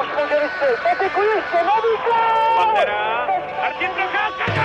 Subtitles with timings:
[0.00, 0.80] Už může vystřelit.
[0.82, 2.56] Patiku ještě, nový gol!
[2.56, 3.26] Pantera,
[3.60, 4.62] Martin Procházka!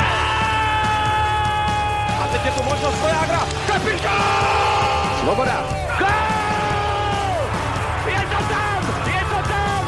[2.23, 3.39] A teď je tu možnost Vojágra.
[3.68, 5.20] Kapitán!
[5.20, 5.66] Svoboda.
[6.00, 6.08] Gol!
[8.05, 9.04] Je to tam!
[9.05, 9.83] Je to tam!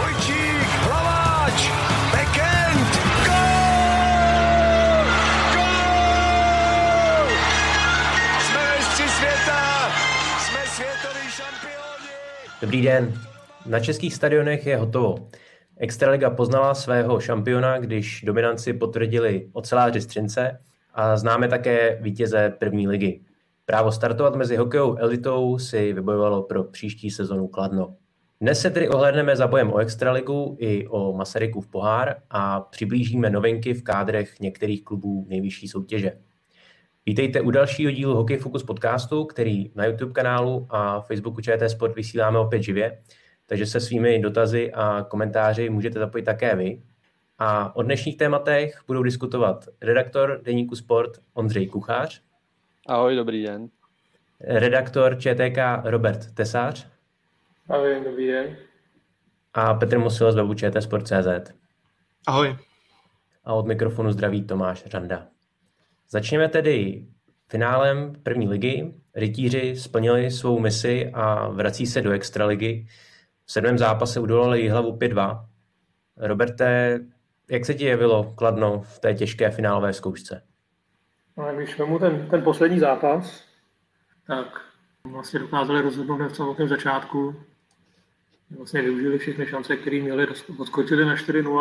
[0.00, 1.70] Vojčík, Hlaváč,
[2.12, 2.90] Bekend,
[3.26, 5.04] gol!
[5.54, 7.28] Gol!
[8.40, 9.90] Jsme mistři světa!
[10.38, 12.10] Jsme světoví šampioni!
[12.60, 13.27] Dobrý den.
[13.68, 15.28] Na českých stadionech je hotovo.
[15.76, 20.58] Extraliga poznala svého šampiona, když dominanci potvrdili oceláři Střince
[20.94, 23.20] a známe také vítěze první ligy.
[23.66, 27.94] Právo startovat mezi hokejovou elitou si vybojovalo pro příští sezonu Kladno.
[28.40, 33.74] Dnes se tedy ohledneme za bojem o Extraligu i o Masarykův pohár a přiblížíme novinky
[33.74, 36.12] v kádrech některých klubů nejvyšší soutěže.
[37.06, 41.96] Vítejte u dalšího dílu Hokej Focus podcastu, který na YouTube kanálu a Facebooku ČT Sport
[41.96, 42.98] vysíláme opět živě,
[43.48, 46.82] takže se svými dotazy a komentáři můžete zapojit také vy.
[47.38, 52.22] A o dnešních tématech budou diskutovat redaktor Deníku Sport Ondřej Kuchář,
[52.86, 53.68] Ahoj, dobrý den.
[54.40, 56.86] redaktor ČTK Robert Tesář
[57.68, 58.56] Ahoj, dobrý den.
[59.54, 61.52] a Petr Musil z webu ČT Sport.cz.
[62.26, 62.56] Ahoj.
[63.44, 65.26] A od mikrofonu zdraví Tomáš Řanda.
[66.10, 67.04] Začněme tedy
[67.48, 68.94] finálem první ligy.
[69.14, 72.86] Rytíři splnili svou misi a vrací se do extraligy.
[73.48, 75.44] V sedmém zápase udolali Jihlavu 5-2.
[76.16, 77.00] Roberte,
[77.50, 80.42] jak se ti jevilo Kladno v té těžké finálové zkoušce?
[81.36, 83.44] No, když vemu ten, ten poslední zápas,
[84.26, 84.60] tak
[85.04, 87.36] vlastně dokázali rozhodnout v samotném začátku.
[88.56, 90.26] Vlastně využili všechny šance, které měli,
[90.58, 91.60] odskočili na 4-0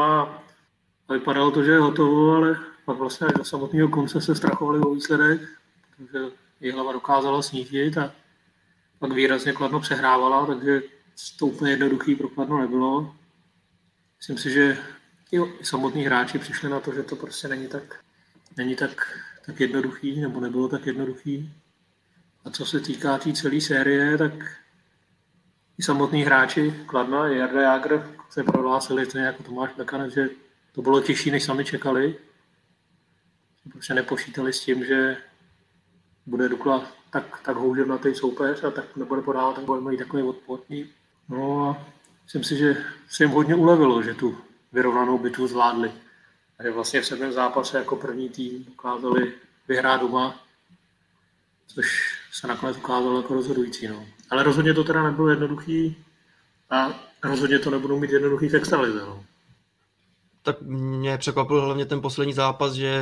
[1.10, 4.80] a vypadalo to, že je hotovo, ale pak vlastně až do samotného konce se strachovali
[4.80, 5.42] o výsledek,
[5.98, 6.26] protože
[6.62, 8.12] Jihlava dokázala snížit a
[9.00, 10.82] pak výrazně Kladno přehrávala, takže
[11.40, 13.16] to úplně jednoduchý pro Kladno nebylo.
[14.18, 14.78] Myslím si, že
[15.32, 18.00] i samotní hráči přišli na to, že to prostě není tak,
[18.58, 21.54] není tak, tak jednoduchý, nebo nebylo tak jednoduchý.
[22.46, 24.32] A co se týká té tý celé série, tak
[25.78, 30.30] i samotní hráči Kladna, Jarda Jágr se prohlásili, stejně jako Tomáš Bekanec, že
[30.72, 32.16] to bylo těžší, než sami čekali.
[33.72, 35.18] Prostě nepočítali s tím, že
[36.26, 40.90] bude Dukla tak, tak houževnatý soupeř a tak nebude podávat, tak bude mít takový odporný.
[41.30, 41.86] No a
[42.24, 42.78] myslím si, že
[43.10, 44.38] se jim hodně ulevilo, že tu
[44.72, 45.92] vyrovnanou bitvu zvládli.
[46.60, 49.34] A že vlastně v sedmém zápase jako první tým dokázali
[49.68, 50.40] vyhrát doma,
[51.68, 51.86] což
[52.34, 53.88] se nakonec ukázalo jako rozhodující.
[53.88, 54.06] No.
[54.30, 55.96] Ale rozhodně to teda nebylo jednoduchý
[56.70, 56.94] a
[57.24, 59.00] rozhodně to nebudou mít jednoduchý v extralize.
[59.00, 59.26] No.
[60.44, 63.02] Tak mě překvapil hlavně ten poslední zápas, že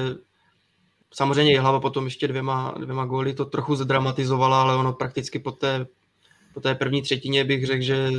[1.13, 5.87] samozřejmě Jihlava potom ještě dvěma, dvěma góly to trochu zdramatizovala, ale ono prakticky po té,
[6.55, 8.09] po té první třetině bych řekl, že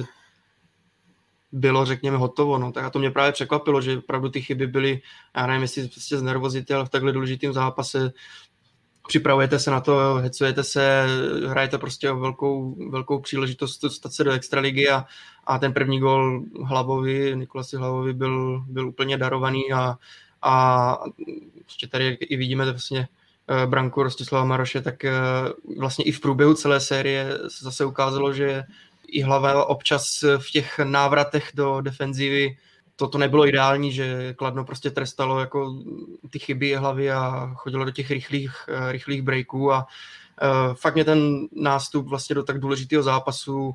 [1.52, 2.58] bylo, řekněme, hotovo.
[2.58, 2.72] No.
[2.72, 5.00] Tak a to mě právě překvapilo, že opravdu ty chyby byly,
[5.36, 8.12] já nevím, jestli prostě z ale v takhle důležitým zápase
[9.08, 11.06] připravujete se na to, hecujete se,
[11.46, 15.04] hrajete prostě o velkou, velkou příležitost dostat se do extraligy a,
[15.44, 19.98] a ten první gol Hlavovi, Nikolasi Hlavovi byl, byl úplně darovaný a,
[20.42, 20.98] a
[21.64, 23.08] ještě tady i vidíme vlastně
[23.66, 25.12] branku Rostislava Maroše, tak eh,
[25.78, 28.64] vlastně i v průběhu celé série se zase ukázalo, že
[29.06, 32.56] i hlava občas v těch návratech do defenzivy
[32.96, 35.82] to, to nebylo ideální, že Kladno prostě trestalo jako
[36.30, 39.86] ty chyby hlavy a chodilo do těch rychlých, eh, rychlých breaků a
[40.42, 43.74] uh, fakt mě ten nástup vlastně do tak důležitého zápasu uh,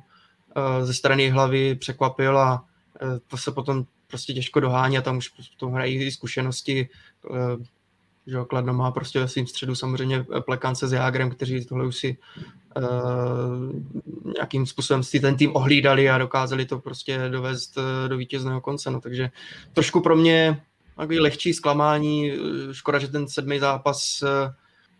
[0.82, 2.64] ze strany hlavy překvapil a
[3.02, 6.88] uh, to se potom prostě těžko dohání a tam už potom hrají i zkušenosti.
[8.26, 11.96] Že jo, Kladno má prostě ve svým středu samozřejmě plekance s Jágrem, kteří tohle už
[11.96, 12.16] si
[12.76, 12.84] uh,
[14.34, 18.90] nějakým způsobem si ten tým ohlídali a dokázali to prostě dovést uh, do vítězného konce.
[18.90, 19.30] No, takže
[19.72, 20.62] trošku pro mě
[20.96, 22.32] takový lehčí zklamání.
[22.72, 24.24] Škoda, že ten sedmý zápas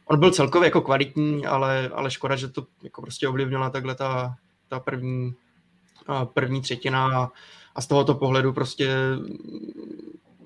[0.05, 4.35] on byl celkově jako kvalitní, ale, ale škoda, že to jako prostě ovlivnila takhle ta,
[4.69, 5.35] ta první,
[6.35, 7.29] první třetina a,
[7.75, 8.97] a z tohoto pohledu prostě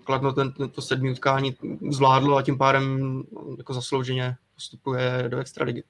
[0.06, 1.56] Kladno ten, to sedmý utkání
[1.91, 3.23] zvládlo a tím pádem
[3.58, 5.85] jako zaslouženě postupuje do extraligy.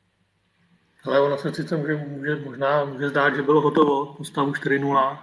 [1.04, 5.18] Ale ono se sice může, může, možná může zdát, že bylo hotovo po stavu 4-0,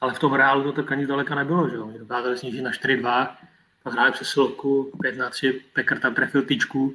[0.00, 1.68] ale v tom reálu to tak ani zdaleka nebylo.
[1.68, 1.78] Že?
[1.78, 3.36] Oni dokázali snížit na 4-2,
[3.82, 6.94] pak hráli přesilovku, 5 na 3, Pekr tam trefil tyčku.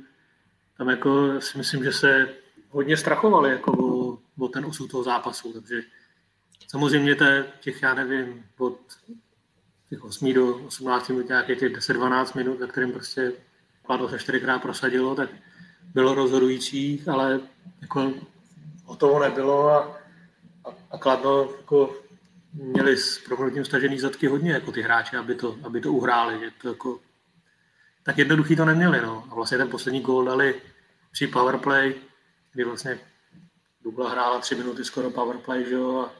[0.77, 2.29] Tam jako si myslím, že se
[2.69, 5.81] hodně strachovali jako o, o ten osud toho zápasu, takže
[6.67, 7.15] samozřejmě
[7.59, 8.79] těch, já nevím, od
[9.89, 13.31] těch 8 do 18 minut, nějakých těch 10-12 minut, ve kterým prostě
[13.85, 15.29] Kladno se čtyřikrát prosadilo, tak
[15.93, 17.39] bylo rozhodujících, ale
[17.81, 18.13] jako
[18.85, 19.97] hotovo nebylo a,
[20.65, 21.95] a, a Kladno jako
[22.53, 26.39] měli s proměnutím stažený zadky hodně, jako ty hráči, aby to, aby to uhráli.
[26.39, 26.99] Že to jako,
[28.03, 29.01] tak jednoduchý to neměli.
[29.01, 29.27] No.
[29.31, 30.61] A vlastně ten poslední gól dali
[31.11, 31.95] při powerplay,
[32.53, 32.99] kdy vlastně
[33.83, 36.11] Dubla hrála tři minuty skoro powerplay, že jo, a,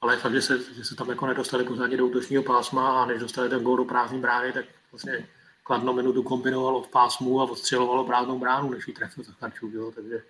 [0.00, 3.20] ale fakt, že se, že se tam jako nedostali pořádně do útočního pásma a než
[3.20, 5.26] dostali ten gól do prázdné brány, tak vlastně
[5.62, 10.22] Kladno minutu kombinovalo v pásmu a odstřelovalo prázdnou bránu, než ji trefil Zacharčuk, jo, takže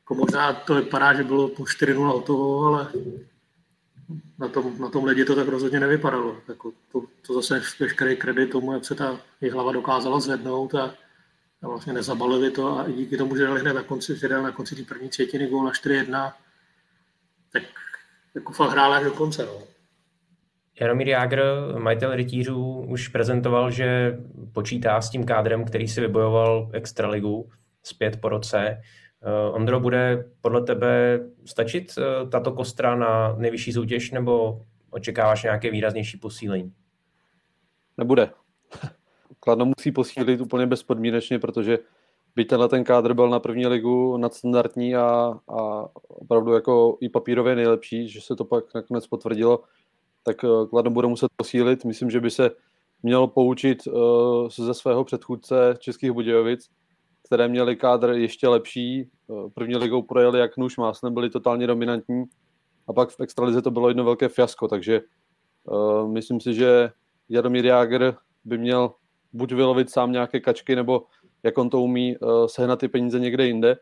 [0.00, 2.92] jako možná to vypadá, že bylo po 4-0 hotovo, ale
[4.38, 6.36] na tom, na tom ledě to tak rozhodně nevypadalo.
[6.48, 9.20] Jako to, to zase veškerý kredit tomu, jak se ta
[9.52, 10.94] hlava dokázala zvednout a,
[11.62, 14.76] a vlastně nezabalili to a díky tomu, že dali hned na konci, že na konci
[14.76, 16.32] té první třetiny gól na 4-1,
[17.52, 17.62] tak
[18.34, 19.46] jako fakt hrála až do konce.
[19.46, 19.52] No.
[20.80, 21.42] Jaromír Jágr,
[21.78, 24.18] majitel rytířů, už prezentoval, že
[24.52, 27.50] počítá s tím kádrem, který si vybojoval Extraligu
[27.82, 28.82] zpět po roce.
[29.48, 35.70] Uh, Ondro, bude podle tebe stačit uh, tato kostra na nejvyšší soutěž, nebo očekáváš nějaké
[35.70, 36.72] výraznější posílení?
[37.98, 38.30] Nebude.
[39.40, 41.78] Kladno musí posílit úplně bezpodmínečně, protože
[42.36, 47.56] by tenhle ten kádr byl na první ligu nadstandardní a, a opravdu jako i papírově
[47.56, 49.62] nejlepší, že se to pak nakonec potvrdilo,
[50.22, 51.84] tak uh, Kladno bude muset posílit.
[51.84, 52.50] Myslím, že by se
[53.02, 56.70] měl poučit uh, ze svého předchůdce Českých Budějovic,
[57.26, 59.00] které měly kádr ještě lepší.
[59.00, 62.24] Eh, první ligou projeli jak nůž másne, byli totálně dominantní
[62.88, 65.00] a pak v extralize to bylo jedno velké fiasko, takže
[65.64, 66.90] uh, myslím si, že
[67.28, 68.14] Jaromír Jágr
[68.44, 68.92] by měl
[69.32, 71.02] buď vylovit sám nějaké kačky, nebo
[71.42, 73.76] jak on to umí, uh, sehnat ty peníze někde jinde.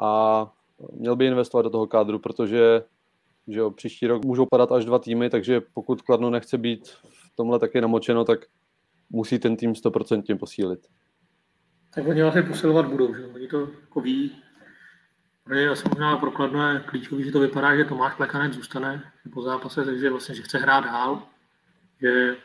[0.00, 0.52] A
[0.92, 2.82] měl by investovat do toho kádru, protože
[3.48, 7.36] že jo, příští rok můžou padat až dva týmy, takže pokud Kladno nechce být v
[7.36, 8.38] tomhle taky namočeno, tak
[9.10, 10.86] musí ten tým 100% posílit.
[11.94, 14.42] Tak oni vlastně posilovat budou, že oni to jako ví.
[15.44, 19.42] Pro ně asi možná prokladno je klíčový, že to vypadá, že Tomáš Plekanec zůstane po
[19.42, 21.22] zápase, takže vlastně, že chce hrát dál,
[22.00, 22.36] že,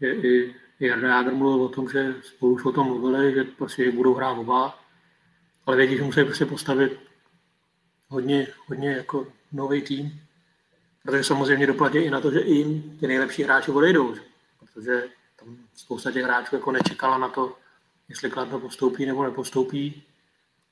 [0.00, 3.92] že i Jarda Jágr mluvil o tom, že spolu už o tom mluvili, že prostě
[3.92, 4.78] budou hrát oba,
[5.66, 7.00] ale vědí, že musí prostě postavit
[8.08, 10.20] hodně, hodně jako nový tým,
[11.02, 14.14] protože samozřejmě doplatí i na to, že jim ty nejlepší hráči odejdou,
[14.58, 15.04] protože
[15.36, 17.56] tam spousta těch hráčů jako nečekala na to,
[18.08, 20.02] jestli Kladno postoupí nebo nepostoupí,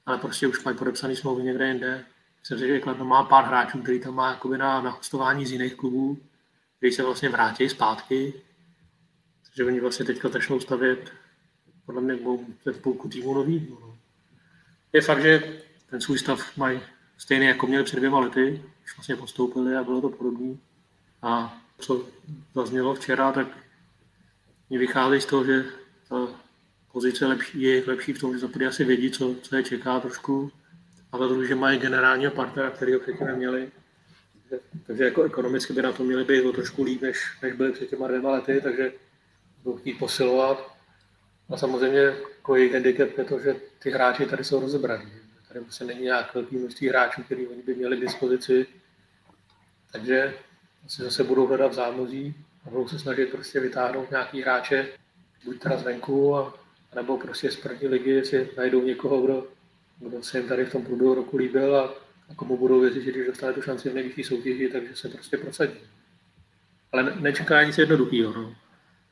[0.07, 2.05] ale prostě už mají podepsaný smlouvy někde jinde.
[2.41, 5.75] Myslím si, že Kladno má pár hráčů, který tam má na, na hostování z jiných
[5.75, 6.19] klubů,
[6.77, 8.35] který se vlastně vrátí zpátky.
[9.57, 11.13] Takže oni vlastně teďka začnou stavět
[11.87, 12.19] podle mě
[12.65, 13.69] ten půlku týmu nový.
[13.71, 13.99] No.
[14.93, 15.61] Je fakt, že
[15.91, 16.81] ten svůj stav mají
[17.19, 20.57] stejný, jako měli před dvěma lety, když vlastně postoupili a bylo to podobné.
[21.23, 22.09] A co
[22.55, 23.47] zaznělo včera, tak
[24.71, 25.65] mi vychází z toho, že
[26.09, 26.29] ta
[26.93, 30.53] pozice lepší, je lepší v tom, že za asi vědí, co, co je čeká trošku.
[31.13, 33.71] A za druhé, že mají generálního partnera, který ho předtím neměli.
[34.87, 37.91] Takže jako ekonomicky by na to měli být o trošku líp, než, než byli před
[37.91, 38.93] těma dvěma lety, takže
[39.65, 40.75] budou chtít posilovat.
[41.49, 45.13] A samozřejmě jako jejich handicap je to, že ty hráči tady jsou rozebraní.
[45.49, 48.67] Tady prostě není nějak velký množství hráčů, který oni by měli k dispozici.
[49.93, 50.35] Takže
[50.87, 52.35] asi zase budou hledat v zámozí
[52.67, 54.89] a budou se snažit prostě vytáhnout nějaký hráče,
[55.45, 56.55] buď teda zvenku a
[56.95, 59.47] nebo prostě z první ligy, jestli najdou někoho, kdo,
[59.99, 61.95] kdo se jim tady v tom průběhu roku líbil a,
[62.31, 65.37] a komu budou věřit, že když dostane tu šanci v nejvyšší soutěži, takže se prostě
[65.37, 65.79] prosadí.
[66.93, 68.33] Ale ne, nečeká nic jednoduchého.
[68.33, 68.55] No.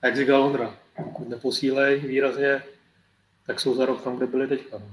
[0.03, 2.63] A jak říkal Ondra, pokud neposílej výrazně,
[3.47, 4.79] tak jsou za rok tam, kde byli teďka.
[4.79, 4.87] No.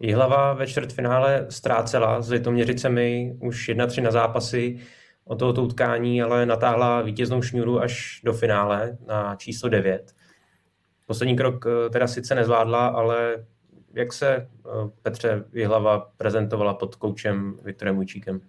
[0.00, 4.80] Jihlava ve čtvrtfinále ztrácela s Litoměřicemi už 1-3 na zápasy
[5.24, 10.14] o tohoto utkání, ale natáhla vítěznou šňůru až do finále na číslo 9.
[11.06, 13.44] Poslední krok eh, teda sice nezvládla, ale
[13.94, 14.48] jak se eh,
[15.02, 18.40] Petře Jihlava prezentovala pod koučem Viktorem Ujčíkem?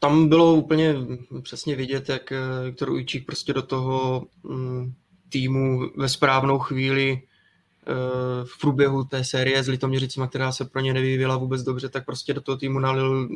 [0.00, 0.94] Tam bylo úplně
[1.42, 4.92] přesně vidět, jak eh, Viktor Ujčík prostě do toho mm,
[5.28, 7.22] týmu ve správnou chvíli
[8.44, 12.34] v průběhu té série s Litoměřicima, která se pro ně nevyvíjela vůbec dobře, tak prostě
[12.34, 13.28] do toho týmu nalil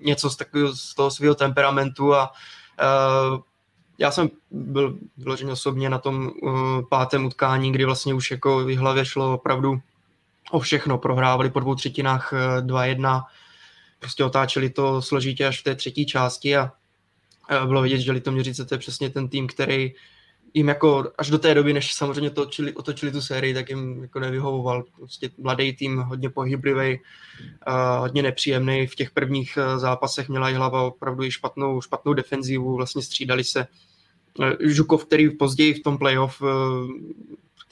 [0.00, 2.32] něco z, takového, z toho svého temperamentu a
[3.98, 6.30] já jsem byl vyložený osobně na tom
[6.88, 9.80] pátém utkání, kdy vlastně už jako v hlavě šlo opravdu
[10.50, 10.98] o všechno.
[10.98, 13.22] Prohrávali po dvou třetinách uh, 2-1,
[13.98, 16.72] prostě otáčeli to složitě až v té třetí části a
[17.66, 19.92] bylo vidět, že Litoměřice to je přesně ten tým, který
[20.54, 24.20] jim jako až do té doby, než samozřejmě točili, otočili tu sérii, tak jim jako
[24.20, 24.84] nevyhovoval.
[24.96, 27.00] Prostě mladý tým, hodně pohyblivý,
[27.98, 28.86] hodně nepříjemný.
[28.86, 33.44] V těch prvních uh, zápasech měla i hlava opravdu i špatnou, špatnou defenzivu, vlastně střídali
[33.44, 33.66] se.
[34.38, 36.48] Uh, Žukov, který později v tom playoff uh,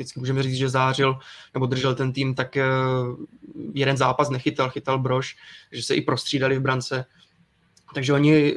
[0.02, 1.18] prakticky můžeme říct, že zářil
[1.54, 3.16] nebo držel ten tým, tak uh,
[3.74, 5.36] jeden zápas nechytal, chytal Brož,
[5.72, 7.04] že se i prostřídali v brance.
[7.94, 8.54] Takže oni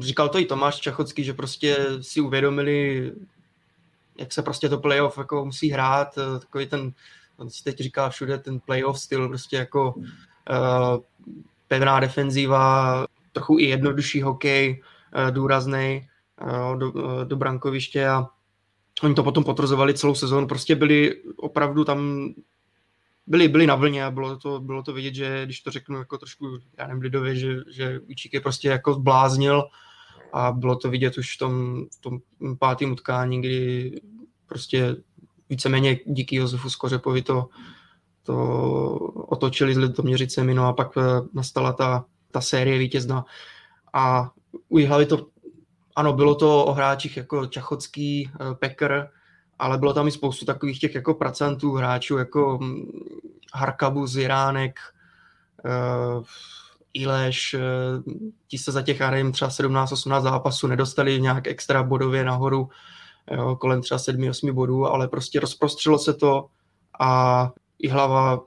[0.00, 3.12] říkal to i Tomáš Čachocký, že prostě si uvědomili,
[4.18, 6.92] jak se prostě to playoff jako musí hrát, eh, takový ten,
[7.36, 9.94] on si teď říká všude ten playoff styl, prostě jako
[11.68, 14.82] pevná defenzíva, trochu i jednodušší hokej,
[15.14, 16.08] uh, důrazný
[16.78, 16.92] do,
[17.24, 18.26] do brankoviště a
[19.02, 22.28] oni to potom potvrzovali celou sezónu, prostě byli opravdu tam
[23.26, 26.18] byli, byli na vlně a bylo to, bylo to vidět, že když to řeknu jako
[26.18, 29.64] trošku, já nevím, lidově, že, že Učík je prostě jako zbláznil
[30.32, 32.18] a bylo to vidět už v tom, v tom
[32.58, 34.00] pátém utkání, kdy
[34.46, 34.96] prostě
[35.50, 37.48] víceméně díky Josefu Skořepovi to,
[38.22, 38.36] to
[39.14, 43.24] otočili s Litoměřicemi, no a pak eh, nastala ta, ta série vítězna
[43.92, 44.30] a
[44.68, 45.26] u Jihlavy to,
[45.96, 49.08] ano, bylo to o hráčích jako Čachocký, eh, Pekr,
[49.58, 52.86] ale bylo tam i spoustu takových těch jako pracantů, hráčů jako hm,
[53.54, 54.80] Harkabu, Jiránek,
[55.64, 56.24] uh,
[56.94, 58.14] Ileš, uh,
[58.48, 62.68] ti se za těch, já nevím, třeba 17-18 zápasů nedostali nějak extra bodově nahoru,
[63.30, 66.46] jo, kolem třeba 7-8 bodů, ale prostě rozprostřelo se to
[67.00, 68.44] a i hlava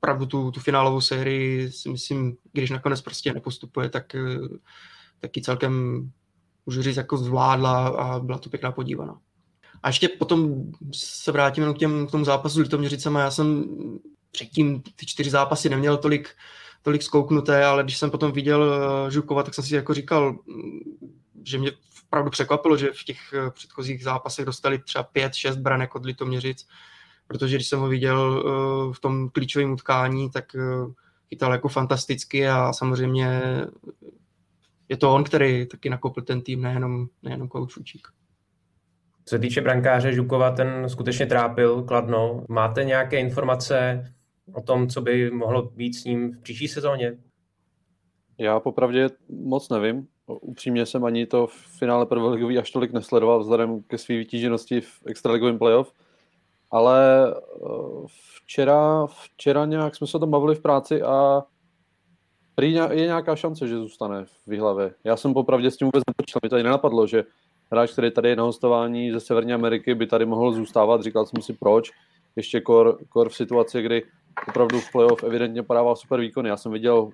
[0.00, 4.38] pravdu tu, tu finálovou sérii si myslím, když nakonec prostě nepostupuje, tak eh,
[5.20, 6.02] taky celkem
[6.66, 9.18] můžu říct, jako zvládla a byla to pěkná podívaná.
[9.82, 10.64] A ještě potom
[10.94, 13.20] se vrátíme k, těm, k tomu zápasu s Litoměřicema.
[13.20, 13.64] Já jsem
[14.30, 16.28] předtím ty čtyři zápasy neměl tolik,
[16.82, 20.38] tolik zkouknuté, ale když jsem potom viděl eh, Žukova, tak jsem si jako říkal,
[21.44, 21.72] že mě
[22.06, 26.66] opravdu překvapilo, že v těch eh, předchozích zápasech dostali třeba pět, šest branek od Litoměřic,
[27.26, 30.44] protože když jsem ho viděl eh, v tom klíčovém utkání, tak
[31.28, 33.42] chytal jako fantasticky a samozřejmě
[34.90, 38.08] je to on, který taky nakopl ten tým, nejenom, nejenom Koučučík.
[39.24, 42.44] Co se týče brankáře Žukova, ten skutečně trápil Kladno.
[42.48, 44.04] Máte nějaké informace
[44.52, 47.18] o tom, co by mohlo být s ním v příští sezóně?
[48.38, 50.06] Já popravdě moc nevím.
[50.26, 55.00] Upřímně jsem ani to v finále prvoligový až tolik nesledoval vzhledem ke své vytíženosti v
[55.06, 55.92] extraligovém playoff.
[56.70, 57.68] Ale eh,
[58.42, 61.42] včera, včera nějak jsme se o tom bavili v práci a
[62.68, 64.94] je nějaká šance, že zůstane v výhlavě.
[65.04, 66.40] Já jsem popravdě s tím vůbec nepočítal.
[66.42, 67.24] Mi to ani nenapadlo, že
[67.72, 71.02] hráč, který tady je na hostování ze Severní Ameriky, by tady mohl zůstávat.
[71.02, 71.90] Říkal jsem si proč.
[72.36, 74.02] Ještě kor, kor v situaci, kdy
[74.48, 76.48] opravdu v playoff evidentně podával super výkony.
[76.48, 77.10] Já jsem viděl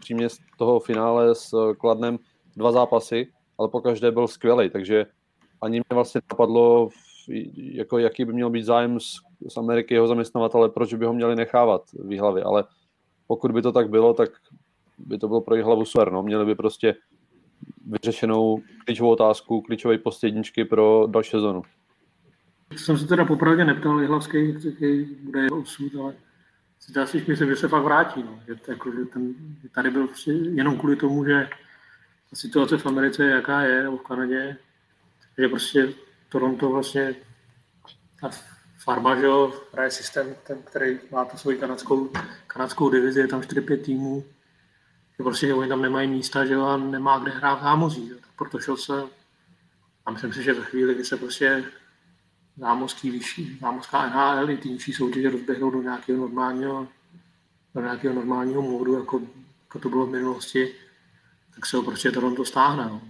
[0.00, 2.18] přímě z toho finále s Kladnem
[2.56, 5.06] dva zápasy, ale po každé byl skvělý, takže
[5.62, 6.88] ani mě vlastně napadlo,
[7.56, 9.16] jako jaký by měl být zájem z,
[9.48, 12.64] z Ameriky jeho zaměstnavatele, proč by ho měli nechávat v hlavě, ale
[13.26, 14.30] pokud by to tak bylo, tak
[14.98, 16.22] by to bylo pro jejich hlavu super, no.
[16.22, 16.94] Měli by prostě
[17.86, 21.62] vyřešenou klíčovou otázku, klíčové post jedničky pro další sezonu.
[22.76, 26.14] Jsem se teda popravdě neptal Jihlavský, jaký bude jeho osud, ale
[26.86, 28.22] zdá si myslím, že se fakt vrátí.
[28.22, 28.40] No.
[28.46, 30.08] Že, jako, že, ten, že tady byl
[30.54, 31.48] jenom kvůli tomu, že
[32.30, 34.56] ta situace v Americe je jaká je, nebo v Kanadě,
[35.38, 35.88] že prostě
[36.28, 37.14] Toronto vlastně
[38.20, 38.30] ta
[38.84, 42.10] farma, že jo, hraje systém, ten, který má tu svoji kanadskou,
[42.46, 44.24] kanadskou divizi, je tam 4-5 týmů,
[45.18, 48.58] že prostě oni tam nemají místa, že jo, a nemá kde hrát v zámoří, proto
[48.60, 49.02] šel se
[50.06, 51.64] a myslím si, že ve chvíli, kdy se prostě
[52.56, 56.88] zámořský vyšší, zámořská NHL i ty nižší soutěže rozběhnou do nějakého normálního,
[57.74, 59.20] do nějakého normálního módu, jako,
[59.62, 60.74] jako to bylo v minulosti,
[61.54, 62.84] tak se ho prostě Toronto stáhne.
[62.84, 63.02] No.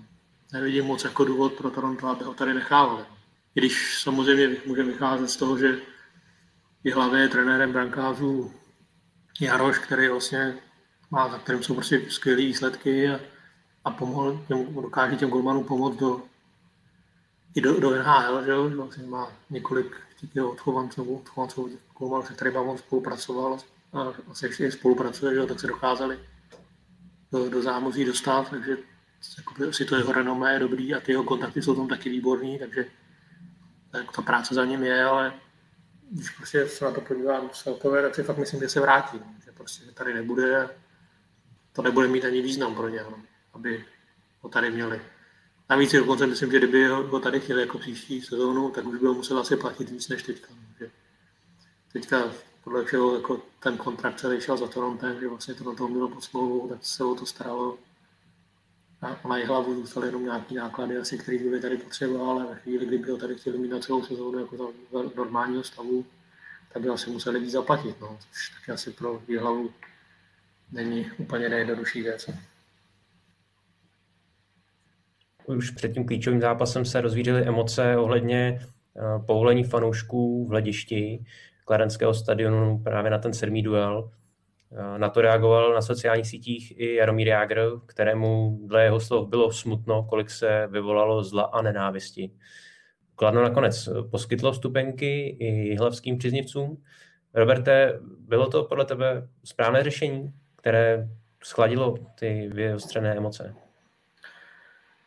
[0.53, 3.05] Nevidím moc jako důvod pro Toronto, aby ho tady nechávali.
[3.55, 5.79] I když samozřejmě může vycházet z toho, že
[6.85, 8.53] je hlavě trenérem brankářů
[9.41, 10.55] Jaroš, který vlastně
[11.11, 13.21] má, za kterým jsou prostě skvělé výsledky a,
[13.85, 16.23] a pomohl, těm, dokáže těm golmanům pomoct do,
[17.55, 19.97] i do, do NHL, že jo, vlastně má několik
[20.33, 23.59] těch odchovanců, odchovanců golmanů, se kterými on spolupracoval
[23.93, 26.19] a vlastně ještě spolupracuje, že jo, tak se dokázali
[27.33, 28.77] do, do zámozí dostat, takže
[29.39, 32.59] jako, si to jeho renomé je dobrý a ty jeho kontakty jsou tam taky výborný,
[32.59, 32.87] takže
[33.91, 35.35] tak ta práce za ním je, ale
[36.11, 39.53] když prostě se na to podívám celkově, tak si fakt myslím, že se vrátí, že
[39.53, 40.69] prostě tady nebude
[41.75, 43.23] to nebude mít ani význam pro ně, no,
[43.54, 43.85] aby
[44.40, 45.00] ho tady měli.
[45.71, 49.07] Navíc si dokonce myslím, že kdyby ho tady chtěli jako příští sezónu, tak už by
[49.07, 50.49] ho musel asi platit víc než teďka.
[50.50, 50.90] No, že
[51.93, 52.31] teďka
[52.64, 56.09] podle všeho jako ten kontrakt se šel za Torontem, že vlastně to na toho mělo
[56.09, 57.78] pod smlouvou, tak se o to staralo.
[59.02, 62.54] A na jeho hlavu zůstaly jenom nějaké náklady, asi, které by tady potřeboval, ale ve
[62.54, 64.57] chvíli, kdyby ho tady chtěli mít na celou sezónu jako
[64.93, 66.07] za normálního stavu,
[66.73, 68.00] tak by asi museli víc zaplatit.
[68.00, 68.19] No.
[68.33, 69.73] Což taky asi pro hlavu
[70.73, 72.30] není úplně nejjednodušší věc.
[75.47, 81.25] Už před tím klíčovým zápasem se rozvířily emoce ohledně eh, povolení fanoušků v hledišti
[81.64, 84.11] Klarenského stadionu právě na ten sedmý duel.
[84.97, 90.02] Na to reagoval na sociálních sítích i Jaromír Jágr, kterému dle jeho slov bylo smutno,
[90.02, 92.30] kolik se vyvolalo zla a nenávisti.
[93.16, 96.83] Kladno nakonec poskytlo vstupenky i hlavským příznivcům.
[97.35, 100.33] Roberte, bylo to podle tebe správné řešení,
[100.64, 101.09] které
[101.42, 103.54] schladilo ty vyostřené emoce?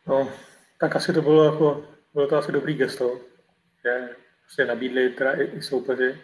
[0.06, 0.28] No,
[0.80, 1.84] tak asi to bylo jako,
[2.14, 3.20] bylo to asi dobrý gesto,
[3.84, 4.08] že
[4.42, 6.20] prostě nabídli teda i, i soupeři.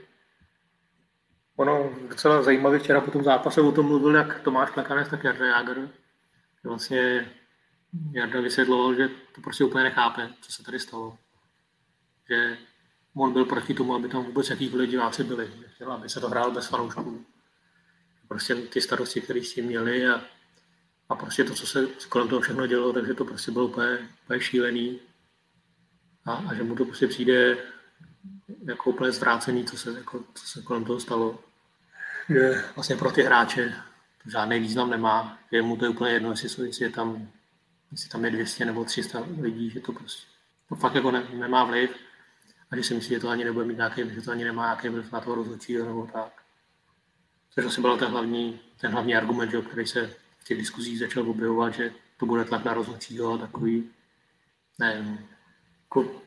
[1.57, 5.47] Ono docela zajímavé včera po tom zápase o tom mluvil jak Tomáš Plekanec, tak Jarda
[5.47, 5.89] Jágr.
[6.65, 7.33] Vlastně
[8.13, 11.19] Jarda vysvětloval, že to prostě úplně nechápe, co se tady stalo.
[12.29, 12.57] Že
[13.17, 15.51] on byl proti tomu, aby tam vůbec jakýkoliv diváci byli.
[15.75, 17.34] Chtěl, aby se to hrál bez fanoušků.
[18.29, 20.25] Prostě ty starosti, které s tím měli a,
[21.09, 24.41] a prostě to, co se kolem toho všechno dělo, takže to prostě bylo úplně, úplně
[24.41, 25.01] šílený.
[26.25, 27.57] A, a, že mu to prostě přijde
[28.65, 31.39] jako úplně zvrácený, co se, jako, co se kolem toho stalo.
[32.29, 33.75] Že vlastně pro ty hráče
[34.25, 37.29] to žádný význam nemá, že mu to je úplně jedno, jestli, jestli je tam
[37.95, 40.27] jestli tam je 200 nebo 300 lidí, že to prostě
[40.69, 41.91] to fakt jako ne, nemá vliv
[42.71, 44.89] a že si myslí, že to ani nebude mít nějaký, že to ani nemá nějaký
[44.89, 46.44] vliv na toho rozhodčího nebo tak.
[47.55, 50.07] Což asi byl ten hlavní, ten hlavní argument, že, který se
[50.39, 53.91] v těch diskuzích začal objevovat, že to bude tlak na rozhodčího a takový,
[54.79, 55.19] ne,
[55.83, 56.23] jako,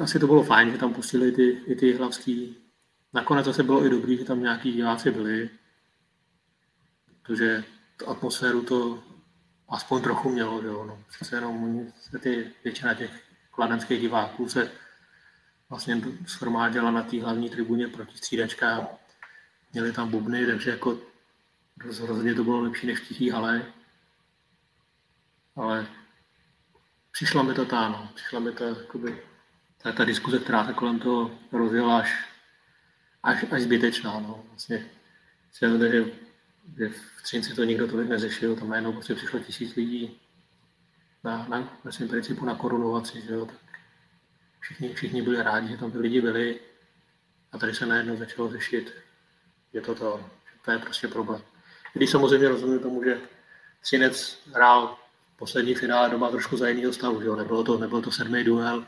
[0.00, 2.56] asi to bylo fajn, že tam pustili ty, i ty hlavský.
[3.12, 5.50] Nakonec zase bylo i dobrý, že tam nějaký diváci byli,
[7.22, 7.64] protože
[7.96, 9.02] tu atmosféru to
[9.68, 11.04] aspoň trochu mělo, že jo, no.
[11.08, 13.10] Přece jenom se ty, většina těch
[13.50, 14.70] kladenských diváků se
[15.68, 18.88] vlastně shromáždila na té hlavní tribuně proti střídačkám.
[19.74, 20.98] Měli tam bubny, takže jako
[21.84, 23.72] rozhodně to bylo lepší než v tichý hale.
[25.56, 25.86] Ale
[27.12, 29.22] přišla mi ta, no, přišla mi to, jakoby,
[29.82, 32.28] ta, ta diskuze, která se kolem toho rozjela až,
[33.22, 34.44] až, až zbytečná, no.
[34.48, 34.90] Vlastně,
[35.60, 36.04] že,
[36.78, 40.20] že v Třinci to nikdo tolik neřešil, tam najednou prostě přišlo tisíc lidí
[41.24, 41.46] na,
[41.84, 43.58] na, svém principu na korunovaci, že jo, tak
[44.60, 46.60] všichni, všichni byli rádi, že tam ty lidi byli
[47.52, 49.03] a tady se najednou začalo řešit,
[49.74, 50.30] je to to,
[50.64, 51.42] to je prostě problém.
[51.92, 53.20] Když samozřejmě rozumím tomu, že
[53.80, 54.96] Třinec hrál
[55.36, 57.36] poslední finále doma trošku za jiného stavu, že jo?
[57.36, 58.86] Nebylo, to, nebylo to sedmý duel,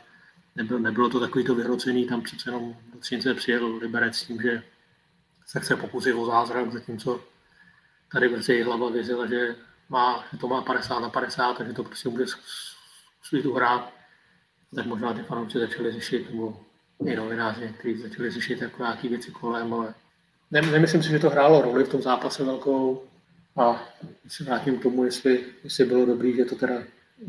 [0.55, 4.41] nebylo, nebylo to takový to vyhrocený, tam přece jenom do Třince přijel Liberec s tím,
[4.41, 4.63] že
[5.45, 7.23] se chce pokusit o zázrak, zatímco
[8.11, 9.55] tady prostě hlava věřila, že,
[9.89, 12.25] má, že to má 50 na 50, takže to prostě bude
[13.21, 13.93] slitu hrát.
[14.75, 16.65] Tak možná ty fanoušci začali řešit, nebo
[17.05, 19.93] i novináři, kteří začali řešit jako nějaké věci kolem, ale
[20.51, 23.03] ne, nemyslím si, že to hrálo roli v tom zápase velkou.
[23.57, 23.83] A
[24.27, 26.83] se vrátím k tomu, jestli, jestli bylo dobrý, že to teda,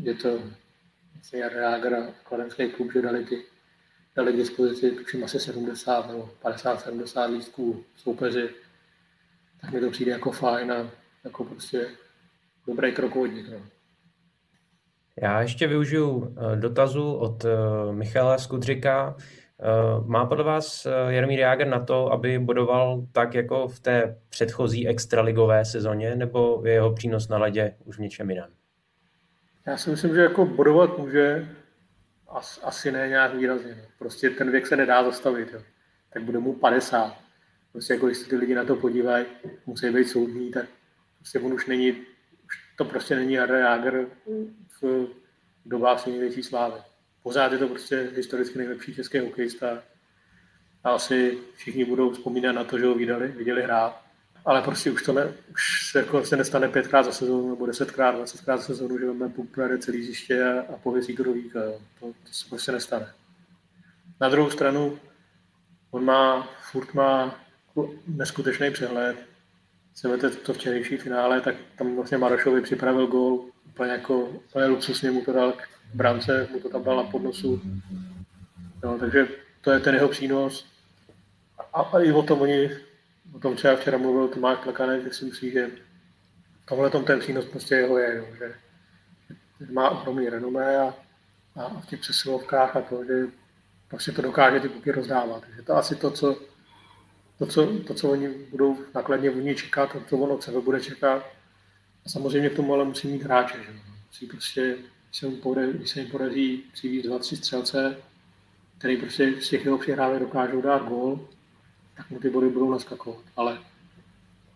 [0.05, 0.39] že to
[1.13, 3.41] vlastně Jager a kladenský klub, že dali, ty,
[4.15, 8.49] dali k dispozici, tuším asi 70 nebo 50-70 lístků soupeři,
[9.61, 10.91] tak mi to přijde jako fajn a
[11.23, 11.87] jako prostě
[12.67, 13.49] dobrý krokovodník.
[13.49, 13.65] No.
[15.21, 17.49] Já ještě využiju eh, dotazu od eh,
[17.91, 19.15] Michala Skudřika.
[19.59, 24.87] Eh, má podle vás Jaromír Jáger na to, aby bodoval tak jako v té předchozí
[24.87, 28.49] extraligové sezóně, nebo je jeho přínos na ledě už v něčem jiném?
[29.67, 31.49] Já si myslím, že jako bodovat může,
[32.63, 33.77] asi ne nějak výrazně.
[33.99, 35.49] Prostě ten věk se nedá zastavit.
[35.53, 35.61] Jo.
[36.13, 37.29] Tak bude mu 50
[37.71, 39.25] Prostě jako když se ty lidi na to podívají,
[39.65, 40.65] musí být soudní, tak
[41.17, 41.91] prostě on už není,
[42.45, 44.05] už to prostě není Jarda Jager
[44.81, 45.07] v
[45.65, 46.75] dobách svým největší slávy.
[47.29, 49.83] Pořád je to prostě historicky nejlepší český hokejista
[50.83, 54.01] a asi všichni budou vzpomínat na to, že ho viděli, viděli hrát.
[54.45, 58.15] Ale prostě už to ne, už se, jako se nestane pětkrát za sezónu nebo desetkrát,
[58.15, 61.59] dvacetkrát za sezónu, že máme puk celý zjiště a, a pověsí to do víka.
[61.99, 63.13] To, to se prostě nestane.
[64.21, 64.99] Na druhou stranu,
[65.91, 67.39] on má, furt má
[68.07, 69.17] neskutečný přehled.
[69.95, 75.11] Se vete to včerejší finále, tak tam vlastně Marošovi připravil gól, úplně jako úplně luxusně
[75.11, 75.53] mu to dal
[75.93, 77.61] brance, mu to tam dal na podnosu.
[78.83, 79.27] No, takže
[79.61, 80.65] to je ten jeho přínos.
[81.73, 82.69] A, a i o tom oni,
[83.33, 85.71] o tom třeba včera mluvil Tomáš Plakanec, že si myslí, že
[86.69, 88.53] tomhle tom ten přínos prostě jeho je, jo, že,
[89.71, 90.93] má ohromný renomé a,
[91.55, 93.25] a v těch přesilovkách a to, že
[93.87, 95.41] prostě to dokáže ty puky rozdávat.
[95.41, 96.39] Takže to asi to, co
[97.37, 100.61] to, co, to, co oni budou nakladně v ní čekat, to, co ono od sebe
[100.61, 101.23] bude čekat.
[102.05, 103.57] A samozřejmě k tomu ale musí mít hráče.
[103.63, 103.71] Že?
[104.07, 104.77] Musí prostě,
[105.11, 107.97] se, jim podaří, se jim podaří přivít dva, tři střelce,
[108.77, 111.27] který prostě z těch jeho přihrávek dokážou dát gól,
[111.97, 113.23] tak mu ty body budou naskakovat.
[113.35, 113.59] Ale,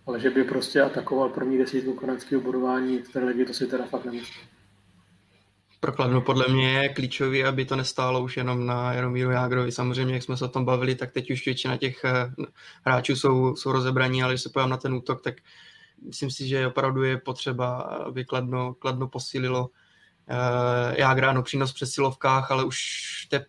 [0.06, 3.86] ale že by prostě atakoval první desítku kanadského bodování v té lidi, to si teda
[3.86, 4.48] fakt nemyslím
[5.84, 9.72] pro Kladno podle mě je klíčový, aby to nestálo už jenom na Jaromíru Jágrovi.
[9.72, 12.44] Samozřejmě, jak jsme se o tom bavili, tak teď už většina těch eh,
[12.86, 15.36] hráčů jsou, jsou rozebraní, ale když se pojám na ten útok, tak
[16.06, 19.68] myslím si, že opravdu je potřeba, aby Kladno, Kladno posílilo uh,
[20.98, 22.78] Jágra, no přínos v přesilovkách, ale už
[23.26, 23.46] v té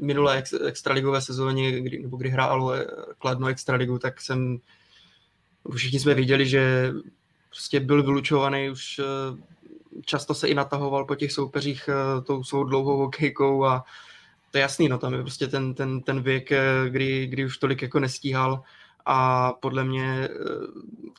[0.00, 2.72] minulé ex, extraligové sezóně, kdy, nebo kdy hrálo
[3.18, 4.58] Kladno extraligu, tak jsem
[5.74, 6.92] všichni jsme viděli, že
[7.50, 9.38] prostě byl vylučovaný už uh,
[10.04, 13.84] často se i natahoval po těch soupeřích uh, tou svou dlouhou hokejkou a
[14.50, 16.50] to je jasný, no tam je prostě ten, ten, ten věk,
[16.88, 18.62] kdy, kdy už tolik jako nestíhal
[19.06, 20.28] a podle mě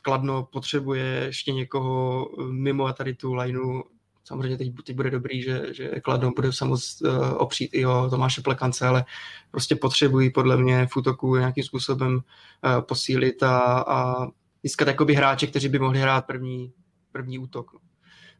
[0.02, 3.82] Kladno potřebuje ještě někoho mimo tady tu lineu
[4.30, 8.42] Samozřejmě teď, teď bude dobrý, že, že Kladno bude samozřejmě uh, opřít i o Tomáše
[8.42, 9.04] Plekance, ale
[9.50, 14.26] prostě potřebují podle mě v útoku nějakým způsobem uh, posílit a, a
[14.62, 16.72] získat jakoby hráče, kteří by mohli hrát první,
[17.12, 17.72] první útok.
[17.72, 17.80] No.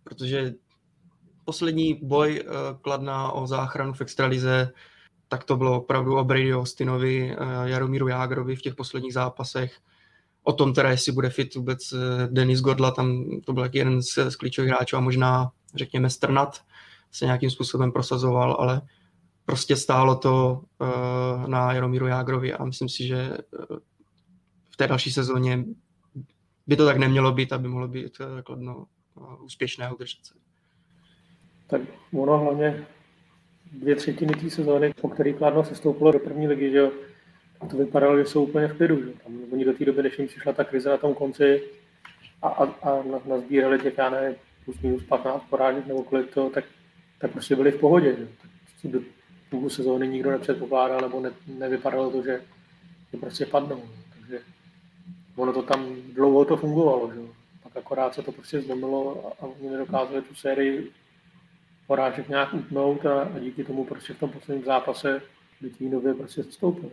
[0.05, 0.55] Protože
[1.44, 4.72] poslední boj uh, Kladna o záchranu v extralize,
[5.29, 9.72] tak to bylo opravdu o Brady Austinovi, uh, Jaromíru Jágrovi v těch posledních zápasech
[10.42, 11.94] o tom teda, jestli bude fit vůbec
[12.31, 16.61] Denis Godla, tam to byl jeden z, z klíčových hráčů a možná řekněme, strnat,
[17.12, 18.83] se nějakým způsobem prosazoval, ale
[19.44, 23.76] prostě stálo to uh, na Jaromíru Jágrovi a myslím si, že eh,
[24.70, 25.64] v té další sezóně
[26.66, 28.87] by to tak nemělo být, aby mohlo být uh, kladno
[29.44, 30.18] úspěšné udržet
[31.66, 31.80] Tak
[32.12, 32.87] ono hlavně
[33.72, 36.90] dvě třetiny té sezóny, po který Kladno se stoupilo do první ligy, že
[37.70, 39.02] to vypadalo, že jsou úplně v klidu.
[39.02, 39.12] Že?
[39.24, 41.62] Tam oni do té doby, než jim přišla ta krize na tom konci
[42.42, 46.64] a, a, a nazbírali těch, já nevím, plus minus 15 porážek nebo kolik to, tak,
[47.18, 48.16] tak prostě byli v pohodě.
[48.16, 48.88] Že?
[48.88, 49.01] Do
[49.51, 52.40] půl sezóny nikdo nepředpokládal nebo ne, nevypadalo to, že,
[53.12, 53.83] že prostě padnou.
[54.14, 54.40] Takže
[55.37, 57.12] ono to tam dlouho to fungovalo.
[57.14, 57.20] Že?
[57.62, 60.90] Pak akorát se to prostě zlomilo a, oni nedokázali tu sérii
[61.87, 65.23] porážek nějak utnout a, a díky tomu prostě v tom posledním zápase
[65.62, 66.92] Litvínově prostě stoupili.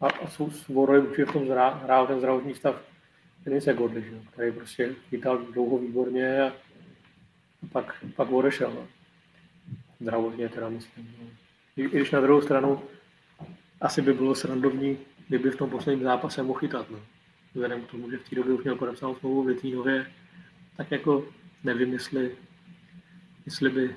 [0.00, 1.48] A, a Svoroj určitě v tom
[1.82, 2.91] hrál ten zdravotní stav
[3.44, 6.52] Denis Godley, který prostě chytal dlouho výborně a
[7.72, 8.72] pak, pak odešel.
[8.74, 8.88] No.
[10.00, 11.14] Zdravotně teda myslím.
[11.20, 11.26] No.
[11.76, 12.82] I, I, když na druhou stranu
[13.80, 16.90] asi by bylo srandovní, kdyby v tom posledním zápase mohl chytat.
[16.90, 17.00] No.
[17.54, 20.06] Vzhledem k tomu, že v té době už měl podepsanou smlouvu v Litvínově,
[20.76, 21.28] tak jako
[21.64, 22.36] nevím, jestli,
[23.46, 23.96] jestli by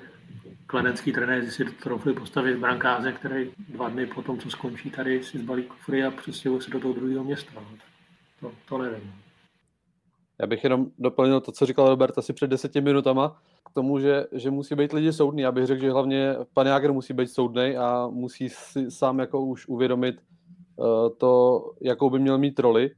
[0.66, 5.38] kladenský trenéři si troufli postavit brankáře, který dva dny po tom, co skončí tady, si
[5.38, 7.52] zbalí kufry a přestěhuje se do toho druhého města.
[7.54, 7.68] No.
[8.40, 9.25] To, to nevím.
[10.40, 14.26] Já bych jenom doplnil to, co říkal Robert asi před deseti minutama, k tomu, že,
[14.32, 15.42] že musí být lidi soudní.
[15.42, 19.44] Já bych řekl, že hlavně pan Jágr musí být soudný a musí si sám jako
[19.44, 20.16] už uvědomit
[20.76, 20.86] uh,
[21.18, 22.90] to, jakou by měl mít roli.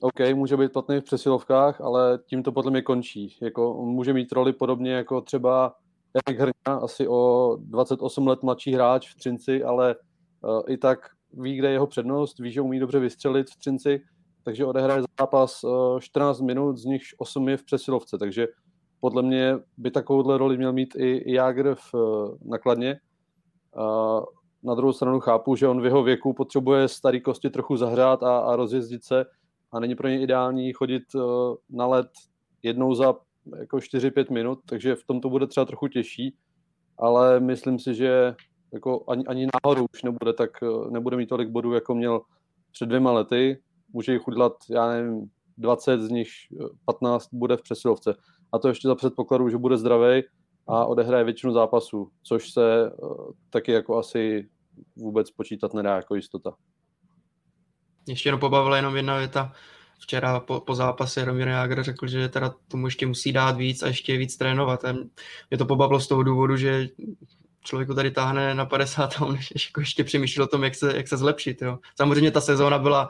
[0.00, 3.36] OK, může být platný v přesilovkách, ale tím to podle mě končí.
[3.42, 5.74] Jako, může mít roli podobně jako třeba
[6.14, 9.96] Jarek Hrňa, asi o 28 let mladší hráč v Třinci, ale
[10.44, 10.98] uh, i tak
[11.32, 14.00] ví, kde je jeho přednost, ví, že umí dobře vystřelit v Třinci,
[14.44, 15.64] takže odehraje zápas
[15.98, 18.48] 14 eh, minut, z nichž 8 je v přesilovce, takže
[19.00, 23.00] podle mě by takovouhle roli měl mít i, Jágr v eh, nakladně.
[23.76, 24.20] A
[24.62, 28.38] na druhou stranu chápu, že on v jeho věku potřebuje starý kosti trochu zahřát a,
[28.38, 29.24] a rozjezdit se.
[29.72, 31.20] A není pro ně ideální chodit eh,
[31.70, 32.10] na let
[32.62, 33.14] jednou za
[33.58, 36.36] jako 4-5 minut, takže v tom to bude třeba trochu těžší,
[36.98, 38.34] ale myslím si, že
[38.72, 40.50] jako ani, ani náhodou už nebude, tak
[40.90, 42.20] nebude mít tolik bodů, jako měl
[42.72, 43.58] před dvěma lety
[43.92, 46.28] může jich udělat, já nevím, 20, z nich
[46.84, 48.14] 15 bude v přesilovce.
[48.52, 50.22] A to ještě za předpokladu, že bude zdravý
[50.68, 54.48] a odehraje většinu zápasů, což se uh, taky jako asi
[54.96, 56.54] vůbec počítat nedá jako jistota.
[58.08, 59.52] Ještě jenom pobavila jenom jedna věta.
[60.00, 63.86] Včera po, po zápase Romir Jager řekl, že teda tomu ještě musí dát víc a
[63.86, 64.84] ještě víc trénovat.
[64.84, 64.92] A
[65.50, 66.88] mě to pobavilo z toho důvodu, že
[67.64, 71.08] člověku tady táhne na 50 a on jako ještě přemýšlí o tom, jak se, jak
[71.08, 71.62] se zlepšit.
[71.62, 71.78] Jo.
[71.96, 73.08] Samozřejmě ta sezóna byla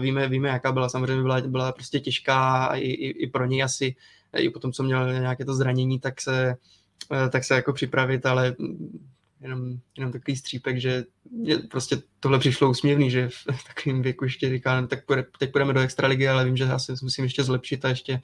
[0.00, 3.96] víme, víme, jaká byla, samozřejmě byla, byla prostě těžká i, i, i pro něj asi,
[4.36, 6.56] i po tom, co měl nějaké to zranění, tak se,
[7.10, 8.56] uh, tak se jako připravit, ale
[9.40, 11.04] jenom, jenom takový střípek, že
[11.70, 15.80] prostě tohle přišlo úsměvný, že v takovém věku ještě říká, tak půjde, teď půjdeme do
[15.80, 18.20] extraligy, ale vím, že asi musím ještě zlepšit a ještě,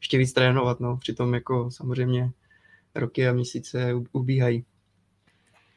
[0.00, 0.96] ještě víc trénovat, no.
[0.96, 2.30] Přitom jako samozřejmě
[2.94, 4.64] roky a měsíce ubíhají.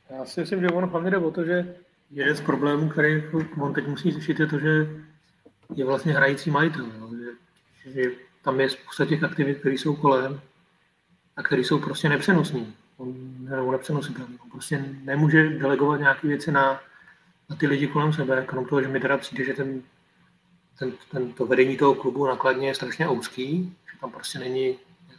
[0.10, 1.76] Já si myslím, že ono hlavně jde o to, že
[2.14, 3.24] jeden z problémů, který
[3.60, 4.90] on teď musí řešit, je to, že
[5.76, 6.86] je vlastně hrající majitel.
[7.00, 10.42] No, že, že tam je spousta těch aktivit, které jsou kolem
[11.36, 12.66] a které jsou prostě nepřenosné.
[12.98, 14.36] On, nebo nepřenositelné.
[14.44, 16.82] On prostě nemůže delegovat nějaké věci na,
[17.50, 19.82] na ty lidi kolem sebe, krom toho, že mi teda přijde, že ten,
[20.80, 24.76] ten, ten, to vedení toho klubu nakladně je strašně úzký, že tam prostě není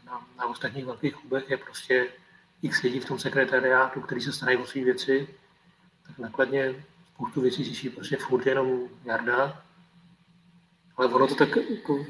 [0.07, 2.07] na, na ostatních velkých klubech je prostě
[2.63, 5.29] x lidí v tom sekretariátu, který se starají o své věci
[6.19, 6.75] nakladně
[7.15, 9.63] spoustu věcí řeší prostě furt jenom Jarda.
[10.97, 12.07] Ale ono to tak jako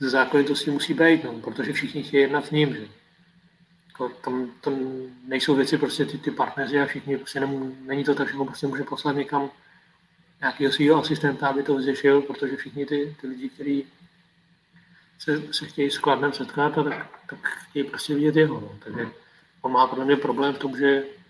[0.00, 2.88] ze zákonitosti musí být, no, protože všichni chtějí jednat s ním, že?
[3.88, 4.74] Jako tam, tam
[5.26, 8.44] nejsou věci prostě ty, ty partneři a všichni prostě nemů, není to tak, že ho
[8.44, 9.50] prostě může poslat někam
[10.40, 13.86] nějakého svého asistenta, aby to vyřešil, protože všichni ty, ty lidi, kteří
[15.18, 18.60] se, se chtějí s Kladnem setkat, tak, tak chtějí prostě vidět jeho.
[18.60, 18.78] No.
[18.84, 19.08] Takže
[19.60, 21.23] on má podle mě problém v tom, že on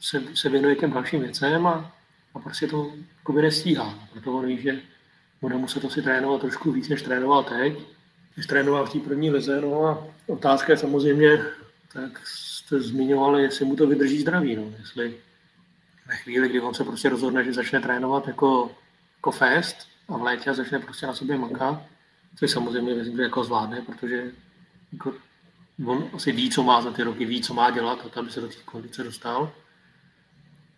[0.00, 1.92] se, se věnuje těm dalším věcem a,
[2.34, 2.92] a prostě to
[3.32, 4.08] by nestíhá.
[4.12, 4.80] Proto on ví, že
[5.40, 7.78] bude muset asi trénovat trošku víc, než trénoval teď.
[8.34, 11.44] Když trénoval v té první lize, no a otázka je samozřejmě,
[11.92, 14.72] tak jste zmiňovali, jestli mu to vydrží zdraví, no.
[14.78, 15.16] jestli
[16.06, 18.70] ve chvíli, kdy on se prostě rozhodne, že začne trénovat jako,
[19.18, 19.76] jako fest
[20.08, 21.82] a v létě začne prostě na sobě makat,
[22.38, 24.32] což samozřejmě myslím, že jako zvládne, protože
[24.92, 25.14] jako
[25.84, 28.48] on asi ví, co má za ty roky, ví, co má dělat, aby se do
[28.48, 29.52] té kondice dostal.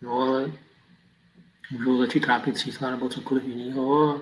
[0.01, 0.51] No ale
[1.71, 4.21] můžou začít trápit sísla nebo cokoliv jiného a,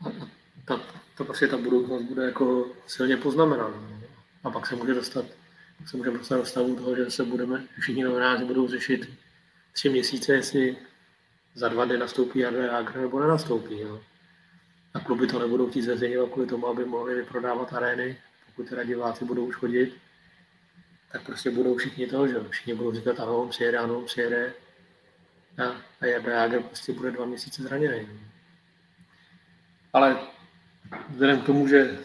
[0.00, 0.28] a, a
[0.64, 0.80] ta,
[1.16, 3.68] ta, prostě ta budoucnost bude jako silně poznamenaná.
[3.68, 4.00] No.
[4.44, 5.24] A pak se může dostat,
[5.86, 9.10] se může dostat do stavu toho, že se budeme, všichni novináři budou řešit
[9.72, 10.76] tři měsíce, jestli
[11.54, 13.80] za dva dny nastoupí Jarda Jágr nebo nenastoupí.
[13.80, 14.00] Jo.
[14.94, 18.18] A kluby to nebudou chtít zveřejňovat kvůli tomu, aby mohli vyprodávat arény,
[18.56, 19.96] pokud teda diváci budou už chodit,
[21.12, 24.52] tak prostě budou všichni to, že všichni budou říkat, ano, on přijede, ano, on přijede.
[25.64, 28.08] A, a Jarda Jágr prostě bude dva měsíce zraněný.
[29.92, 30.16] Ale
[31.08, 31.98] vzhledem k tomu, že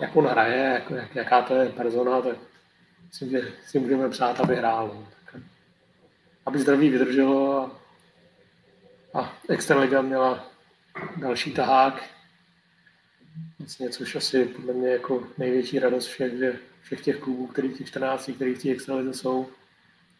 [0.00, 2.36] jak on hraje, jak, jak, jaká to je persona, tak
[3.08, 4.88] myslím, že si můžeme přát, aby hrál.
[4.94, 5.08] No.
[5.32, 5.42] Tak,
[6.46, 7.78] aby zdraví vydrželo a,
[9.20, 10.50] a Extraliga měla
[11.16, 12.15] další tahák,
[13.58, 17.86] vlastně, což asi podle mě jako největší radost všech, že všech těch klubů, který těch
[17.86, 19.48] 14, který v té extralize jsou,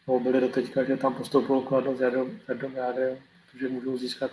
[0.07, 3.17] nebo byli do teďka, že tam postoupilo Kladno s Jardom, Jádrem,
[3.51, 4.31] protože můžou získat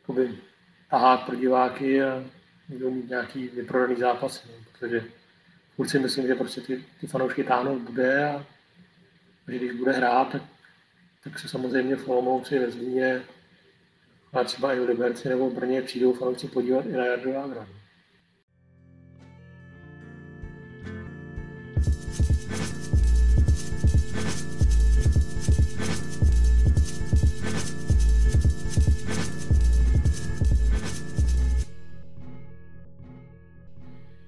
[0.00, 0.38] jakoby,
[0.90, 2.24] tahák pro diváky a
[2.68, 5.04] můžou mít nějaký vyprodaný zápas, no, protože
[5.76, 8.46] furt si myslím, že prostě ty, ty fanoušky táhnout bude a
[9.48, 10.42] že když bude hrát, tak,
[11.24, 13.22] tak se samozřejmě v Olomouci ve Zlíně
[14.34, 17.66] a třeba i v Liberci nebo v Brně přijdou fanoušci podívat i na Jardu Vágra.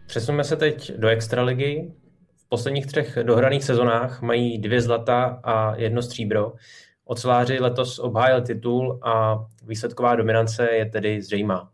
[0.07, 1.93] Přesuneme se teď do Extraligy.
[2.37, 6.53] V posledních třech dohraných sezonách mají dvě zlata a jedno stříbro.
[7.05, 11.73] Oceláři letos obhájil titul a výsledková dominance je tedy zřejmá.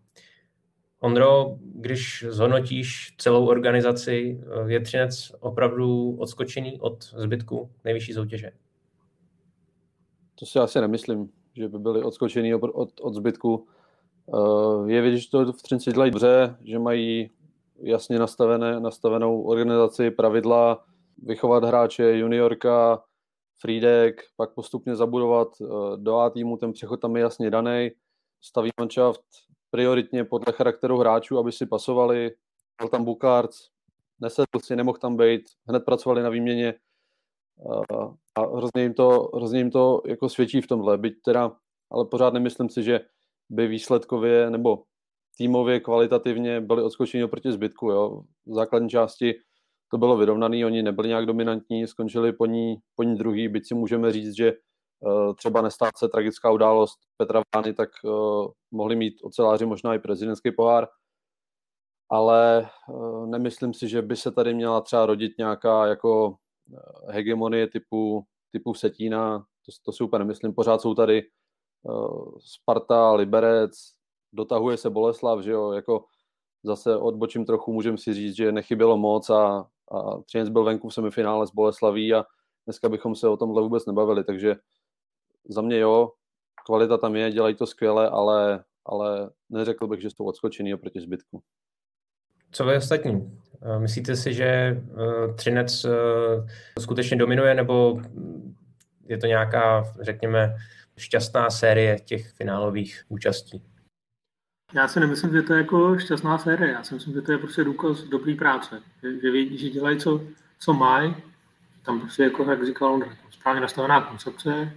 [1.00, 8.50] Ondro, když zhodnotíš celou organizaci, je Třinec opravdu odskočený od zbytku nejvyšší soutěže?
[10.38, 13.66] To si asi nemyslím, že by byli odskočení od, od, od zbytku.
[14.34, 17.30] Eh, je vidět, že to v Třinci dělají dobře, že mají
[17.80, 20.84] jasně nastavené, nastavenou organizaci, pravidla,
[21.22, 23.02] vychovat hráče, juniorka,
[23.62, 25.48] Friedek, pak postupně zabudovat
[25.96, 27.90] do A týmu, ten přechod tam je jasně daný,
[28.40, 29.22] staví manšaft
[29.70, 32.30] prioritně podle charakteru hráčů, aby si pasovali,
[32.80, 33.56] byl tam Bukarc,
[34.20, 39.58] nesedl si, nemohl tam být, hned pracovali na výměně eh, a hrozně jim to, hrozně
[39.58, 41.56] jim to jako svědčí v tomhle, byť teda,
[41.90, 43.00] ale pořád nemyslím si, že
[43.50, 44.82] by výsledkově nebo
[45.36, 47.90] týmově kvalitativně byli odskočeni oproti zbytku.
[47.90, 48.22] Jo.
[48.46, 49.34] V základní části
[49.92, 53.74] to bylo vyrovnaný, oni nebyli nějak dominantní, skončili po ní, po ní druhý, byť si
[53.74, 54.52] můžeme říct, že
[55.00, 59.98] uh, třeba nestát se tragická událost Petra Vány, tak uh, mohli mít oceláři možná i
[59.98, 60.88] prezidentský pohár,
[62.10, 66.36] ale uh, nemyslím si, že by se tady měla třeba rodit nějaká jako
[67.08, 71.22] hegemonie typu, typu Setína, to, to si úplně nemyslím, pořád jsou tady
[72.38, 73.72] Sparta, Liberec,
[74.32, 76.04] dotahuje se Boleslav, že jo, jako
[76.62, 80.94] zase odbočím trochu, můžeme si říct, že nechybělo moc a, a Třinec byl venku v
[80.94, 82.24] semifinále s Boleslaví a
[82.66, 84.56] dneska bychom se o tomhle vůbec nebavili, takže
[85.48, 86.12] za mě jo,
[86.66, 91.42] kvalita tam je, dělají to skvěle, ale, ale neřekl bych, že jsou odskočený oproti zbytku.
[92.50, 93.40] Co vy ostatní?
[93.62, 98.00] Eh, myslíte si, že eh, Třinec eh, skutečně dominuje, nebo
[99.08, 100.54] je to nějaká, řekněme,
[100.96, 103.71] šťastná série těch finálových účastí?
[104.74, 106.72] Já si nemyslím, že to je jako šťastná série.
[106.72, 108.82] Já si myslím, že to je prostě důkaz dobrý práce.
[109.02, 110.22] Že, že, vědí, že dělají, co,
[110.58, 111.16] co mají.
[111.82, 114.74] Tam prostě, jako jak říkal on, správně nastavená koncepce.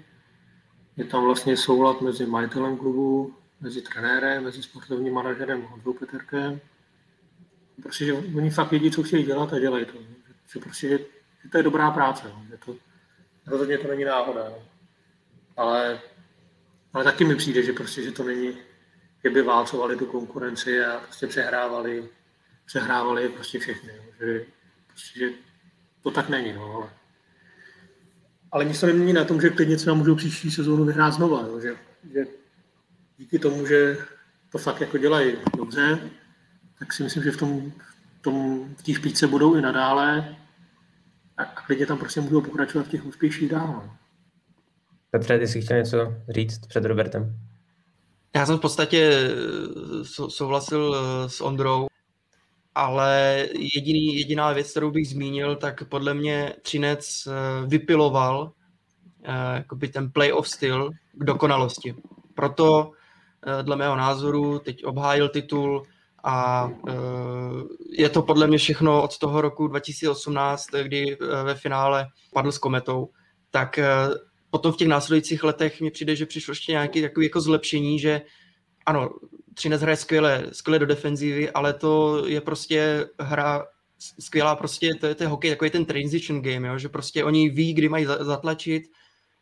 [0.97, 6.59] Je tam vlastně soulad mezi majitelem klubu, mezi trenérem, mezi sportovním manažerem Honzou Peterkem.
[7.83, 9.97] Prostě, že oni fakt vědí, co chtějí dělat a dělají to.
[10.53, 10.99] Že, prostě, že,
[11.43, 12.31] že to je dobrá práce.
[12.49, 12.75] Že to,
[13.47, 14.53] rozhodně to není náhoda.
[15.57, 15.99] Ale,
[16.93, 18.57] ale taky mi přijde, že prostě, že to není
[19.29, 22.09] by válcovali tu konkurenci a prostě přehrávali,
[22.65, 23.91] přehrávali prostě všechny.
[24.19, 24.45] Že,
[24.87, 25.29] prostě, že
[26.03, 26.89] to tak není, no, ale,
[28.51, 31.59] ale nic to nemění na tom, že klidně třeba můžou příští sezónu vyhrát znova, jo,
[31.59, 31.75] že,
[32.13, 32.25] že
[33.17, 33.97] díky tomu, že
[34.51, 35.99] to fakt jako dělají dobře,
[36.79, 37.71] tak si myslím, že v tom,
[38.19, 40.35] v tom v té špičce budou i nadále
[41.37, 43.67] a, a klidně tam prostě můžou pokračovat v těch úspěších dál.
[43.67, 43.97] No.
[45.11, 47.35] Petře, ty jsi chtěl něco říct před Robertem?
[48.35, 51.87] Já jsem v podstatě eh, souhlasil eh, s Ondrou,
[52.75, 53.45] ale
[53.75, 58.51] jediný, jediná věc, kterou bych zmínil, tak podle mě Třinec eh, vypiloval
[59.53, 61.95] jakoby ten playoff styl k dokonalosti.
[62.35, 62.91] Proto
[63.61, 65.83] dle mého názoru teď obhájil titul
[66.23, 66.69] a
[67.91, 73.09] je to podle mě všechno od toho roku 2018, kdy ve finále padl s Kometou,
[73.51, 73.79] tak
[74.55, 78.21] potom v těch následujících letech mi přijde, že přišlo ještě nějaké takové jako zlepšení, že
[78.85, 79.09] ano,
[79.53, 83.65] Třinec hraje skvěle, skvěle do defenzívy, ale to je prostě hra
[84.19, 87.73] skvělá, prostě to je, je hokej, takový ten transition game, jo, že prostě oni ví,
[87.73, 88.83] kdy mají zatlačit,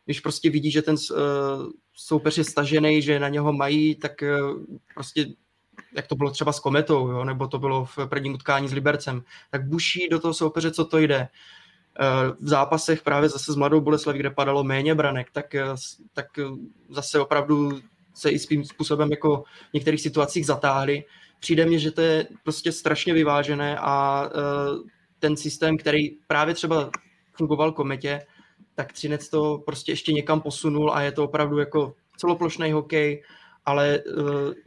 [0.05, 1.17] když prostě vidí, že ten uh,
[1.93, 5.25] soupeř je stažený, že na něho mají, tak uh, prostě
[5.95, 9.23] jak to bylo třeba s Kometou, jo, nebo to bylo v prvním utkání s Libercem,
[9.51, 11.19] tak buší do toho soupeře, co to jde.
[11.19, 11.27] Eh,
[12.39, 15.65] v zápasech právě zase s Mladou Boleslaví, kde padalo méně branek, tak, eh,
[16.13, 16.43] tak eh,
[16.89, 17.79] zase opravdu
[18.13, 21.03] se i svým způsobem jako v některých situacích zatáhli.
[21.39, 24.29] Přijde mně, že to je prostě strašně vyvážené a
[25.19, 26.89] ten systém, který právě třeba
[27.33, 28.21] fungoval kometě,
[28.75, 33.23] tak Třinec to prostě ještě někam posunul a je to opravdu jako celoplošný hokej,
[33.65, 33.99] ale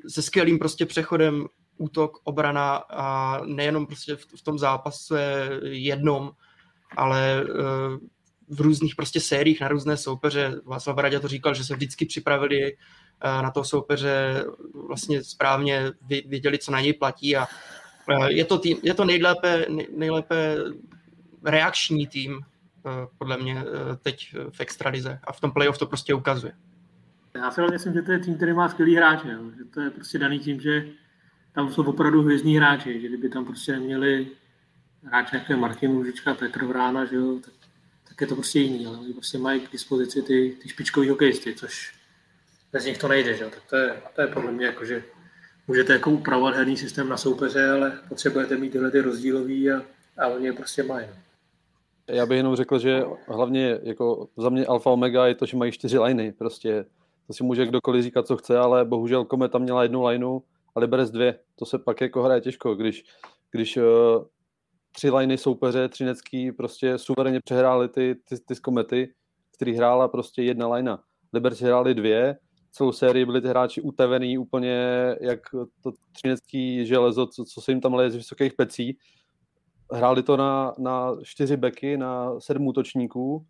[0.09, 1.47] se skvělým prostě přechodem
[1.79, 6.33] útok, obrana a nejenom prostě v, v tom zápase jednom,
[6.97, 7.47] ale eh,
[8.49, 10.61] v různých prostě sériích na různé soupeře.
[10.65, 14.45] Václav Radě to říkal, že se vždycky připravili eh, na toho soupeře
[14.87, 15.93] vlastně správně
[16.27, 17.47] věděli, co na něj platí a
[18.11, 20.57] eh, je to, tým, je to nejlépe, nejlépe
[21.45, 22.41] reakční tým
[23.19, 23.65] podle mě
[24.03, 26.53] teď v extralize a v tom playoff to prostě ukazuje.
[27.35, 30.19] Já si myslím, že to je tým, který má skvělý hráče, že to je prostě
[30.19, 30.87] daný tím, že
[31.53, 34.27] tam jsou opravdu hvězdní hráči, že kdyby tam prostě neměli
[35.07, 37.55] hráče jako je Martin Růžička, Petr Vrána, že jo, tak,
[38.09, 41.55] tak, je to prostě jiný, ale oni prostě mají k dispozici ty, ty špičkový hokejisty,
[41.55, 41.95] což
[42.73, 45.05] bez nich to nejde, že jo, tak to je, to je podle mě jako, že
[45.69, 49.83] můžete jako upravovat herní systém na soupeře, ale potřebujete mít tyhle ty rozdílový a,
[50.19, 51.07] a oni je prostě mají.
[51.07, 51.17] No.
[52.09, 55.73] Já bych jenom řekl, že hlavně jako za mě alfa omega je to, že mají
[55.73, 56.33] čtyři liny.
[56.33, 56.85] Prostě
[57.27, 60.41] to si může kdokoliv říkat, co chce, ale bohužel Kometa měla jednu lineu
[60.75, 61.39] a Liberec dvě.
[61.57, 63.05] To se pak jako hraje těžko, když,
[63.51, 63.85] když uh,
[64.97, 69.15] tři liny soupeře třinecký prostě suverénně přehráli ty, ty, ty komety,
[69.55, 71.03] který hrála prostě jedna lajna.
[71.33, 72.37] Liberci hráli dvě,
[72.73, 74.77] celou sérii byli ty hráči utavený úplně
[75.21, 75.41] jak
[75.83, 78.99] to třinecký železo, co, co se jim tam leje z vysokých pecí.
[79.93, 83.47] Hráli to na, na čtyři beky, na sedm útočníků.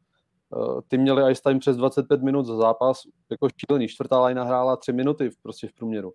[0.56, 3.88] Eh, ty měli ice time přes 25 minut za zápas, jako šílený.
[3.88, 6.12] Čtvrtá lajna hrála tři minuty v, prostě v průměru.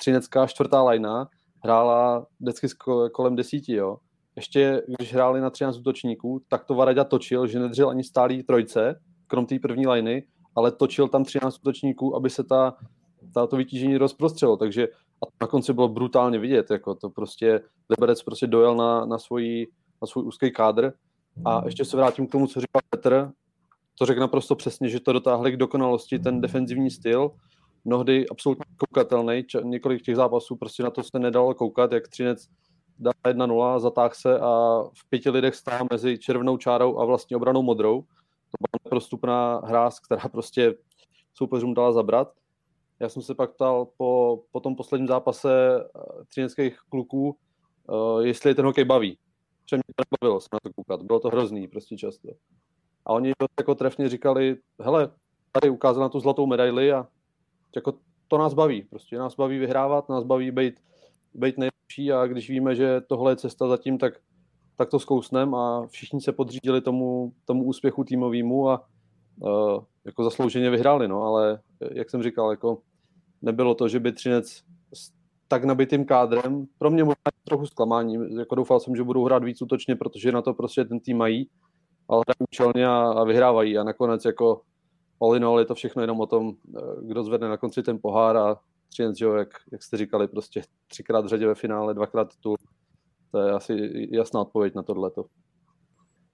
[0.00, 1.28] Třinecká čtvrtá lajna
[1.64, 2.68] hrála vždycky
[3.12, 3.96] kolem desíti, jo
[4.36, 9.00] ještě když hráli na 13 útočníků, tak to Varaďa točil, že nedržel ani stálý trojce,
[9.26, 12.76] krom té první liny, ale točil tam 13 útočníků, aby se ta,
[13.34, 14.88] ta to vytížení rozprostřelo, takže
[15.22, 19.66] a na konci bylo brutálně vidět, jako to prostě Liberec prostě dojel na, na, svojí,
[20.02, 20.92] na svůj úzký kádr.
[21.44, 23.30] A ještě se vrátím k tomu, co říkal Petr,
[23.98, 27.30] to řekl naprosto přesně, že to dotáhli k dokonalosti, ten defenzivní styl,
[27.84, 32.48] mnohdy absolutně koukatelný, několik těch zápasů prostě na to se nedalo koukat, jak Třinec
[32.98, 37.62] dá 1-0, zatáh se a v pěti lidech stál mezi červenou čárou a vlastně obranou
[37.62, 38.02] modrou.
[38.02, 40.74] To byla neprostupná hra, která prostě
[41.34, 42.32] soupeřům dala zabrat.
[43.00, 47.36] Já jsem se pak ptal po, po tom posledním zápase eh, třineckých kluků,
[47.88, 49.18] uh, jestli je ten hokej baví.
[49.64, 52.28] Protože mě to nebavilo se na to koukat, bylo to hrozný prostě často.
[53.06, 55.10] A oni jako trefně říkali, hele,
[55.52, 57.06] tady ukázal na tu zlatou medaili a
[57.76, 60.80] jako to nás baví, prostě nás baví vyhrávat, nás baví být,
[61.34, 64.14] být nej, lepší a když víme, že tohle je cesta zatím, tak,
[64.76, 68.86] tak to zkousnem a všichni se podřídili tomu, tomu úspěchu týmovému a
[69.40, 71.60] uh, jako zaslouženě vyhráli, no, ale
[71.94, 72.78] jak jsem říkal, jako
[73.42, 74.62] nebylo to, že by Třinec
[74.94, 75.10] s
[75.48, 79.62] tak nabitým kádrem, pro mě možná trochu zklamání, jako doufal jsem, že budou hrát víc
[79.62, 81.48] útočně, protože na to prostě ten tým mají,
[82.08, 84.60] ale hrají účelně a, a vyhrávají a nakonec jako
[85.22, 87.98] all in all je to všechno jenom o tom, eh, kdo zvedne na konci ten
[88.02, 88.56] pohár a
[88.96, 92.54] Třinec, že jak, jak jste říkali, prostě třikrát v řadě ve finále, dvakrát tu.
[93.30, 95.24] To je asi jasná odpověď na tohleto.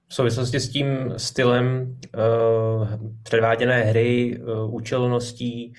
[0.08, 2.88] V souvislosti s tím stylem uh,
[3.22, 5.72] předváděné hry, uh, účelností,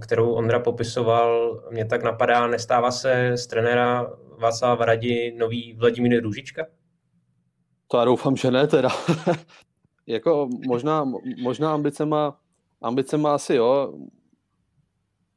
[0.00, 6.66] kterou Ondra popisoval, mě tak napadá, nestává se z trenéra Václava Varadi nový Vladimír Růžička?
[7.88, 8.88] To já doufám, že ne teda.
[10.06, 11.04] jako možná,
[11.42, 12.40] možná ambice má,
[12.82, 13.94] ambice má asi jo.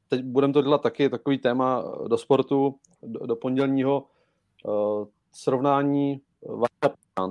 [0.08, 4.08] Teď budeme to dělat taky takový téma do sportu, do, do pondělního
[4.66, 6.22] uh, srovnání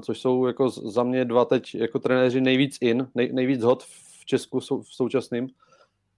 [0.03, 4.25] což jsou jako za mě dva teď jako trenéři nejvíc in, nej, nejvíc hot v
[4.25, 5.49] Česku sou, v současným.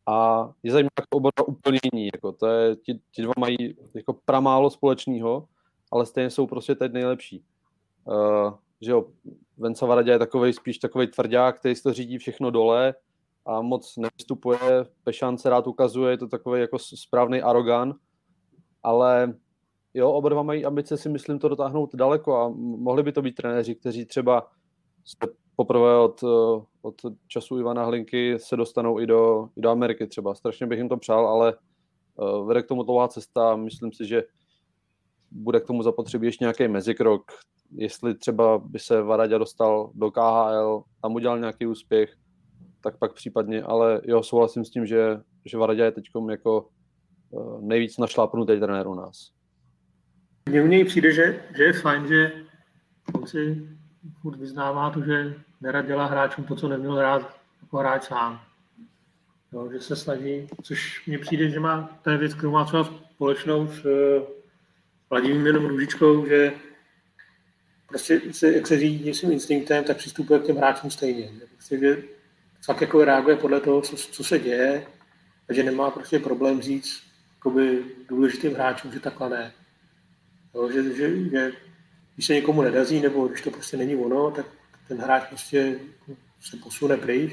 [0.06, 2.08] A je zajímavé, jak oba úplně jiní.
[2.14, 5.48] Jako to je, ti, ti dva mají jako pramálo společného,
[5.92, 7.44] ale stejně jsou prostě teď nejlepší.
[8.04, 9.04] Uh, že jo,
[9.58, 12.94] Venca Varadě je takový spíš takový tvrdák, který si to řídí všechno dole
[13.48, 14.58] a moc nevystupuje,
[15.04, 17.94] Pešán se rád ukazuje, je to takový jako správný arogan,
[18.82, 19.34] ale
[19.94, 23.34] jo, oba dva mají ambice si myslím to dotáhnout daleko a mohli by to být
[23.34, 24.50] trenéři, kteří třeba
[25.04, 26.24] se poprvé od,
[26.82, 26.94] od
[27.26, 30.34] času Ivana Hlinky se dostanou i do, i do Ameriky třeba.
[30.34, 31.54] Strašně bych jim to přál, ale
[32.16, 33.56] uh, vede k tomu dlouhá cesta.
[33.56, 34.22] Myslím si, že
[35.30, 37.22] bude k tomu zapotřebí ještě nějaký mezikrok.
[37.70, 42.16] Jestli třeba by se Varadě dostal do KHL, tam udělal nějaký úspěch,
[42.80, 46.68] tak pak případně, ale jo, souhlasím s tím, že, že Varadě je teď jako
[47.30, 49.30] uh, nejvíc našlápnutý trenér u nás.
[50.48, 52.32] Mně u něj přijde, že, že je fajn, že
[53.14, 53.68] on si
[54.20, 58.40] furt vyznává to, že nerad dělá hráčům to, co neměl rád jako hráč sám.
[59.52, 63.66] Jo, že se snaží, což mně přijde, že má, je věc, kterou má třeba společnou
[63.66, 63.92] s uh,
[65.10, 66.52] Vladimírem Růžičkou, že
[67.88, 71.30] prostě se, jak se řídí svým instinktem, tak přistupuje k těm hráčům stejně.
[71.54, 72.02] Prostě, že
[72.64, 74.86] fakt jako reaguje podle toho, co, co se děje,
[75.48, 77.02] a že nemá prostě problém říct
[77.34, 79.52] jakoby, důležitým hráčům, že takhle ne.
[80.54, 81.52] Jo, že, že, že,
[82.14, 84.46] když se někomu nedaří, nebo když to prostě není ono, tak
[84.88, 85.78] ten hráč prostě
[86.40, 87.32] se posune pryč,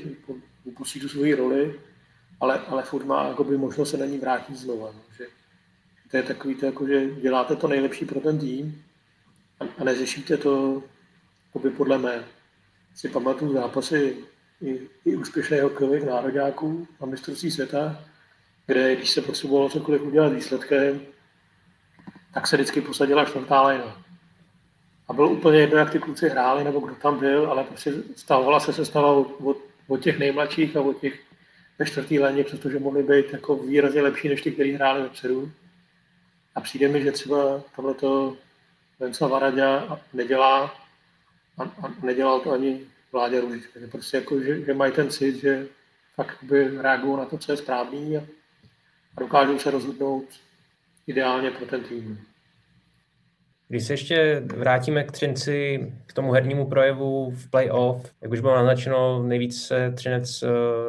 [0.63, 1.79] upustí tu svoji roli,
[2.39, 4.91] ale, ale furt má jakoby, možnost se na ní vrátit znova.
[4.95, 5.25] No, že,
[6.11, 8.83] to je takový to, jako, že děláte to nejlepší pro ten tým
[9.59, 10.83] a, a neřešíte to
[11.45, 12.25] jakoby, podle mé.
[12.95, 14.17] Si pamatuju zápasy
[14.61, 18.05] i, i úspěšných hokejových nároďáků a mistrovství světa,
[18.67, 21.01] kde když se potřebovalo cokoliv udělat výsledkem,
[22.33, 24.05] tak se vždycky posadila čtvrtá lejna.
[25.07, 28.59] A bylo úplně jedno, jak ty kluci hráli, nebo kdo tam byl, ale prostě stavovala
[28.59, 31.19] se sestava od, od, od těch nejmladších a od těch
[31.79, 35.51] ve čtvrtý léně, přestože mohli být jako výrazně lepší než ty, kteří hráli vepředu.
[36.55, 38.37] A přijde mi, že třeba tohleto
[38.99, 39.81] Venca Varadě
[40.13, 40.75] nedělá
[41.57, 42.81] a, a nedělal to ani
[43.15, 43.79] vládě Růžička.
[43.79, 45.67] Že prostě jako, že, že mají ten cit, že
[46.17, 48.21] tak by reagují na to, co je správný a,
[49.17, 50.25] a dokážou se rozhodnout
[51.07, 52.19] ideálně pro ten tým.
[53.67, 58.55] Když se ještě vrátíme k Třinci, k tomu hernímu projevu v playoff, jak už bylo
[58.55, 60.47] naznačeno, nejvíc se Třinec eh,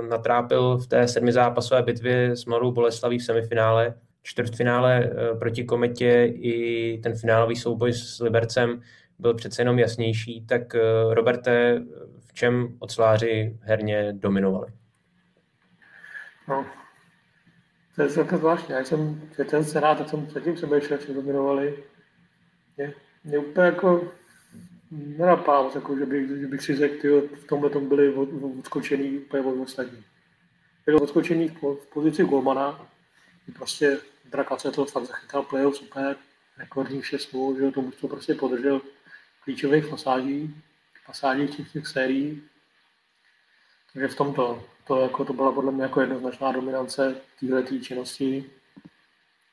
[0.09, 3.95] natrápil v té sedmizápasové bitvě s Mladou Boleslaví v semifinále.
[4.22, 8.83] Čtvrtfinále eh, proti Kometě i ten finálový souboj s Libercem
[9.18, 10.47] byl přece jenom jasnější.
[10.47, 11.83] Tak eh, Roberte,
[12.37, 14.72] čem oceláři herně dominovali?
[16.49, 16.66] No,
[17.97, 18.74] to je celkem zvláštní.
[18.74, 21.84] Já jsem ten senát, tak jsem předtím přemýšlel, jak dominovali.
[22.76, 24.12] Mě, mě úplně jako
[24.91, 28.28] nenapadá jako, že, bych, že bych si řekl, tyjo, v tomhle tom byli od,
[28.59, 30.05] odskočený úplně od ostatní.
[30.87, 32.89] Byl odskočený v, v pozici golmana,
[33.55, 36.16] prostě Drakace to fakt zachytal playoff super,
[36.59, 38.80] rekordní 6 že to to prostě podržel
[39.45, 40.62] klíčových pasáží,
[41.07, 42.42] pasáží těch, těch sérií.
[43.92, 48.50] Takže v tomto to, jako, to byla podle mě jako jednoznačná dominance téhle činnosti.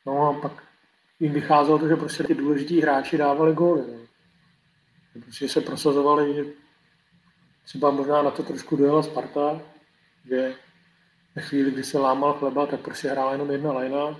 [0.05, 0.63] No a pak
[1.19, 3.83] jim vycházelo to, že prostě ty důležitý hráči dávali góly.
[3.87, 3.99] No.
[5.21, 6.43] Prostě se prosazovali, že
[7.63, 9.61] třeba možná na to trošku dojela Sparta,
[10.25, 10.55] že
[11.35, 14.19] ve chvíli, kdy se lámal chleba, tak prostě hrála jenom jedna lajna.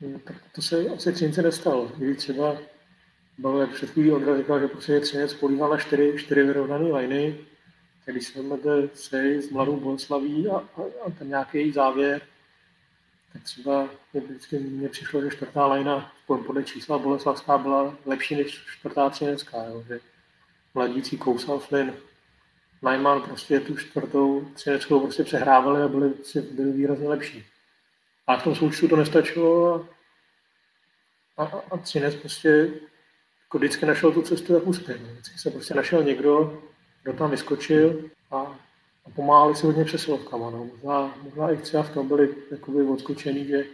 [0.00, 0.20] No,
[0.54, 1.92] to se asi Třince nestalo.
[1.96, 2.56] Když třeba
[3.38, 7.38] byl před chvílí Ondra říkal, že prostě Třinec políval na čtyři, čtyři vyrovnané lajny,
[8.04, 12.20] když jsme vezmete sérii s Mladou Boleslaví a, a, a ten nějaký závěr,
[13.32, 18.64] tak třeba mě vždycky mně přišlo, že čtvrtá lajna podle čísla Boleslavská byla lepší než
[18.78, 20.00] čtvrtá třinecká, jo, že
[20.74, 21.92] mladící Kousal, Flynn,
[22.82, 26.14] Najman prostě tu čtvrtou třineckou prostě přehrávali a byli,
[26.50, 27.46] byli výrazně lepší.
[28.26, 29.86] A v tom součtu to nestačilo
[31.36, 32.70] a, a, a Třinec prostě
[33.48, 35.00] jako vždycky našel tu cestu, jak uspět.
[35.00, 36.62] Vždycky se prostě našel někdo,
[37.02, 38.36] kdo tam vyskočil a,
[39.04, 40.50] a pomáhali si hodně přesilovkama.
[40.50, 40.64] No.
[40.64, 43.64] Možná, možná i třeba v tom byli jakoby odskočený, že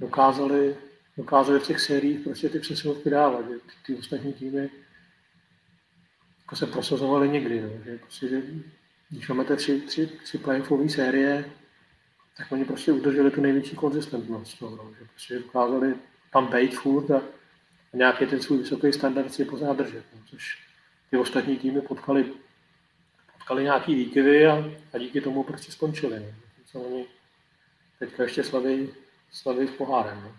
[0.00, 0.76] dokázali,
[1.16, 4.70] dokázali v těch sériích prostě ty přesilovky dávat, že ty, ty ostatní týmy
[6.40, 7.60] jako se prosazovaly někdy.
[7.60, 7.68] No.
[7.84, 8.42] Že prostě, že,
[9.10, 11.44] když máme tři, tři, tři playoffové série,
[12.36, 14.62] tak oni prostě udrželi tu největší konzistentnost.
[14.62, 15.94] No, no, že prostě dokázali
[16.32, 17.22] tam být furt a,
[17.94, 20.04] a nějaký ten svůj vysoký standard si pořád držet.
[20.14, 20.58] No, což
[21.10, 22.32] ty ostatní týmy potkali,
[23.32, 26.20] potkali nějaký výkyvy a, a díky tomu prostě skončili.
[26.20, 26.26] No.
[26.66, 27.06] Co oni
[27.98, 28.88] teďka ještě slaví,
[29.32, 30.20] slaví s pohárem.
[30.24, 30.32] No.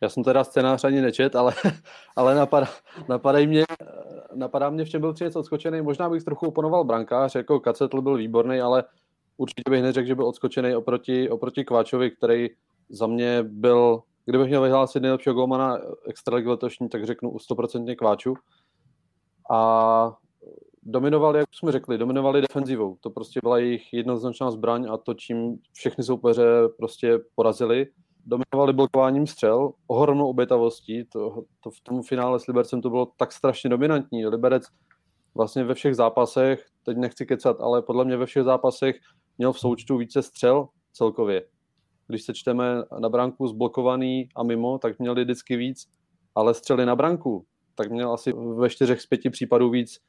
[0.00, 1.54] Já jsem teda scénář ani nečet, ale,
[2.16, 2.68] ale napadá,
[3.08, 3.64] napadají mě,
[4.34, 5.82] napadá mě, v čem byl přinec odskočený.
[5.82, 8.84] Možná bych trochu oponoval brankář, jako Kacetl byl výborný, ale
[9.36, 12.50] určitě bych neřekl, že byl odskočený oproti, oproti Kváčovi, který
[12.88, 18.34] za mě byl, kdybych měl vyhlásit nejlepšího golmana extraligy letošní, tak řeknu 100% Kváču.
[19.50, 20.12] A
[20.82, 22.96] dominovali, jak jsme řekli, dominovali defenzivou.
[23.00, 26.44] To prostě byla jejich jednoznačná zbraň a to, čím všechny soupeře
[26.78, 27.86] prostě porazili
[28.26, 33.32] dominovali blokováním střel, ohromnou obětavostí, to, to v tom finále s Libercem to bylo tak
[33.32, 34.26] strašně dominantní.
[34.26, 34.62] Liberec
[35.34, 38.96] vlastně ve všech zápasech, teď nechci kecat, ale podle mě ve všech zápasech
[39.38, 41.44] měl v součtu více střel celkově.
[42.06, 45.88] Když se čteme na branku zblokovaný a mimo, tak měli vždycky víc,
[46.34, 50.00] ale střely na branku, tak měl asi ve čtyřech z pěti případů víc,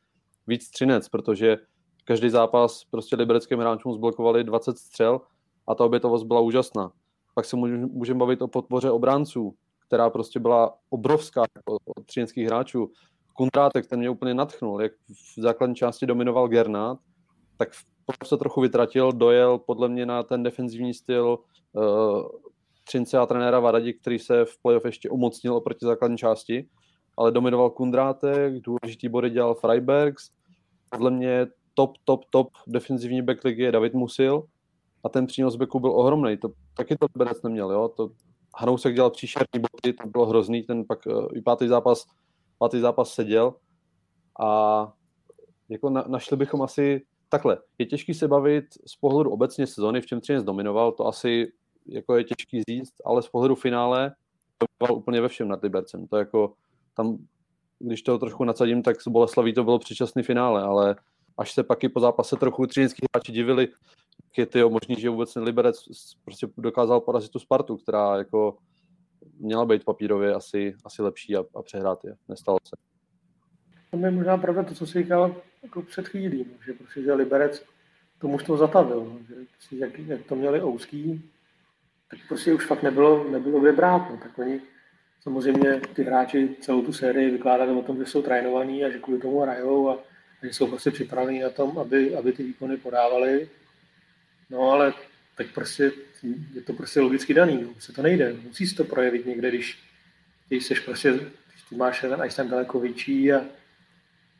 [0.47, 1.57] víc třinec, protože
[2.03, 5.21] každý zápas prostě libereckým hráčům zblokovali 20 střel
[5.67, 6.91] a ta obětovost byla úžasná.
[7.35, 9.55] Pak se můžeme bavit o podpoře obránců,
[9.87, 12.91] která prostě byla obrovská od třineckých hráčů.
[13.33, 14.91] Kundrátek, ten mě úplně natchnul, jak
[15.37, 16.99] v základní části dominoval Gernát,
[17.57, 17.69] tak
[18.23, 21.39] se trochu vytratil, dojel podle mě na ten defenzivní styl
[21.73, 22.27] uh,
[22.83, 26.69] Třince a trenéra Varadi, který se v playoff ještě umocnil oproti základní části,
[27.17, 30.29] ale dominoval Kundrátek, důležitý body dělal Freibergs,
[30.89, 34.43] podle mě top, top, top defenzivní back je David Musil,
[35.03, 36.37] a ten přínos beku byl ohromný.
[36.37, 37.89] To taky to Liberec neměl, jo.
[37.89, 38.09] To
[38.57, 42.05] Hanousek dělal příšerný boty, to bylo hrozný, ten pak uh, i pátý zápas,
[42.57, 43.53] pátý zápas seděl
[44.39, 44.93] a
[45.69, 47.01] jako na, našli bychom asi
[47.33, 47.57] takhle.
[47.77, 51.51] Je těžký se bavit z pohledu obecně sezony, v čem Třinec dominoval, to asi
[51.85, 54.15] jako je těžký říct, ale z pohledu finále
[54.61, 56.07] dominoval úplně ve všem nad Libercem.
[56.07, 56.53] To jako
[56.93, 57.17] tam,
[57.79, 60.95] když to trošku nadsadím, tak s Boleslaví to bylo předčasný finále, ale
[61.37, 63.67] až se pak i po zápase trochu třinecký hráči divili,
[64.37, 65.75] je to možný, že vůbec Liberec
[66.25, 68.57] prostě dokázal porazit tu Spartu, která jako
[69.39, 72.15] měla být papírově asi, asi lepší a, a přehrát je.
[72.27, 72.75] Nestalo se.
[73.91, 77.13] To je možná pravda to, co jsi říkal jako před chvílí, no, že prostě, že
[77.13, 77.65] Liberec
[78.19, 81.29] to mužstvo zatavil, no, že prostě, jak, jak, to měli ouský,
[82.09, 84.09] tak prostě už fakt nebylo, nebylo kde brát.
[84.09, 84.61] No, tak oni
[85.21, 89.19] samozřejmě ty hráči celou tu sérii vykládali o tom, že jsou trénovaní a že kvůli
[89.19, 89.93] tomu hrajou a,
[90.41, 93.49] a že jsou prostě připraveni na tom, aby, aby ty výkony podávali
[94.53, 94.93] No ale
[95.35, 95.91] tak prostě
[96.53, 97.69] je to prostě logicky daný, no.
[97.79, 99.79] se to nejde, musí se to projevit někde, když,
[100.47, 103.45] když seš prostě, když ty máš ten ice tam daleko větší a,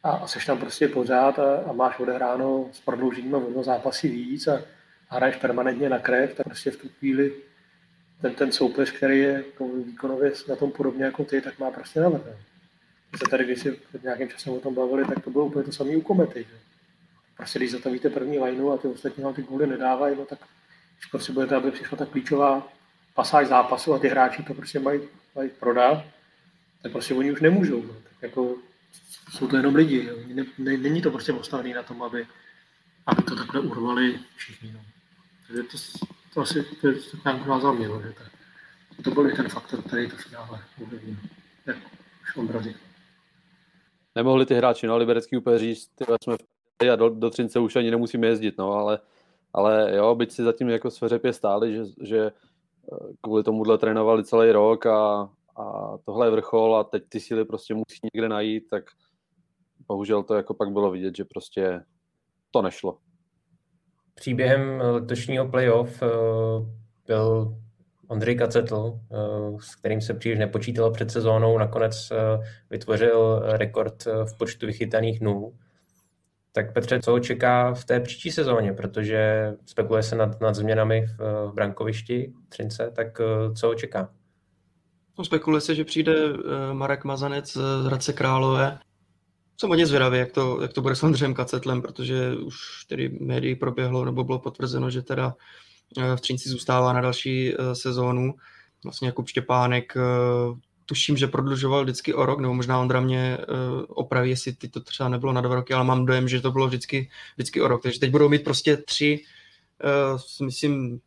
[0.04, 4.10] a, a seš tam prostě pořád a, a máš odehráno s prodloužením a vodno zápasy
[4.10, 4.62] víc a,
[5.10, 7.34] a hraješ permanentně na krev, tak prostě v tu chvíli
[8.22, 12.00] ten, ten soupeř, který je jako výkonově na tom podobně jako ty, tak má prostě
[12.00, 12.22] navrh.
[13.12, 15.72] My se tady, si před nějakým časem o tom bavili, tak to bylo úplně to
[15.72, 16.46] samé u komety.
[16.50, 16.58] Že?
[17.38, 20.40] prostě když zatavíte první lineu a ty ostatní vám ty góly nedávají, no tak
[20.98, 22.68] když potřebujete, aby přišla ta klíčová
[23.14, 25.02] pasáž zápasu a ty hráči to prostě mají,
[25.36, 26.06] mají prodat,
[26.82, 27.82] tak prostě oni už nemůžou.
[27.82, 27.94] No.
[27.94, 28.56] Tak jako
[29.30, 30.06] jsou to jenom lidi.
[30.06, 30.16] Jo.
[30.28, 32.28] Ne, ne, není to prostě postavený na tom, aby,
[33.06, 34.72] aby to takhle urvali všichni.
[34.74, 34.80] No.
[35.48, 35.78] Takže to,
[36.34, 38.14] to asi to je nějak ukázal mě, no, že
[38.96, 41.16] to, to byl ten faktor, který to finále ovlivnil.
[41.66, 41.78] Jak
[42.36, 42.76] už.
[44.16, 46.36] Nemohli ty hráči, no, liberecký úplně říct, ty jsme
[46.94, 49.00] a do, do Třince už ani nemusíme jezdit, no, ale,
[49.54, 54.52] ale jo, byť si zatím jako sveřepě stáli, že, že eh, kvůli tomuhle trénovali celý
[54.52, 58.84] rok a, a tohle je vrchol a teď ty síly prostě musí někde najít, tak
[59.88, 61.82] bohužel to jako pak bylo vidět, že prostě
[62.52, 62.98] to nešlo.
[64.16, 66.08] Příběhem letošního playoff eh,
[67.08, 67.58] byl
[68.08, 72.12] Ondřej Kacetl, eh, s kterým se příliš nepočítalo před sezónou, nakonec
[72.70, 75.54] vytvořil rekord v počtu vychytaných nul.
[76.56, 81.18] Tak Petře, co čeká v té příští sezóně, protože spekuluje se nad, nad změnami v,
[81.48, 84.14] v brankovišti Třince, tak eh, co čeká?
[85.18, 88.80] No, spekuluje se, že přijde eh, Marek Mazanec z Hradce Králové.
[89.58, 93.56] Jsem hodně zvědavý, jak to, jak to bude s Ondřejem Kacetlem, protože už tedy médií
[93.56, 95.36] proběhlo nebo bylo potvrzeno, že teda
[95.98, 98.34] eh, v Třinci zůstává na další sezónu.
[98.84, 99.94] Vlastně Jakub Štěpánek
[100.86, 103.38] tuším, že prodlužoval vždycky o rok, nebo možná Ondra mě
[103.88, 106.68] opraví, jestli ty to třeba nebylo na dva roky, ale mám dojem, že to bylo
[106.68, 107.84] vždycky, vždycky o rok.
[107.84, 109.24] Takže teď budou mít prostě tři,
[110.44, 111.00] myslím,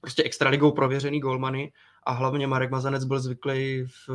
[0.00, 1.72] prostě extraligou prověřený golmany
[2.10, 4.08] a hlavně Marek Mazanec byl zvyklý v,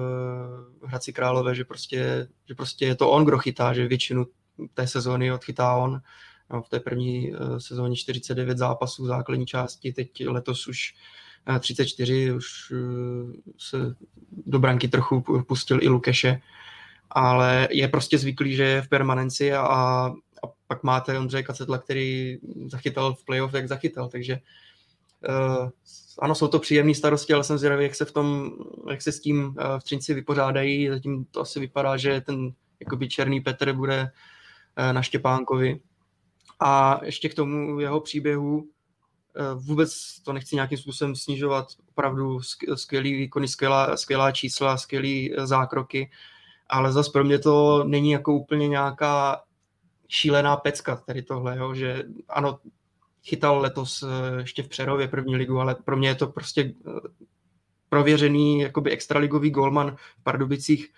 [0.81, 4.25] v Hradci Králové, že prostě, že prostě je to on, kdo chytá, že většinu
[4.73, 6.01] té sezóny odchytá on.
[6.49, 10.95] No, v té první uh, sezóně 49 zápasů v základní části, teď letos už
[11.59, 13.77] 34, už uh, se
[14.45, 16.41] do branky trochu pustil i Lukeše,
[17.09, 20.13] ale je prostě zvyklý, že je v permanenci a, a
[20.67, 24.39] pak máte Ondřeje Kacetla, který zachytal v playoff, jak zachytal, takže uh,
[26.19, 28.51] ano, jsou to příjemné starosti, ale jsem zvědavý, jak se v tom,
[28.89, 30.89] jak se s tím uh, v Třinci vypořádají.
[30.89, 35.79] Zatím to asi vypadá, že ten jakoby černý Petr bude uh, na Štěpánkovi.
[36.59, 38.67] A ještě k tomu jeho příběhu,
[39.55, 42.39] vůbec to nechci nějakým způsobem snižovat, opravdu
[42.75, 46.11] skvělý výkony, skvělá, skvělá čísla, skvělý zákroky,
[46.67, 49.41] ale zase pro mě to není jako úplně nějaká
[50.07, 52.59] šílená pecka tady tohle, jo, že ano,
[53.25, 56.91] chytal letos eh, ještě v Přerově první ligu, ale pro mě je to prostě eh,
[57.89, 60.93] prověřený jakoby extraligový golman v Pardubicích.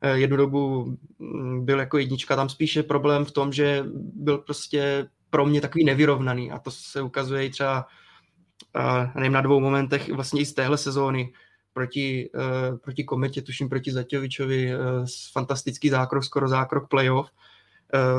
[0.00, 5.06] Eh, jednu dobu mm, byl jako jednička, tam spíše problém v tom, že byl prostě
[5.30, 7.86] pro mě takový nevyrovnaný a to se ukazuje i třeba
[9.14, 11.32] nevím, na dvou momentech vlastně i z téhle sezóny
[11.72, 12.30] proti,
[12.82, 14.72] proti Kometě, tuším proti Zatěvičovi,
[15.32, 17.30] fantastický zákrok, skoro zákrok playoff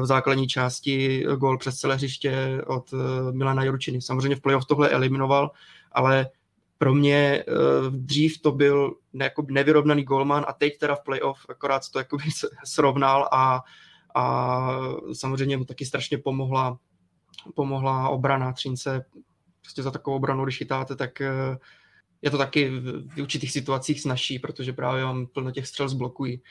[0.02, 4.02] v základní části gol přes celé hřiště od eh, Milana Jurčiny.
[4.02, 5.52] Samozřejmě v playoff tohle eliminoval,
[5.92, 6.30] ale
[6.78, 7.54] pro mě eh,
[7.90, 12.24] dřív to byl jako nevyrovnaný golman a teď teda v playoff akorát to jakoby
[12.66, 13.62] srovnal a,
[14.16, 14.70] a
[15.14, 16.78] samozřejmě mu taky strašně pomohla,
[17.56, 19.06] pomohla obrana Třince.
[19.62, 21.20] Prostě za takovou obranu, když chytáte, tak
[22.22, 26.42] je to taky v určitých situacích snažší, protože právě vám plno těch střel zblokují.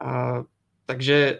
[0.00, 0.42] A,
[0.86, 1.38] takže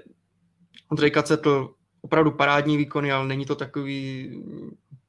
[0.89, 4.31] Ondřej Kacetl opravdu parádní výkony, ale není to takový,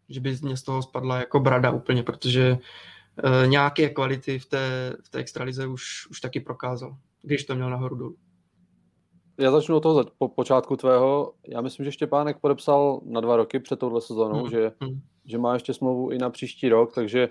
[0.09, 2.57] že by mě z toho spadla jako brada úplně, protože
[3.23, 7.69] uh, nějaké kvality v té, v té extralize už, už taky prokázal, když to měl
[7.69, 8.15] nahoru dolů.
[9.39, 11.33] Já začnu od toho po počátku tvého.
[11.47, 14.49] Já myslím, že Štěpánek podepsal na dva roky před touhle sezónou, hmm.
[14.49, 15.01] Že, hmm.
[15.25, 17.29] že má ještě smlouvu i na příští rok, takže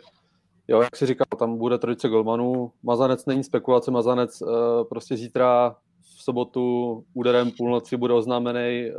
[0.69, 2.73] jo, jak si říkal, tam bude trojice golmanů.
[2.83, 4.49] Mazanec není spekulace, Mazanec uh,
[4.89, 5.77] prostě zítra
[6.27, 8.93] sobotu úderem půlnoci bude oznámený eh,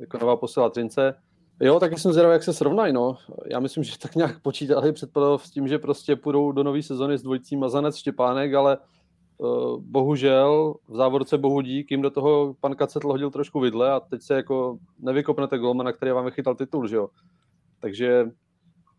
[0.00, 1.14] jako nová posila Trince.
[1.60, 3.16] Jo, tak jsem zvědavý, jak se srovnají, no.
[3.50, 7.18] Já myslím, že tak nějak počítali před s tím, že prostě půjdou do nové sezony
[7.18, 8.78] s dvojicí Mazanec Štěpánek, ale
[9.38, 14.00] uh, bohužel v závorce bohu dík jim do toho pan Kacetl hodil trošku vidle a
[14.00, 17.08] teď se jako nevykopnete golmana, který vám vychytal titul, že jo.
[17.80, 18.24] Takže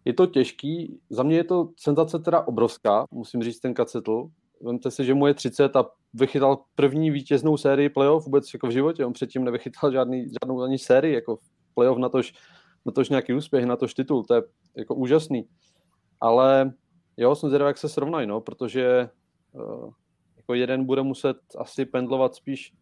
[0.05, 0.99] je to těžký.
[1.09, 4.29] Za mě je to senzace teda obrovská, musím říct ten Kacetl.
[4.63, 8.71] Vemte si, že mu je 30 a vychytal první vítěznou sérii playoff vůbec jako v
[8.71, 9.05] životě.
[9.05, 11.37] On předtím nevychytal žádný, žádnou ani sérii jako
[11.73, 12.33] playoff na tož,
[12.85, 14.23] na tož nějaký úspěch, na tož titul.
[14.23, 14.41] To je
[14.77, 15.47] jako úžasný.
[16.21, 16.73] Ale
[17.17, 19.09] jo, jsem zvědavý, jak se srovnají, no, protože
[19.51, 19.93] uh,
[20.37, 22.73] jako jeden bude muset asi pendlovat spíš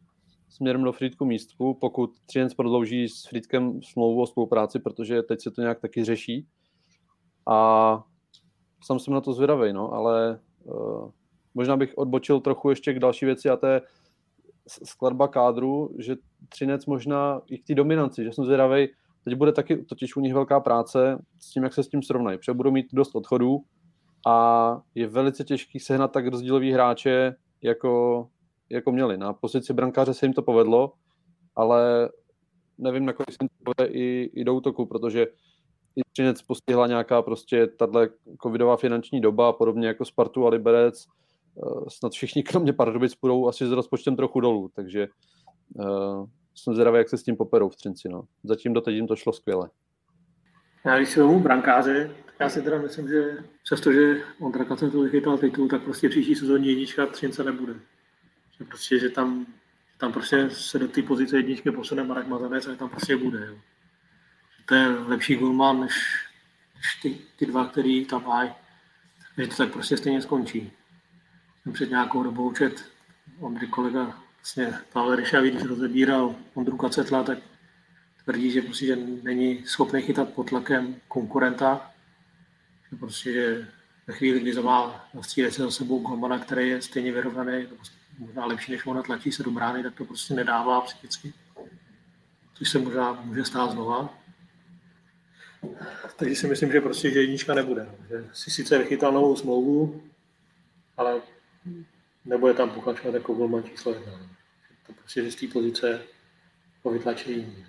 [0.49, 5.51] směrem do Frýdku místku, pokud Třinec prodlouží s Frýdkem smlouvu o spolupráci, protože teď se
[5.51, 6.47] to nějak taky řeší.
[7.47, 8.03] A
[8.83, 11.11] sám jsem na to zvědavý, no, ale uh,
[11.53, 13.81] Možná bych odbočil trochu ještě k další věci a to je
[14.67, 16.15] skladba kádru, že
[16.49, 18.87] Třinec možná i k té dominanci, že jsem zvědavý,
[19.23, 22.37] teď bude taky totiž u nich velká práce s tím, jak se s tím srovnají,
[22.37, 23.63] protože budou mít dost odchodů
[24.27, 28.27] a je velice těžký sehnat tak rozdílový hráče, jako,
[28.69, 29.17] jako měli.
[29.17, 30.93] Na pozici brankáře se jim to povedlo,
[31.55, 32.09] ale
[32.77, 35.27] nevím, nakolik se jim to povede i, i do útoku, protože
[35.95, 38.09] i Třinec postihla nějaká prostě tahle
[38.43, 41.05] covidová finanční doba, podobně jako Spartu a Liberec,
[41.87, 45.07] snad všichni kromě Pardubic půjdou asi s rozpočtem trochu dolů, takže
[45.73, 48.09] uh, jsem zvědavý, jak se s tím poperou v Třinci.
[48.09, 48.23] No.
[48.43, 49.69] Zatím do jim to šlo skvěle.
[50.85, 55.37] Já když si vezmu brankáře, já si teda myslím, že přestože Ondra Kacen to vychytal
[55.37, 57.73] titul, tak prostě příští sezóní jednička Třince nebude.
[58.57, 59.45] Že prostě, že tam,
[59.97, 63.45] tam prostě se do té pozice jedničky posune Marek Mazanec a tam prostě bude.
[63.45, 63.55] Jo.
[64.65, 65.93] To je lepší golman než,
[66.75, 68.51] než ty, ty dva, který tam mají.
[69.37, 70.78] Že to tak prostě stejně skončí jsem
[71.71, 72.85] před nějakou dobou čet,
[73.39, 77.37] Ondry kolega, vlastně Pavel Ryšavý, když rozebíral Ondru Kacetla, tak
[78.23, 81.91] tvrdí, že prostě že není schopný chytat pod tlakem konkurenta,
[82.91, 83.67] že prostě, že
[84.07, 87.67] ve chvíli, kdy má střílet se za sebou golmana, který je stejně vyrovnaný,
[88.19, 91.33] možná lepší, než ona tlačí se do brány, tak to prostě nedává psychicky.
[92.53, 94.13] Což se možná může stát znova.
[96.15, 97.89] Takže si myslím, že prostě že jednička nebude.
[98.09, 100.03] Že si sice vychytal novou smlouvu,
[100.97, 101.21] ale
[102.25, 104.11] nebude tam pokračovat jako golman číslo jedna.
[104.87, 106.01] To prostě z té pozice
[106.83, 107.65] po vytlačení.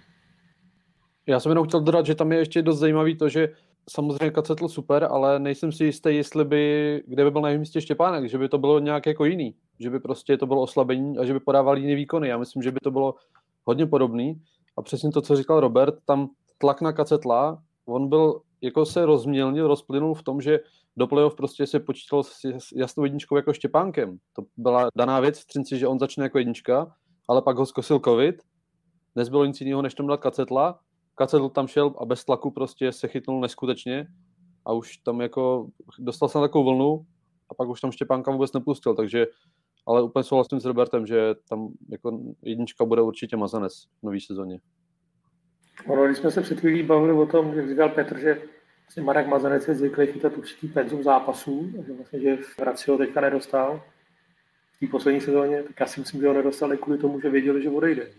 [1.27, 3.49] Já jsem jenom chtěl dodat, že tam je ještě dost zajímavý to, že
[3.91, 7.81] samozřejmě Kacetl super, ale nejsem si jistý, jestli by, kde by byl na jeho místě
[7.81, 11.25] Štěpánek, že by to bylo nějak jako jiný, že by prostě to bylo oslabení a
[11.25, 12.29] že by podával jiný výkony.
[12.29, 13.15] Já myslím, že by to bylo
[13.65, 14.43] hodně podobný
[14.77, 19.69] a přesně to, co říkal Robert, tam tlak na Kacetla, on byl, jako se rozmělnil,
[19.69, 20.61] rozplynul v tom, že
[20.97, 24.19] do playoff prostě se počítal s jasnou jedničkou jako Štěpánkem.
[24.33, 26.95] To byla daná věc v Třinci, že on začne jako jednička,
[27.29, 28.43] ale pak ho zkosil covid,
[29.17, 30.81] nezbylo nic jiného, než tomu dát Kacetla.
[31.15, 34.07] Kacetl tam šel a bez tlaku prostě se chytnul neskutečně
[34.65, 37.07] a už tam jako dostal se na takovou vlnu
[37.51, 39.27] a pak už tam Štěpánka vůbec nepustil, takže
[39.87, 44.61] ale úplně souhlasím s Robertem, že tam jako jednička bude určitě mazanec v nový sezóně.
[45.87, 48.43] Ono, když jsme se před chvílí bavili o tom, jak říkal Petr, že
[48.83, 53.21] vlastně Marek Mazanec je zvyklý chytat určitý penzum zápasů, že vlastně, že v ho teďka
[53.21, 53.83] nedostal
[54.77, 57.63] v té poslední sezóně, tak já si myslím, že ho nedostali kvůli tomu, že věděli,
[57.63, 58.11] že odejde.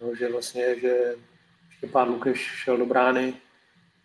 [0.00, 1.14] No, že vlastně, že
[1.70, 3.34] Štěpán Lukeš šel do brány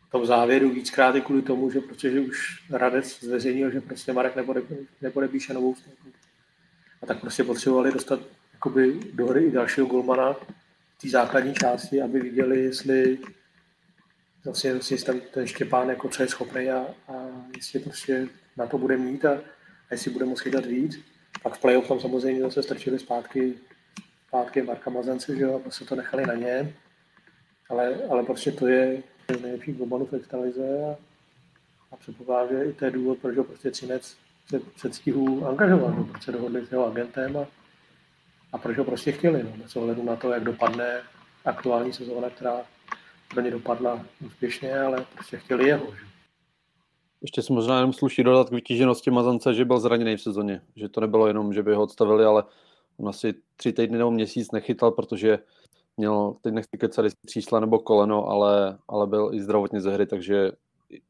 [0.07, 4.13] v tom závěru víckrát i kvůli tomu, že prostě, že už Radec zveřejnil, že prostě
[4.13, 4.35] Marek
[5.01, 6.09] nepode, píše novou stavku.
[7.01, 8.19] A tak prostě potřebovali dostat
[8.53, 10.35] jakoby, do hry i dalšího golmana
[11.01, 13.17] té základní části, aby viděli, jestli
[14.45, 17.13] vlastně, jestli tam ten Štěpán jako co je schopný a, a
[17.55, 18.27] jestli prostě
[18.57, 19.33] na to bude mít a,
[19.89, 20.99] a jestli bude moct chytat víc.
[21.43, 23.53] Pak v playoff tam samozřejmě zase strčili zpátky,
[24.27, 26.75] zpátky Marka Mazance, že jo, a prostě to nechali na ně.
[27.69, 29.03] Ale, ale prostě to je
[29.41, 30.97] nejlepší globalu v a,
[31.91, 34.17] a předpokládám, že i to je důvod, proč ho prostě Cinec
[34.49, 37.47] se předstihu angažoval, proč se dohodli s jeho agentem a,
[38.53, 41.01] a proč ho prostě chtěli, no, bez ohledu na to, jak dopadne
[41.45, 42.61] aktuální sezóna, která
[43.27, 45.85] pro ně dopadla úspěšně, ale prostě chtěli jeho.
[45.85, 46.05] Že?
[47.21, 50.61] Ještě si možná jenom sluší dodat k vytíženosti Mazance, že byl zraněný v sezóně.
[50.75, 52.43] Že to nebylo jenom, že by ho odstavili, ale
[52.97, 55.39] on asi tři týdny nebo měsíc nechytal, protože
[55.97, 60.51] měl, teď nechci kecat, třísla nebo koleno, ale, ale byl i zdravotně ze hry, takže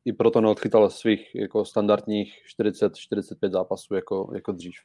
[0.06, 4.76] i proto neodchytal svých jako standardních 40-45 zápasů jako, jako dřív.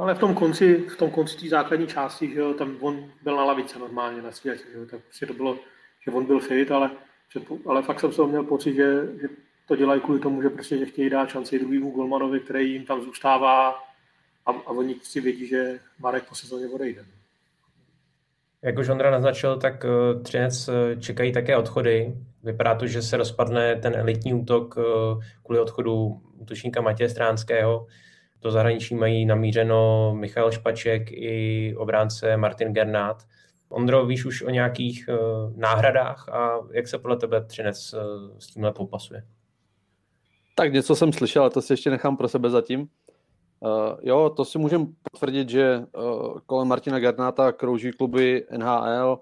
[0.00, 3.36] Ale v tom konci, v tom konci té základní části, že jo, tam on byl
[3.36, 5.56] na lavice normálně na světě, že jo, tak prostě to bylo,
[6.04, 6.90] že on byl fit, ale,
[7.66, 9.28] ale fakt jsem se měl pocit, že, že
[9.68, 13.02] to dělají kvůli tomu, že prostě že chtějí dát šanci druhému golmanovi, který jim tam
[13.02, 13.70] zůstává
[14.46, 17.04] a, a oni si vědí, že Marek po sezóně odejde.
[18.62, 22.14] Jak už Ondra naznačil, tak uh, Třinec uh, čekají také odchody.
[22.42, 24.84] Vypadá to, že se rozpadne ten elitní útok uh,
[25.44, 27.86] kvůli odchodu útočníka Matěje Stránského.
[28.42, 33.22] Do zahraničí mají namířeno Michal Špaček i obránce Martin Gernát.
[33.68, 38.00] Ondro, víš už o nějakých uh, náhradách a jak se podle tebe Třinec uh,
[38.38, 39.22] s tímhle popasuje?
[40.54, 42.80] Tak něco jsem slyšel, ale to si ještě nechám pro sebe zatím.
[42.80, 49.20] Uh, jo, to si můžeme potvrdit, že uh, kolem Martina Garnáta krouží kluby NHL,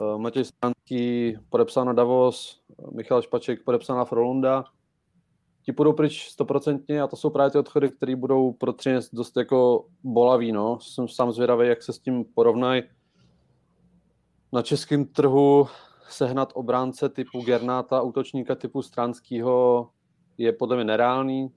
[0.00, 2.60] uh, Matěj podepsal na Davos,
[2.92, 4.64] Michal Špaček podepsal na Frolunda.
[5.62, 9.36] Ti půjdou pryč stoprocentně a to jsou právě ty odchody, které budou pro Třinec dost
[9.36, 10.52] jako bolavý.
[10.52, 10.78] No.
[10.80, 12.82] Jsem sám zvědavý, jak se s tím porovnají.
[14.52, 15.66] Na českém trhu
[16.08, 19.88] sehnat obránce typu Gernáta, útočníka typu Stranského
[20.38, 21.50] je podle mě nereálný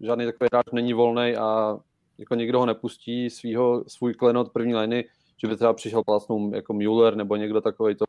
[0.00, 1.78] žádný takový hráč není volný a
[2.18, 5.04] jako někdo ho nepustí svýho, svůj klenot první liny,
[5.36, 8.04] že by třeba přišel plasnou jako Müller nebo někdo takový, to,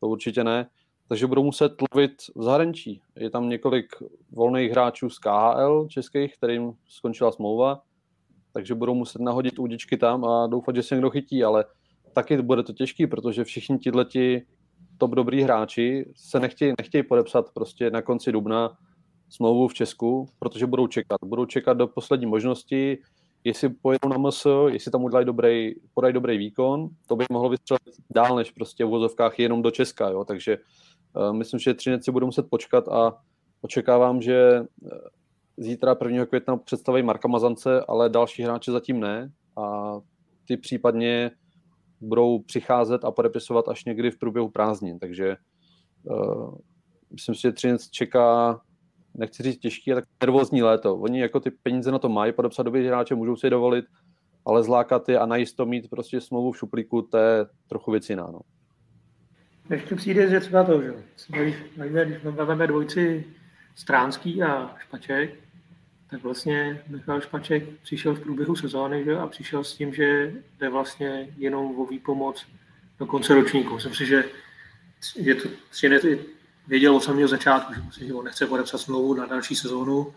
[0.00, 0.68] to určitě ne.
[1.10, 3.00] Takže budou muset lovit v zahraničí.
[3.16, 3.86] Je tam několik
[4.30, 7.82] volných hráčů z KHL českých, kterým skončila smlouva,
[8.52, 11.64] takže budou muset nahodit údičky tam a doufat, že se někdo chytí, ale
[12.12, 14.46] taky bude to těžký, protože všichni tihleti
[14.98, 18.78] top dobrý hráči se nechtějí, nechtějí podepsat prostě na konci dubna
[19.28, 21.18] smlouvu v Česku, protože budou čekat.
[21.24, 22.98] Budou čekat do poslední možnosti,
[23.44, 27.94] jestli pojedou na MS, jestli tam udělají dobrý, podají dobrý výkon, to by mohlo vystřelit
[28.10, 30.24] dál než prostě v vozovkách jenom do Česka, jo?
[30.24, 30.62] takže uh,
[31.32, 33.16] myslím, že Třineci budou muset počkat a
[33.60, 34.98] očekávám, že eh,
[35.56, 36.26] zítra 1.
[36.26, 39.94] května představí Marka Mazance, ale další hráče zatím ne a
[40.44, 41.30] ty případně
[42.00, 45.36] budou přicházet a podepisovat až někdy v průběhu prázdnin, takže
[46.02, 46.54] uh,
[47.12, 48.60] myslím si, že Třinec čeká
[49.14, 50.96] nechci říct těžký, ale tak nervózní léto.
[50.96, 53.84] Oni jako ty peníze na to mají, podepsat dobrý hráče, můžou si dovolit,
[54.46, 58.26] ale zlákat je a najisto mít prostě smlouvu v šuplíku, to je trochu věc jiná.
[58.32, 58.40] No.
[59.70, 60.94] Ještě přijde, že třeba to, že
[61.28, 61.54] když,
[62.04, 63.24] když vezmeme dvojci
[63.74, 65.34] Stránský a Špaček,
[66.10, 70.68] tak vlastně Michal Špaček přišel v průběhu sezóny že, a přišel s tím, že jde
[70.68, 72.46] vlastně jenom o výpomoc
[72.98, 73.74] do konce ročníku.
[73.74, 74.24] Myslím si, že
[75.16, 75.48] je to,
[76.66, 80.14] věděl od samého začátku, že, prostě, že on nechce podepsat smlouvu na další sezónu,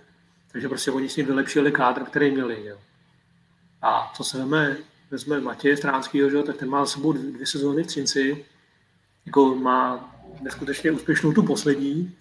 [0.52, 2.66] takže prostě oni s ním vylepšili kádr, který měli.
[2.66, 2.78] Jo.
[3.82, 4.78] A co se veme,
[5.12, 8.46] vezme Matěje Stránskýho, že, tak ten má za sebou dvě sezóny v Třinci,
[9.26, 12.16] jako má neskutečně úspěšnou tu poslední,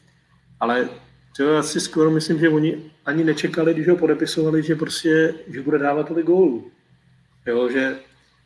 [0.61, 0.89] ale
[1.37, 5.63] to já si skoro myslím, že oni ani nečekali, když ho podepisovali, že prostě, že
[5.63, 6.71] bude dávat tolik gólů.
[7.47, 7.99] Jo, že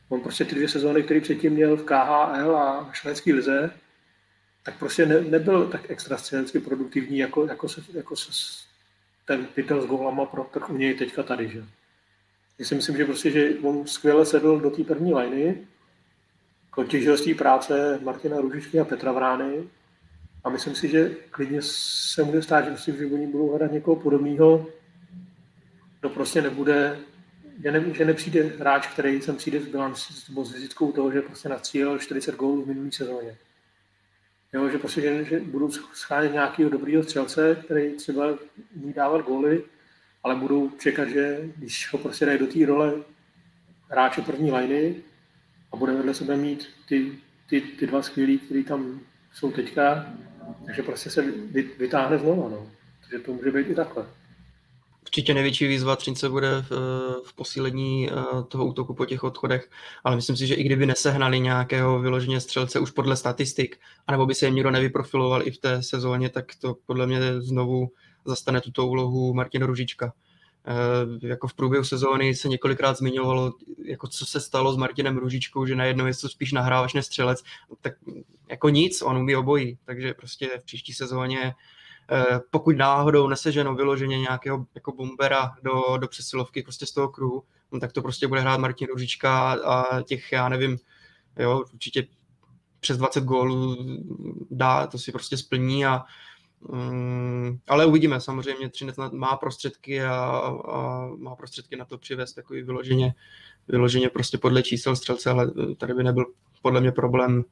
[0.09, 3.71] on prostě ty dvě sezóny, které předtím měl v KHL a švédské lize,
[4.63, 6.17] tak prostě ne, nebyl tak extra
[6.65, 8.31] produktivní, jako, jako, se, jako se
[9.27, 11.49] ten pytel s gólama pro trh u něj teďka tady.
[11.49, 11.65] Že?
[12.59, 15.67] Já si myslím, že prostě, že on skvěle sedl do té první liny,
[16.85, 19.68] té práce Martina Ružičky a Petra Vrány
[20.45, 23.97] a myslím si, že klidně se může stát, že, prostě, že oni budou hledat někoho
[23.97, 24.66] podobného,
[26.01, 26.99] kdo prostě nebude,
[27.62, 31.49] že, ne, že nepřijde hráč, který sem přijde s bilancí s vizitkou toho, že prostě
[31.49, 33.37] nastřílel 40 gólů v minulý sezóně.
[34.53, 38.24] Jo, že prostě, že, že budou schánět nějakého dobrého střelce, který třeba
[38.74, 39.64] umí dávat góly,
[40.22, 42.95] ale budou čekat, že když ho prostě dají do té role
[43.89, 44.97] hráče první liny
[45.73, 47.12] a bude vedle sebe mít ty,
[47.49, 49.01] ty, ty dva skvělí, kteří tam
[49.33, 50.07] jsou teďka,
[50.67, 51.25] takže prostě se
[51.79, 52.49] vytáhne znovu.
[52.49, 52.67] No.
[53.01, 54.07] Takže to může být i takhle.
[55.03, 56.71] Určitě největší výzva Třince bude v,
[57.27, 58.14] v posílení eh,
[58.49, 59.71] toho útoku po těch odchodech,
[60.05, 64.35] ale myslím si, že i kdyby nesehnali nějakého vyloženě střelce už podle statistik, anebo by
[64.35, 67.91] se jim nikdo nevyprofiloval i v té sezóně, tak to podle mě znovu
[68.25, 70.12] zastane tuto úlohu Martin Ružička.
[70.67, 73.53] E, jako v průběhu sezóny se několikrát zmiňovalo,
[73.85, 77.43] jako co se stalo s Martinem Ružičkou, že najednou je to spíš nahrávač než střelec,
[77.81, 77.93] tak
[78.51, 81.55] jako nic, on umí obojí, takže prostě v příští sezóně
[82.11, 87.43] Eh, pokud náhodou neseženou vyloženě nějakého jako bombera do, do přesilovky prostě z toho kruhu,
[87.73, 90.79] no, tak to prostě bude hrát Martin Ružička a těch, já nevím,
[91.39, 92.07] jo, určitě
[92.81, 93.77] přes 20 gólů
[94.51, 96.03] dá, to si prostě splní a
[96.61, 100.15] um, ale uvidíme, samozřejmě Třinec má prostředky a,
[100.69, 103.15] a má prostředky na to přivést takový vyloženě,
[103.69, 106.25] vyloženě prostě podle čísel střelce, ale tady by nebyl
[106.63, 107.45] podle mě problém,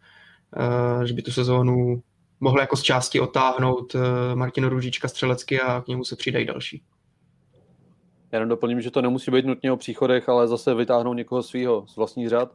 [0.96, 2.02] uh, že by tu sezónu
[2.40, 6.82] mohl jako z části otáhnout eh, Martin Růžička střelecky a k němu se přidají další.
[8.32, 11.86] Já jenom doplním, že to nemusí být nutně o příchodech, ale zase vytáhnout někoho svého
[11.86, 12.54] z vlastních řad.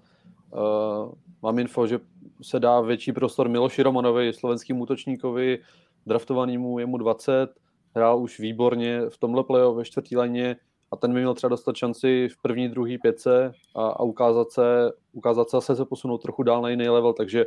[0.52, 2.00] Uh, mám info, že
[2.42, 5.60] se dá větší prostor Miloši Romanovi, slovenským útočníkovi,
[6.06, 7.50] draftovanému jemu 20,
[7.96, 10.56] hrál už výborně v tomhle playoff ve čtvrtý léně
[10.92, 14.92] a ten by měl třeba dostat šanci v první, druhý pětce a, a ukázat, se,
[15.12, 17.46] ukázat se zase se posunout trochu dál na jiný level, takže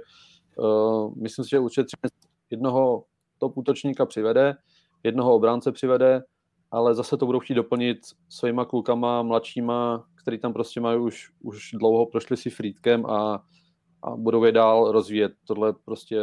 [0.57, 1.97] uh, myslím si, že určitě
[2.51, 3.05] jednoho
[3.39, 4.55] top útočníka přivede,
[5.03, 6.23] jednoho obránce přivede,
[6.71, 7.99] ale zase to budou chtít doplnit
[8.29, 13.43] svýma klukama, mladšíma, který tam prostě mají už, už dlouho, prošli si frýdkem a,
[14.03, 15.33] a budou je dál rozvíjet.
[15.47, 16.19] Tohle prostě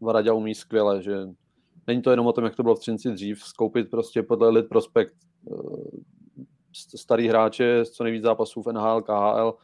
[0.00, 1.28] Varadě umí skvěle, že
[1.88, 4.68] není to jenom o tom, jak to bylo v Třinci dřív, skoupit prostě podle lid
[4.68, 5.14] prospekt
[5.52, 9.54] eh, starý hráče, co nejvíc zápasů v NHL, KHL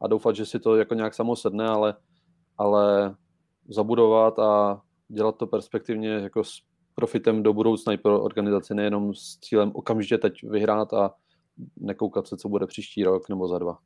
[0.00, 1.94] a doufat, že si to jako nějak samo sedne, ale,
[2.58, 3.14] ale
[3.68, 6.62] zabudovat a dělat to perspektivně jako s
[6.94, 11.14] profitem do budoucna i pro organizaci, nejenom s cílem okamžitě teď vyhrát a
[11.76, 13.78] nekoukat se, co bude příští rok nebo za dva.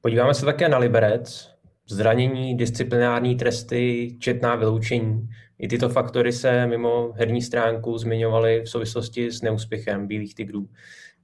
[0.00, 1.50] Podíváme se také na Liberec.
[1.88, 5.28] Zranění, disciplinární tresty, četná vyloučení.
[5.60, 10.68] I tyto faktory se mimo herní stránku zmiňovaly v souvislosti s neúspěchem Bílých tigrů,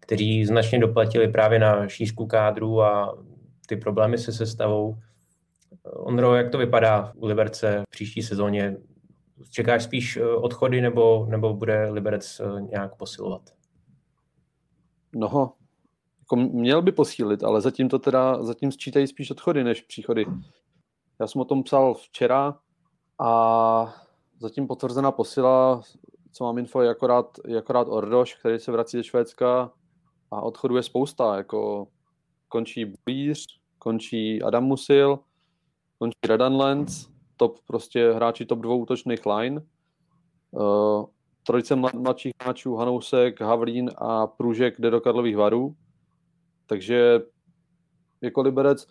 [0.00, 3.18] kteří značně doplatili právě na šířku kádru a
[3.68, 4.96] ty problémy se sestavou.
[5.84, 8.76] Ondro, jak to vypadá u Liberce v příští sezóně?
[9.50, 13.42] Čekáš spíš eh, odchody nebo, nebo bude Liberec eh, nějak posilovat?
[15.14, 15.52] No,
[16.20, 20.26] jako měl by posílit, ale zatím to teda, zatím sčítají spíš odchody než příchody.
[21.20, 22.58] Já jsem o tom psal včera
[23.18, 24.05] a
[24.38, 25.82] zatím potvrzená posila,
[26.32, 29.72] co mám info, je akorát, je akorát Ordoš, který se vrací ze Švédska
[30.30, 31.88] a odchodu je spousta, jako
[32.48, 33.46] končí Blíř,
[33.78, 35.18] končí Adam Musil,
[35.98, 39.62] končí Redanlands, top prostě hráči top dvou útočných line.
[40.50, 41.04] Uh,
[41.46, 45.74] trojice mladších hráčů Hanousek, Havlín a Průžek jde do Karlových varů.
[46.66, 47.20] Takže
[48.20, 48.86] jako Liberec,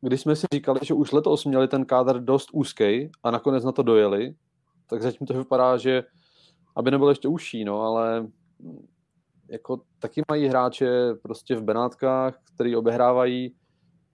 [0.00, 3.72] když jsme si říkali, že už letos měli ten kádr dost úzký a nakonec na
[3.72, 4.34] to dojeli,
[4.92, 6.04] tak zatím to vypadá, že
[6.76, 8.26] aby nebyl ještě užší, no, ale
[9.50, 13.54] jako taky mají hráče prostě v Benátkách, který obehrávají.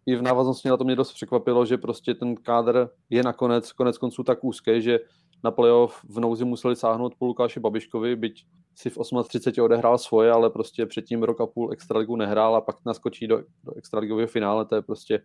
[0.06, 3.98] I v návaznosti na to mě dost překvapilo, že prostě ten kádr je nakonec konec
[3.98, 4.98] konců tak úzký, že
[5.44, 8.98] na playoff v nouzi museli sáhnout po Lukáši Babiškovi, byť si v
[9.28, 13.42] 38 odehrál svoje, ale prostě předtím rok a půl extraligu nehrál a pak naskočí do,
[13.64, 15.20] do extraligového finále, to je prostě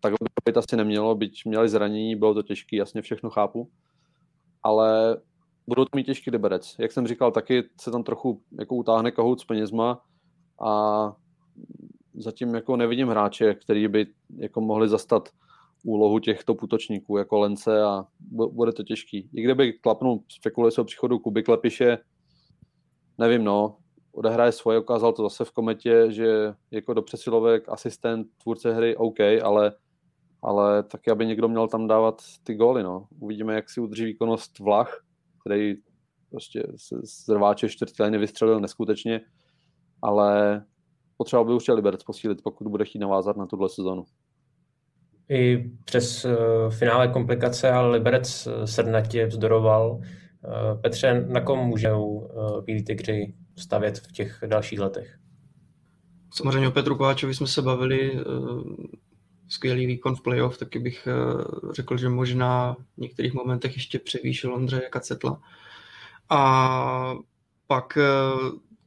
[0.00, 3.70] tak by to asi nemělo, byť měli zranění, bylo to těžké, jasně všechno chápu,
[4.62, 5.16] ale
[5.66, 6.76] budou to mít těžký liberec.
[6.78, 10.02] Jak jsem říkal, taky se tam trochu jako utáhne kahout s penězma
[10.60, 11.12] a
[12.14, 14.06] zatím jako nevidím hráče, který by
[14.36, 15.28] jako mohli zastat
[15.84, 18.04] úlohu těchto útočníků jako Lence a
[18.52, 19.30] bude to těžký.
[19.34, 21.98] I kdyby klapnul spekuluje se o příchodu Kuby Klepiše,
[23.18, 23.76] nevím no,
[24.12, 29.20] odehraje svoje, ukázal to zase v kometě, že jako do přesilovek, asistent, tvůrce hry OK,
[29.42, 29.72] ale
[30.42, 33.06] ale taky, aby někdo měl tam dávat ty góly, no.
[33.20, 35.00] Uvidíme, jak si udrží výkonnost Vlach,
[35.40, 35.74] který
[36.30, 36.62] prostě
[37.04, 39.20] z rváče čtvrtě vystřelil neskutečně,
[40.02, 40.62] ale
[41.16, 44.04] potřeba by určitě Liberec posílit, pokud bude chtít navázat na tuhle sezonu.
[45.28, 46.32] I přes uh,
[46.70, 49.90] finále komplikace, ale Liberec uh, srdnatě vzdoroval.
[49.92, 55.18] Uh, Petře, na kom můžou uh, Bílí tygři stavět v těch dalších letech?
[56.34, 58.24] Samozřejmě o Petru Kováčovi jsme se bavili,
[59.52, 61.08] skvělý výkon v playoff, taky bych
[61.72, 65.40] řekl, že možná v některých momentech ještě převýšil Ondřeje Kacetla.
[66.30, 67.14] A
[67.66, 67.98] pak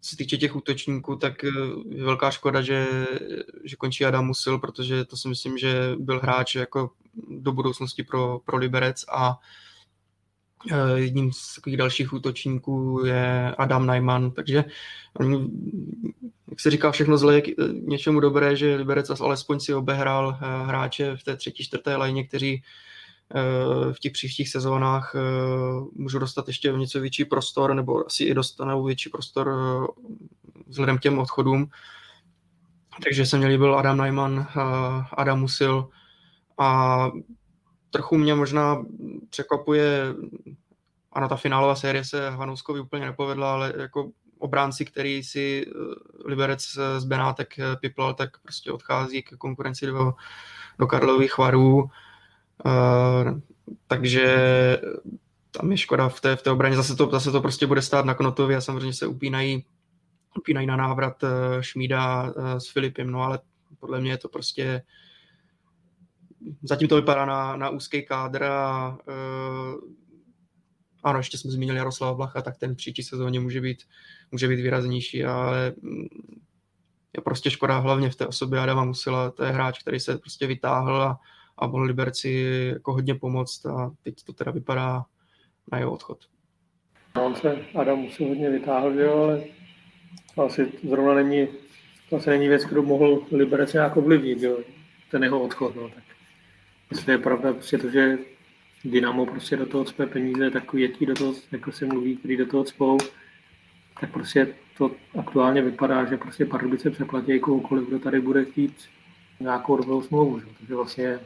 [0.01, 2.87] co se týče těch útočníků, tak je velká škoda, že,
[3.63, 6.91] že končí Adam Musil, protože to si myslím, že byl hráč jako
[7.29, 9.39] do budoucnosti pro, pro Liberec a
[10.95, 14.63] jedním z takových dalších útočníků je Adam Najman, takže
[16.49, 17.47] jak se říká, všechno zle je k
[17.81, 22.63] něčemu dobré, že Liberec alespoň si obehrál e, hráče v té třetí, čtvrté lajně, kteří
[23.33, 25.19] Eh, v těch příštích sezónách eh,
[25.93, 29.87] můžu dostat ještě něco větší prostor, nebo asi i dostanou větší prostor eh,
[30.67, 31.69] vzhledem k těm odchodům.
[33.03, 34.47] Takže se mě líbil Adam Najman,
[35.17, 35.89] Adam Musil
[36.57, 37.11] a
[37.89, 38.85] trochu mě možná
[39.29, 40.05] překvapuje,
[41.11, 45.65] ano, ta finálová série se Hanouskovi úplně nepovedla, ale jako obránci, který si
[46.25, 50.13] Liberec z Benátek piplal, tak prostě odchází k konkurenci do,
[50.79, 51.89] do Karlových varů.
[53.87, 54.37] Takže
[55.51, 56.75] tam je škoda v té, v té obraně.
[56.75, 59.65] Zase to, zase to prostě bude stát na Knotovi a samozřejmě se upínají,
[60.37, 61.23] upínají na návrat
[61.61, 63.39] Šmída s Filipem, no ale
[63.79, 64.81] podle mě je to prostě
[66.63, 69.75] zatím to vypadá na, na úzký kádr a uh,
[71.03, 73.83] ano, ještě jsme zmínili Jaroslava Blacha, tak ten příští sezóně může být,
[74.35, 76.07] může být výraznější, ale mm,
[77.17, 80.47] je prostě škoda hlavně v té osobě Adama Musila, to je hráč, který se prostě
[80.47, 81.19] vytáhl a
[81.57, 82.31] a mohl Liberci
[82.73, 85.05] jako hodně pomoct a teď to teda vypadá
[85.71, 86.17] na jeho odchod.
[87.15, 89.43] No, on se Adam musel hodně vytáhl, jo, ale
[90.45, 91.47] asi zrovna není,
[92.09, 94.57] to asi není věc, kterou mohl Liberec nějak ovlivnit, jo,
[95.11, 96.03] ten jeho odchod, no, tak
[96.91, 98.17] jestli je pravda prostě to, že
[98.85, 102.45] Dynamo prostě do toho cpe peníze, takový jaký do toho, jako se mluví, který do
[102.45, 102.97] toho cpou,
[103.99, 108.75] tak prostě to aktuálně vypadá, že prostě Pardubice přeplatí kohokoliv, kdo tady bude chtít
[109.39, 110.39] nějakou dobrou smlouvu.
[110.39, 110.45] Že?
[110.57, 111.19] Takže vlastně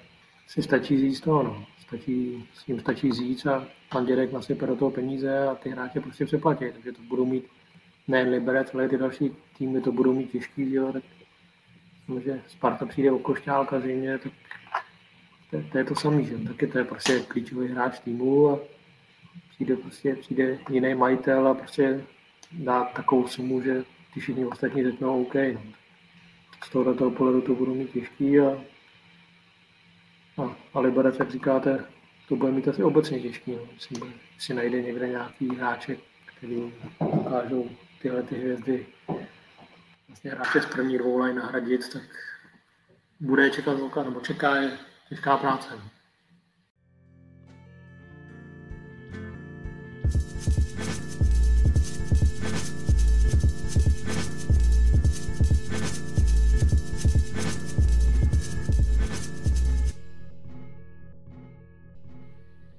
[0.48, 1.66] si stačí říct to, no.
[1.88, 6.00] Stačí, s tím stačí říct a pan dědek nasype do toho peníze a ty hráče
[6.00, 6.66] prostě přeplatí.
[6.74, 7.46] Takže to budou mít
[8.08, 11.04] nejen Liberec, ale ty další týmy to budou mít těžký, jo, tak
[12.24, 14.32] že Sparta přijde o Košťálka zřejmě, tak
[15.52, 16.38] to, to, je to samý, že?
[16.38, 18.60] Taky to je prostě klíčový hráč týmu a
[19.50, 22.06] přijde prostě přijde jiný majitel a prostě
[22.52, 23.84] dá takovou sumu, že
[24.14, 25.36] ty všichni ostatní řeknou OK.
[25.36, 25.62] No.
[26.66, 28.62] Z tohoto pohledu to budou mít těžký a
[30.38, 31.86] a, a Liberec, jak říkáte,
[32.28, 33.52] to bude mít asi obecně těžký.
[33.52, 33.68] No.
[33.74, 36.74] Myslím, si najde někde nějaký hráček, který
[37.16, 37.70] dokážou
[38.02, 38.86] tyhle ty hvězdy
[40.08, 42.04] vlastně hráče z první dvou nahradit, tak
[43.20, 44.78] bude čekat velká, nebo čeká je
[45.10, 45.70] těžká práce.
[45.72, 45.99] No.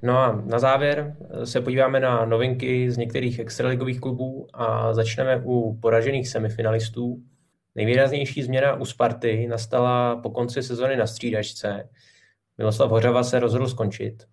[0.03, 5.79] No a na závěr se podíváme na novinky z některých extraligových klubů a začneme u
[5.83, 7.23] poražených semifinalistů.
[7.75, 11.89] Nejvýraznější změna u Sparty nastala po konci sezony na střídačce.
[12.59, 14.25] Miloslav Hořava se rozhodl skončit.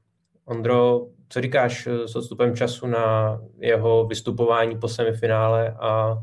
[0.46, 6.18] Ondro, co říkáš s odstupem času na jeho vystupování po semifinále a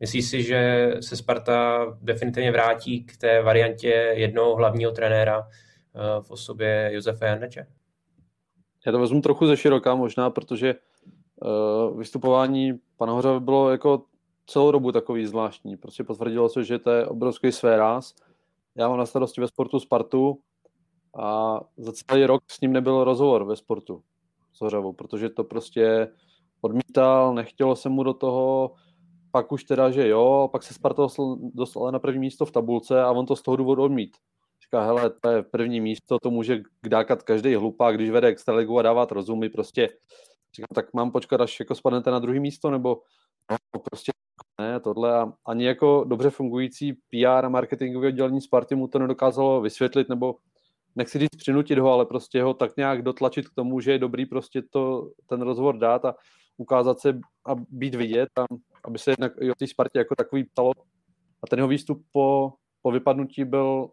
[0.00, 6.30] myslíš si, že se Sparta definitivně vrátí k té variantě jednoho hlavního trenéra eh, v
[6.30, 7.66] osobě Josefa Jandeče?
[8.86, 14.02] Já to vezmu trochu ze široká možná, protože uh, vystupování pana Hoře bylo jako
[14.46, 15.76] celou dobu takový zvláštní.
[15.76, 18.14] Prostě potvrdilo se, že to je obrovský své ráz.
[18.74, 20.38] Já mám na starosti ve sportu Spartu
[21.18, 24.02] a za celý rok s ním nebyl rozhovor ve sportu
[24.52, 26.08] s Hořavou, protože to prostě
[26.60, 28.74] odmítal, nechtělo se mu do toho,
[29.30, 31.06] pak už teda, že jo, pak se Sparta
[31.54, 34.16] dostala na první místo v tabulce a on to z toho důvodu odmít.
[34.66, 38.82] Říká, hele, to je první místo, to může dákat každý hlupák, když vede extraligu a
[38.82, 39.88] dávat rozumy, prostě
[40.56, 43.02] říkám, tak mám počkat, až jako spadnete na druhé místo, nebo
[43.50, 44.12] no, prostě
[44.60, 49.60] ne, tohle a ani jako dobře fungující PR a marketingové oddělení Sparty mu to nedokázalo
[49.60, 50.36] vysvětlit, nebo
[50.96, 54.26] nechci říct přinutit ho, ale prostě ho tak nějak dotlačit k tomu, že je dobrý
[54.26, 56.14] prostě to, ten rozhovor dát a
[56.56, 58.44] ukázat se a být vidět, a
[58.84, 60.72] aby se jednak i o té Spartě jako takový ptalo.
[61.42, 62.52] A ten jeho výstup po,
[62.82, 63.90] po vypadnutí byl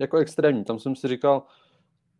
[0.00, 0.64] jako extrémní.
[0.64, 1.42] Tam jsem si říkal,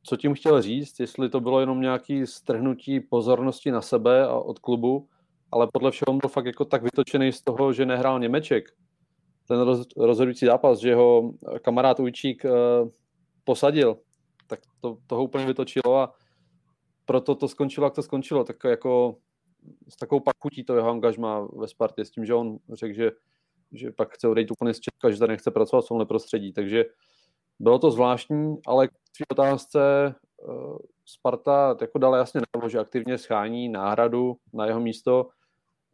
[0.02, 4.58] co tím chtěl říct, jestli to bylo jenom nějaký strhnutí pozornosti na sebe a od
[4.58, 5.08] klubu,
[5.52, 8.64] ale podle všeho byl fakt jako tak vytočený z toho, že nehrál Němeček.
[9.48, 12.50] Ten roz, rozhodující zápas, že ho kamarád Ujčík uh,
[13.44, 13.96] posadil,
[14.46, 16.12] tak to, toho úplně vytočilo a
[17.04, 18.44] proto to skončilo, jak to skončilo.
[18.44, 19.16] Tak jako
[19.88, 23.10] s takovou pak chutí to jeho angažma ve Spartě, s tím, že on řekl, že,
[23.72, 26.52] že pak chce odejít úplně z Česka, že tady nechce pracovat v tomhle prostředí.
[26.52, 26.84] Takže
[27.60, 30.14] bylo to zvláštní, ale k tvý otázce
[30.48, 35.28] uh, Sparta jako dala jasně najevo, že aktivně schání náhradu na jeho místo.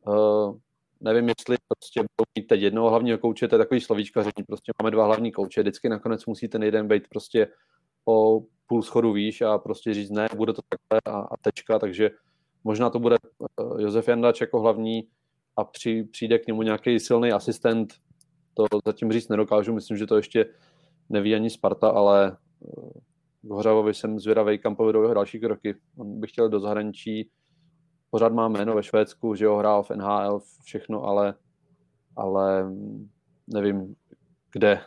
[0.07, 0.57] Uh,
[1.01, 4.91] nevím, jestli prostě budou mít teď jednoho hlavního kouče, to je takový slovíčkaření, prostě máme
[4.91, 7.49] dva hlavní kouče, vždycky nakonec musí ten jeden být prostě
[8.09, 12.11] o půl schodu výš a prostě říct ne, bude to takhle a, a tečka, takže
[12.65, 13.17] možná to bude
[13.61, 15.09] uh, Josef Jandač jako hlavní
[15.57, 17.95] a při, přijde k němu nějaký silný asistent,
[18.55, 20.47] to zatím říct nedokážu, myslím, že to ještě
[21.09, 22.37] neví ani Sparta, ale
[23.43, 25.75] k Hořavovi jsem zvědavý, kam povedou jeho další kroky.
[25.99, 27.31] On by chtěl do zahraničí,
[28.11, 31.35] pořád má jméno ve Švédsku, že ho hrál v NHL, všechno, ale,
[32.17, 32.73] ale
[33.47, 33.95] nevím,
[34.53, 34.81] kde,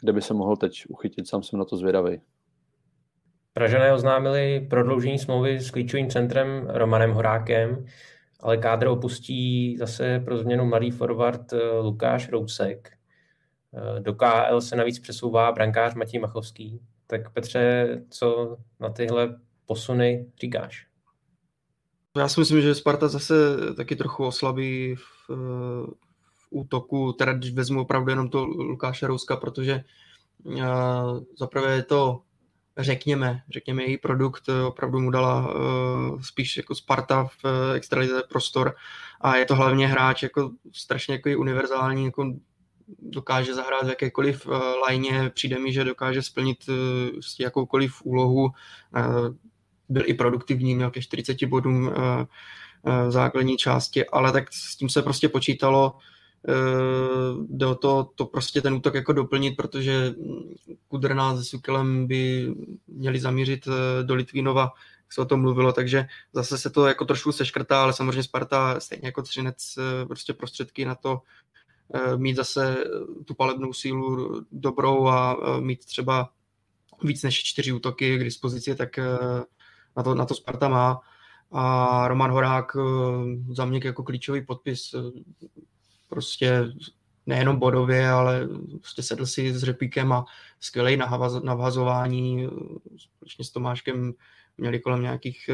[0.00, 2.20] kde by se mohl teď uchytit, sám jsem na to zvědavý.
[3.52, 7.84] Pražané oznámili prodloužení smlouvy s klíčovým centrem Romanem Horákem,
[8.40, 12.90] ale kádr opustí zase pro změnu mladý forward eh, Lukáš Rousek.
[13.74, 16.80] Eh, do KL se navíc přesouvá brankář Matěj Machovský.
[17.06, 20.86] Tak Petře, co na tyhle posuny říkáš?
[22.16, 23.34] Já si myslím, že Sparta zase
[23.76, 25.28] taky trochu oslabí v,
[26.32, 29.84] v útoku, teda když vezmu opravdu jenom to Lukáše Rouska, protože
[30.44, 30.62] uh,
[31.38, 32.22] zaprvé je to
[32.78, 38.74] řekněme, řekněme její produkt opravdu mu dala uh, spíš jako Sparta v uh, extralize prostor
[39.20, 42.34] a je to hlavně hráč jako strašně jako univerzální, jako
[42.98, 44.52] dokáže zahrát v jakékoliv uh,
[44.82, 46.74] lajně, přijde mi, že dokáže splnit uh,
[47.40, 49.34] jakoukoliv úlohu, uh,
[49.88, 51.92] byl i produktivní, měl ke 40 bodům
[53.08, 55.98] základní části, ale tak s tím se prostě počítalo,
[57.48, 60.14] jde o to, to prostě ten útok jako doplnit, protože
[60.88, 62.54] Kudrná se Sukelem by
[62.86, 63.68] měli zamířit
[64.02, 67.92] do Litvínova, jak se o tom mluvilo, takže zase se to jako trošku seškrtá, ale
[67.92, 69.78] samozřejmě Sparta stejně jako Třinec
[70.08, 71.22] prostě prostředky na to
[71.61, 71.61] Eh,
[72.16, 72.84] mít zase
[73.24, 76.30] tu palebnou sílu dobrou a eh, mít třeba
[77.02, 79.04] víc než čtyři útoky k dispozici, tak eh,
[79.96, 81.00] na to, na to Sparta má.
[81.52, 82.76] A Roman Horák
[83.50, 84.94] za mě jako klíčový podpis
[86.08, 86.64] prostě
[87.26, 90.24] nejenom bodově, ale prostě sedl si s Řepíkem a
[90.60, 90.96] skvělej
[91.42, 92.48] navhazování.
[92.96, 94.12] Společně s Tomáškem
[94.58, 95.50] měli kolem nějakých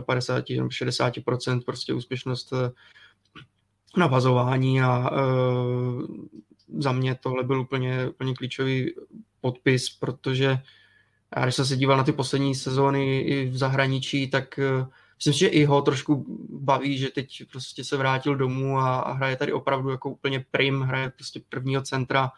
[0.00, 2.52] 55 nebo 60% prostě úspěšnost
[3.96, 5.18] navazování a e,
[6.78, 8.94] za mě tohle byl úplně, úplně klíčový
[9.40, 10.58] podpis, protože
[11.36, 14.86] já když jsem se díval na ty poslední sezóny i v zahraničí, tak e,
[15.16, 19.36] myslím že i ho trošku baví, že teď prostě se vrátil domů a, a hraje
[19.36, 22.30] tady opravdu jako úplně prim, hraje prostě prvního centra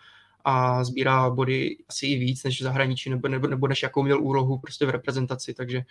[0.44, 4.22] a sbírá body asi i víc než v zahraničí, nebo, nebo, nebo než jakou měl
[4.22, 5.82] úlohu prostě v reprezentaci, takže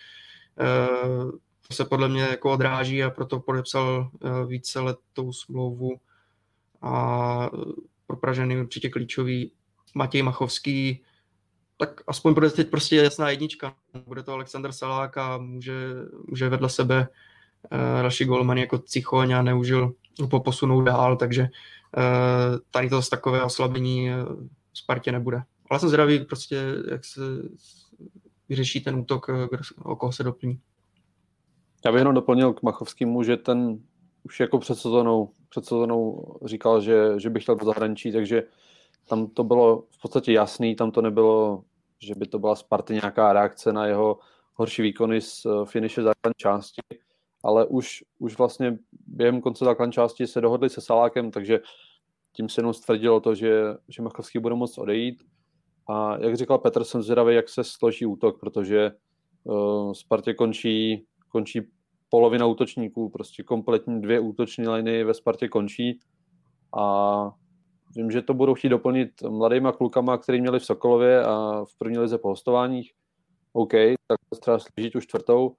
[0.57, 5.99] to se podle mě jako odráží a proto podepsal eh, více letou smlouvu
[6.82, 7.49] a
[8.07, 9.51] pro Pražany určitě klíčový
[9.95, 11.03] Matěj Machovský,
[11.78, 13.76] tak aspoň bude teď prostě jasná jednička.
[14.05, 15.74] Bude to Aleksandr Salák a může,
[16.28, 17.07] může vedle sebe
[18.02, 19.93] další golman jako Cichoň a neužil
[20.30, 21.48] po posunout dál, takže
[22.72, 24.10] tady to z takové oslabení
[24.73, 25.41] Spartě nebude.
[25.69, 26.61] Ale jsem zvědavý prostě,
[26.91, 27.22] jak se
[28.49, 29.30] vyřeší ten útok,
[29.77, 30.60] o koho se doplní.
[31.85, 33.80] Já bych jenom doplnil k Machovskému, že ten
[34.23, 35.64] už jako před sezónou, před
[36.45, 38.43] říkal, že, že by chtěl do zahraničí, takže
[39.07, 41.64] tam to bylo v podstatě jasný, tam to nebylo,
[41.99, 44.19] že by to byla Sparty nějaká reakce na jeho
[44.53, 46.81] horší výkony z eh, finiše základní části,
[47.43, 48.77] ale už, už vlastně
[49.07, 51.60] během konce základní části se dohodli se Salákem, takže
[52.34, 55.23] tím se jenom stvrdilo to, že, že Machovský bude moct odejít.
[55.89, 58.91] A jak říkal Petr, jsem zvědavý, jak se složí útok, protože
[59.43, 61.61] uh, Spartě končí končí
[62.10, 65.99] polovina útočníků, prostě kompletní dvě útoční liny ve Spartě končí
[66.77, 67.31] a
[67.95, 71.97] vím, že to budou chtít doplnit mladýma klukama, který měli v Sokolově a v první
[71.97, 72.91] lize po hostováních.
[73.53, 73.73] OK,
[74.07, 75.56] tak třeba slížit už čtvrtou,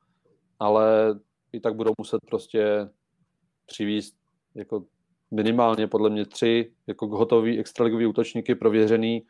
[0.59, 1.15] ale
[1.53, 2.89] i tak budou muset prostě
[3.67, 4.17] přivízt
[4.55, 4.85] jako
[5.31, 9.23] minimálně podle mě tři jako hotový extraligový útočníky prověřený,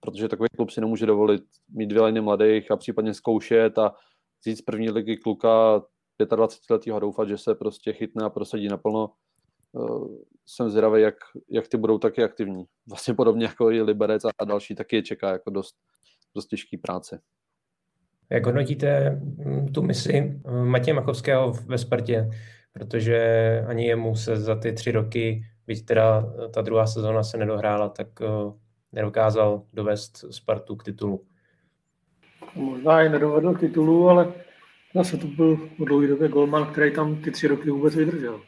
[0.00, 3.94] protože takový klub si nemůže dovolit mít dvě liny mladých a případně zkoušet a
[4.40, 5.82] vzít z první ligy kluka
[6.36, 9.10] 25 letého a doufat, že se prostě chytne a prosadí naplno.
[9.72, 10.08] Uh,
[10.46, 11.14] jsem zvědavý, jak,
[11.50, 12.64] jak ty budou taky aktivní.
[12.88, 15.76] Vlastně podobně jako i Liberec a další taky je čeká jako dost,
[16.34, 17.20] dost těžký práce.
[18.30, 22.30] Jak hodnotíte mm, tu misi Matěje Machovského ve Spartě?
[22.72, 27.88] Protože ani jemu se za ty tři roky, byť teda ta druhá sezóna se nedohrála,
[27.88, 28.08] tak
[28.92, 31.26] nedokázal dovést Spartu k titulu.
[32.56, 34.34] Možná i nedovedl titulu, ale
[34.94, 38.40] zase to byl po dlouhé době golman, který tam ty tři roky vůbec vydržel.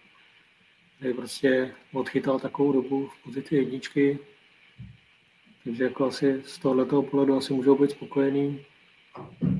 [0.99, 4.19] Který prostě odchytal takovou dobu v pozici jedničky,
[5.65, 8.61] takže jako asi z tohoto pohledu asi můžou být spokojený.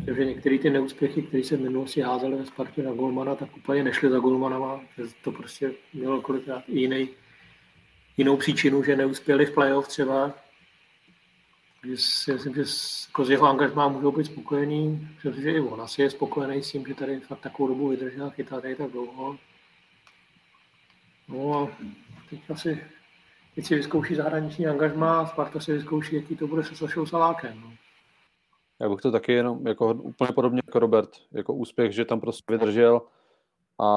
[0.07, 3.85] Takže některé ty neúspěchy, které se v minulosti házely ve Spartě na golmana, tak úplně
[3.85, 4.81] nešly za golmanama,
[5.23, 7.09] to prostě mělo kolikrát i jiný,
[8.17, 10.35] jinou příčinu, že neuspěli v playoff třeba,
[11.81, 12.65] takže si myslím, že
[13.09, 15.09] jako z jeho angažmá můžou být spokojený.
[15.15, 18.31] Myslím, že i on asi je spokojený s tím, že tady fakt takovou dobu vydržel,
[18.31, 19.37] chytá tady tak dlouho.
[21.29, 21.77] No a
[22.31, 22.85] teď asi
[23.55, 27.61] teď si vyzkouší zahraniční angažmá, Sparta si vyzkouší, jaký to bude se Sašou Salákem.
[27.61, 27.73] No.
[28.81, 32.53] Já bych to taky jenom jako úplně podobně jako Robert, jako úspěch, že tam prostě
[32.53, 33.03] vydržel
[33.81, 33.89] a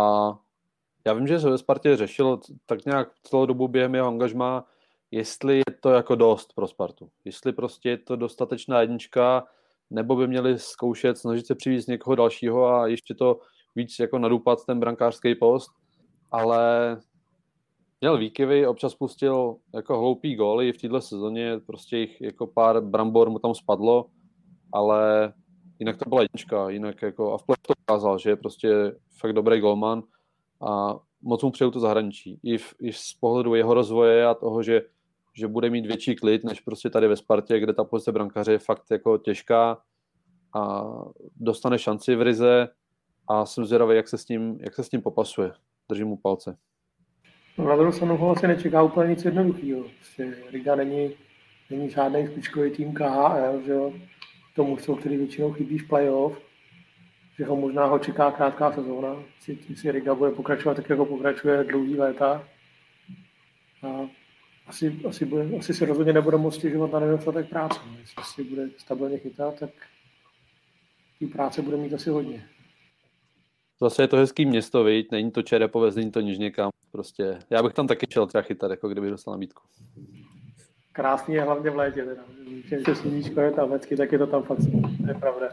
[1.05, 4.65] já vím, že se ve Spartě řešil tak nějak celou dobu během jeho angažmá,
[5.11, 7.09] jestli je to jako dost pro Spartu.
[7.25, 9.43] Jestli prostě je to dostatečná jednička,
[9.89, 13.39] nebo by měli zkoušet, snažit se přivést někoho dalšího a ještě to
[13.75, 15.71] víc jako nadupat ten brankářský post,
[16.31, 16.97] ale
[18.01, 23.29] měl výkyvy, občas pustil jako hloupý góly v této sezóně, prostě jich jako pár brambor
[23.29, 24.05] mu tam spadlo,
[24.73, 25.33] ale
[25.79, 29.59] jinak to byla jednička, jinak jako a v to ukázal, že je prostě fakt dobrý
[29.59, 30.03] golman
[30.61, 32.39] a moc mu přeju to zahraničí.
[32.43, 34.81] I, v, I z pohledu jeho rozvoje a toho, že
[35.33, 38.59] že bude mít větší klid, než prostě tady ve Spartě, kde ta pozice brankaře je
[38.59, 39.77] fakt jako těžká
[40.55, 40.83] a
[41.35, 42.69] dostane šanci v Rize
[43.27, 45.51] a jsem zvědavý, jak se s tím, jak se s tím popasuje.
[45.89, 46.57] Držím mu palce.
[47.57, 49.83] No, na druhou stranu asi nečeká úplně nic jednoduchého.
[49.83, 51.13] Prostě Riga není,
[51.69, 53.93] není žádný špičkový tým KHL, že jo.
[54.55, 56.41] To jsou, který většinou chybí v playoff,
[57.37, 61.63] že ho možná ho čeká krátká sezóna, si, si Riga bude pokračovat tak, jako pokračuje
[61.63, 62.47] dlouhý léta.
[63.83, 64.09] A
[64.67, 67.79] asi, asi, bude, asi si rozhodně nebude moc stěžovat na nedostatek práce.
[67.99, 69.69] Jestli si bude stabilně chytat, tak
[71.19, 72.45] té práce bude mít asi hodně.
[73.81, 75.11] Zase je to hezký město, viď?
[75.11, 76.69] není to Čerepovec, není to niž někam.
[76.91, 79.61] Prostě, já bych tam taky šel třeba chytat, jako kdyby dostal nabídku.
[80.91, 82.21] Krásný je hlavně v létě, teda.
[82.69, 84.57] Když sluníčko je tam vždycky, tak je to tam fakt,
[85.01, 85.49] to je pravda.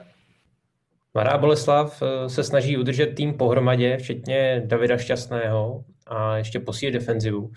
[1.14, 7.50] Mladá Boleslav eh, se snaží udržet tým pohromadě, včetně Davida Šťastného a ještě posílit defenzivu.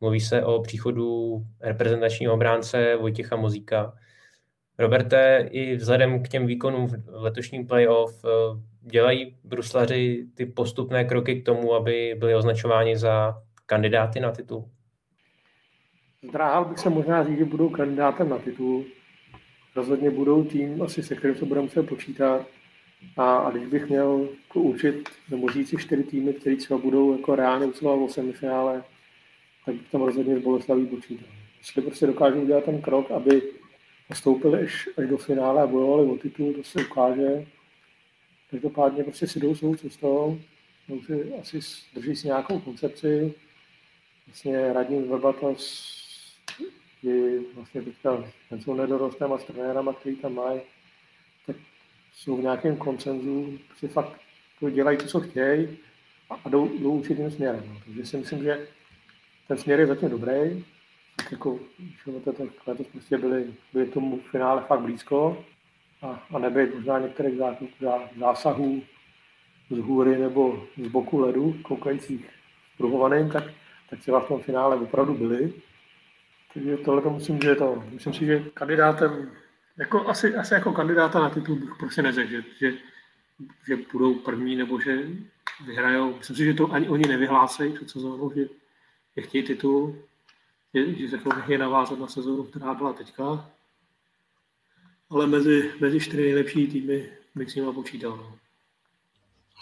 [0.00, 3.94] Mluví se o příchodu reprezentačního obránce Vojtěcha Mozíka.
[4.78, 8.28] Roberte, i vzhledem k těm výkonům v letošním playoff eh,
[8.80, 14.70] dělají bruslaři ty postupné kroky k tomu, aby byli označováni za kandidáty na titul?
[16.28, 18.84] Zdráhal bych se možná říct, že budou kandidátem na titul.
[19.76, 22.46] Rozhodně budou tým, asi se kterým se budeme muset počítat.
[23.16, 27.16] A, a když bych měl jako určit, nebo říct si čtyři týmy, které třeba budou
[27.16, 28.82] jako reálně usilovat o semifinále,
[29.66, 31.28] tak bych tam rozhodně z Boleslaví počítal.
[31.58, 33.42] Jestli prostě dokážou udělat ten krok, aby
[34.08, 37.46] postoupili až, až do finále a bojovali o titul, to se ukáže.
[38.50, 40.40] Každopádně prostě si jdou svou cestou,
[41.06, 41.60] si, asi
[41.94, 43.34] drží si nějakou koncepci.
[44.26, 45.90] Vlastně radní Verbatas
[47.02, 50.60] je vlastně teďka, ten jsou nedorostem a s trenérama, který tam mají,
[51.46, 51.56] tak
[52.12, 54.20] jsou v nějakém koncenzu, si fakt
[54.70, 55.78] dělají to, co chtějí
[56.30, 57.64] a jdou, jdou určitým směrem.
[57.68, 57.80] No.
[57.84, 58.68] Takže si myslím, že
[59.50, 60.64] ten směr je zatím dobrý.
[61.30, 61.58] Jako,
[62.24, 65.44] to, tak letos prostě byli, byli tomu finále fakt blízko
[66.02, 67.38] a, a nebyli možná některých
[68.18, 68.82] zásahů
[69.70, 72.30] z hůry nebo z boku ledu, koukajících
[72.78, 73.44] pruhovaným, tak,
[73.90, 75.52] tak třeba v tom finále opravdu byli.
[76.54, 79.30] Takže tohle to musím, že to, myslím si, že kandidátem,
[79.76, 82.72] jako asi, asi jako kandidáta na titul bych prostě neřekl, že, že,
[83.66, 84.98] že budou první nebo že
[85.66, 86.16] vyhrajou.
[86.18, 88.59] Myslím si, že to ani oni nevyhlásejí před sezónou, že
[89.22, 89.96] chtějí titul,
[90.74, 93.50] že, že bych je navázat na sezónu, která byla teďka.
[95.10, 98.16] Ale mezi, mezi čtyři nejlepší týmy bych s nimi počítal.
[98.16, 98.38] No.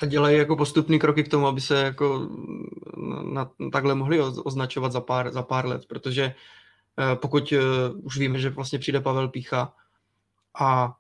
[0.03, 2.29] A dělají jako postupný kroky k tomu, aby se jako
[2.97, 6.35] na, na, takhle mohli označovat za pár, za pár let, protože
[6.99, 7.59] eh, pokud eh,
[8.03, 9.75] už víme, že vlastně přijde Pavel Pícha
[10.61, 10.97] a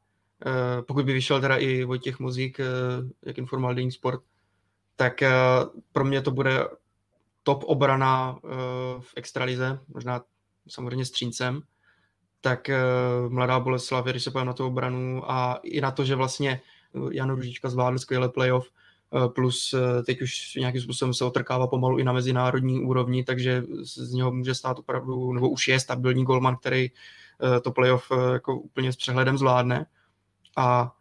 [0.47, 2.60] eh, pokud by vyšel teda i Vojtěch Muzík,
[3.26, 4.22] jak informoval Dean Sport,
[4.97, 5.22] tak
[5.93, 6.64] pro mě to bude
[7.49, 8.51] top obrana uh,
[9.01, 10.20] v extralize, možná
[10.69, 11.62] samozřejmě s Tříncem,
[12.41, 16.61] tak uh, mladá Boleslav, když se na tu obranu a i na to, že vlastně
[17.12, 18.69] Jan Ružička zvládl skvěle playoff,
[19.35, 19.75] plus
[20.07, 24.55] teď už nějakým způsobem se otrkává pomalu i na mezinárodní úrovni, takže z něho může
[24.55, 26.91] stát opravdu, nebo už je stabilní golman, který
[27.62, 29.87] to playoff jako úplně s přehledem zvládne.
[30.57, 30.93] A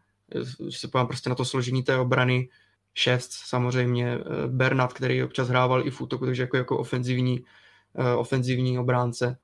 [0.69, 2.49] se prostě na to složení té obrany,
[2.97, 7.45] Šest samozřejmě, eh, Bernard, který občas hrával i v útoku, takže jako, jako ofenzivní,
[8.17, 9.37] ofenzivní obránce.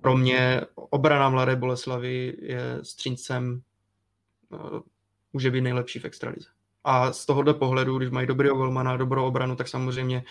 [0.00, 3.62] Pro mě obrana Mladé Boleslavy je stříncem,
[5.32, 6.48] může být nejlepší v extralize.
[6.84, 10.24] A z tohohle pohledu, když mají dobrý golmana, dobrou obranu, tak samozřejmě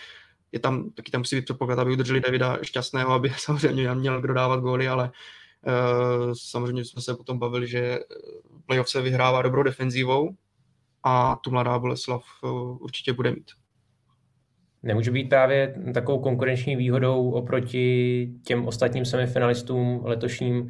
[0.52, 4.34] je tam, taky tam musí být předpoklad, aby udrželi Davida šťastného, aby samozřejmě měl kdo
[4.34, 5.12] dávat góly, ale
[5.68, 8.00] uh, samozřejmě jsme se potom bavili, že
[8.66, 10.36] playoff se vyhrává dobrou defenzívou
[11.08, 13.52] a tu mladá Boleslav uh, určitě bude mít.
[14.84, 20.70] Nemůže být právě takovou konkurenční výhodou oproti těm ostatním semifinalistům letošním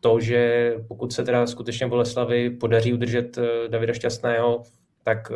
[0.00, 4.62] to, že pokud se teda skutečně Boleslavi podaří udržet eh, Davida Šťastného,
[5.02, 5.32] tak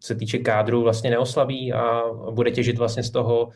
[0.00, 3.48] se týče kádru vlastně neoslabí a bude těžit vlastně z toho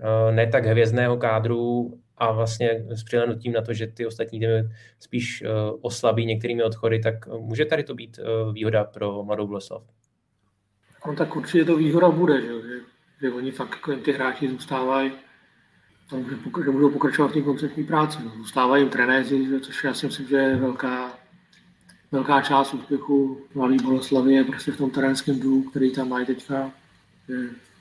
[0.00, 4.70] eh, ne tak hvězdného kádru a vlastně s přihlednutím na to, že ty ostatní týmy
[4.98, 5.48] spíš eh,
[5.80, 9.82] oslabí některými odchody, tak může tady to být eh, výhoda pro mladou Boleslav?
[11.06, 12.80] No tak určitě to výhoda bude, že, že,
[13.20, 15.12] že oni fakt jako ty hráči zůstávají
[16.64, 18.18] že budou pokračovat v té konceptní práci.
[18.24, 18.30] No.
[18.36, 21.18] Zůstávají jim trenéři, což já si myslím, že je velká,
[22.12, 26.72] velká část úspěchu Mladý Boleslavy je prostě v tom terénském důlu, který tam mají teďka.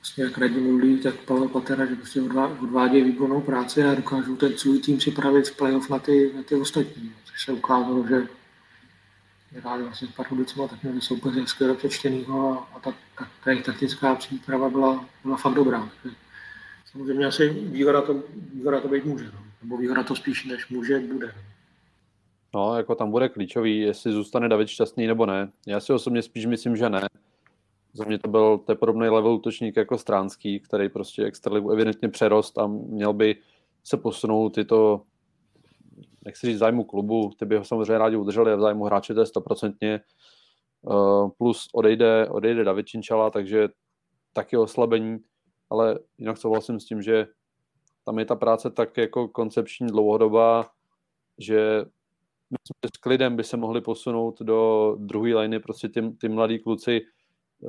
[0.07, 2.21] Vlastně jak Radim Mulí, tak Pavel Patera, že prostě
[2.61, 6.55] odvádějí výbornou práci a dokážou ten svůj tým připravit v playoff na ty, na ty
[6.55, 7.11] ostatní.
[7.25, 8.27] Což se ukázalo, že
[9.61, 13.65] hráli vlastně s Pardubicema, tak měli soupeře skvěle přečtenýho a, a ta, ta, ta, jejich
[13.65, 15.89] taktická příprava byla, byla fakt dobrá.
[16.03, 16.17] Takže
[16.91, 18.23] samozřejmě asi výhoda to,
[18.53, 19.43] výhoda to být může, no.
[19.61, 21.34] nebo výhoda to spíš než může, bude.
[22.53, 25.51] No, jako tam bude klíčový, jestli zůstane David šťastný nebo ne.
[25.67, 27.07] Já si osobně spíš myslím, že ne.
[27.98, 32.57] Za mě to byl to podobný level útočník jako Stránský, který prostě extraligu evidentně přerost
[32.57, 33.36] a měl by
[33.84, 35.02] se posunout tyto,
[36.26, 39.19] nechci říct zájmu klubu, ty by ho samozřejmě rádi udrželi a v zájmu hráče to
[39.19, 40.02] je stoprocentně.
[40.82, 43.69] Uh, plus odejde, odejde David Činčala, takže
[44.34, 45.18] taky oslabení,
[45.69, 47.28] ale jinak souhlasím s tím, že
[48.06, 50.69] tam je ta práce tak jako koncepční dlouhodobá,
[51.38, 51.86] že
[52.52, 56.60] myslím, že s klidem by se mohli posunout do druhé liny prostě ty, ty mladí
[56.60, 57.16] kluci eh,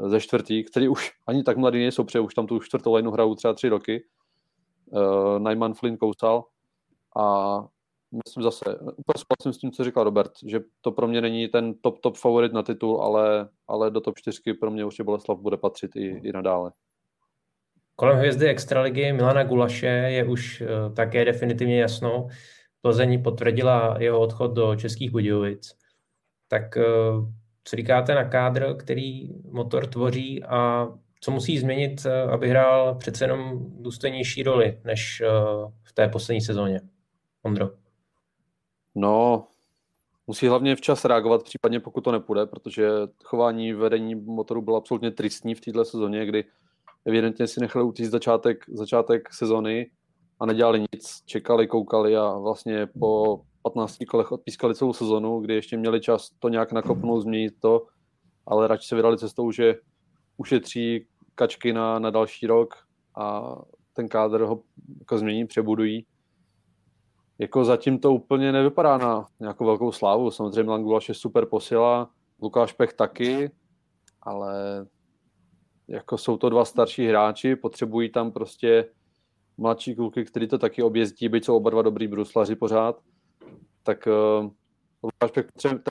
[0.07, 3.35] ze čtvrtý, který už ani tak mladí nejsou, protože už tam tu čtvrtou lineu hrajou
[3.35, 4.05] třeba tři roky.
[4.87, 6.45] Uh, Najman Flynn kousal
[7.17, 7.59] a
[8.25, 11.75] myslím zase, úplně souhlasím s tím, co říkal Robert, že to pro mě není ten
[11.75, 15.57] top, top favorit na titul, ale, ale do top 4 pro mě určitě Boleslav bude
[15.57, 16.73] patřit i, i nadále.
[17.97, 22.29] Kolem hvězdy extraligy Milana Gulaše je už uh, také definitivně jasno.
[22.83, 25.75] Plzeň potvrdila jeho odchod do Českých Budějovic.
[26.49, 26.83] Tak eh,
[27.65, 30.89] co říkáte na kádr, který motor tvoří a
[31.21, 35.29] co musí změnit, aby hrál přece jenom důstojnější roli než eh,
[35.83, 36.81] v té poslední sezóně?
[37.43, 37.71] Ondro.
[38.95, 39.47] No,
[40.27, 42.89] musí hlavně včas reagovat, případně pokud to nepůjde, protože
[43.25, 46.45] chování vedení motoru bylo absolutně tristní v této sezóně, kdy
[47.05, 49.91] evidentně si nechali utíct začátek, začátek sezóny
[50.41, 53.41] a nedělali nic, čekali, koukali a vlastně po
[53.71, 57.87] 15 kolech odpískali celou sezonu, kdy ještě měli čas to nějak nakopnout, změnit to,
[58.47, 59.75] ale radši se vydali cestou, že
[60.37, 62.75] ušetří kačky na, na další rok
[63.17, 63.55] a
[63.93, 64.63] ten kádr ho
[64.99, 66.07] jako změní, přebudují.
[67.39, 70.31] Jako zatím to úplně nevypadá na nějakou velkou slávu.
[70.31, 72.11] Samozřejmě Langulaš je super posila,
[72.43, 73.51] Lukáš Pech taky,
[74.23, 74.87] ale
[75.89, 78.91] jako jsou to dva starší hráči, potřebují tam prostě
[79.59, 83.01] mladší kluky, kteří to taky objezdí, byť jsou oba dva dobrý bruslaři pořád,
[83.89, 84.51] tak uh,
[85.19, 85.83] potřebuje,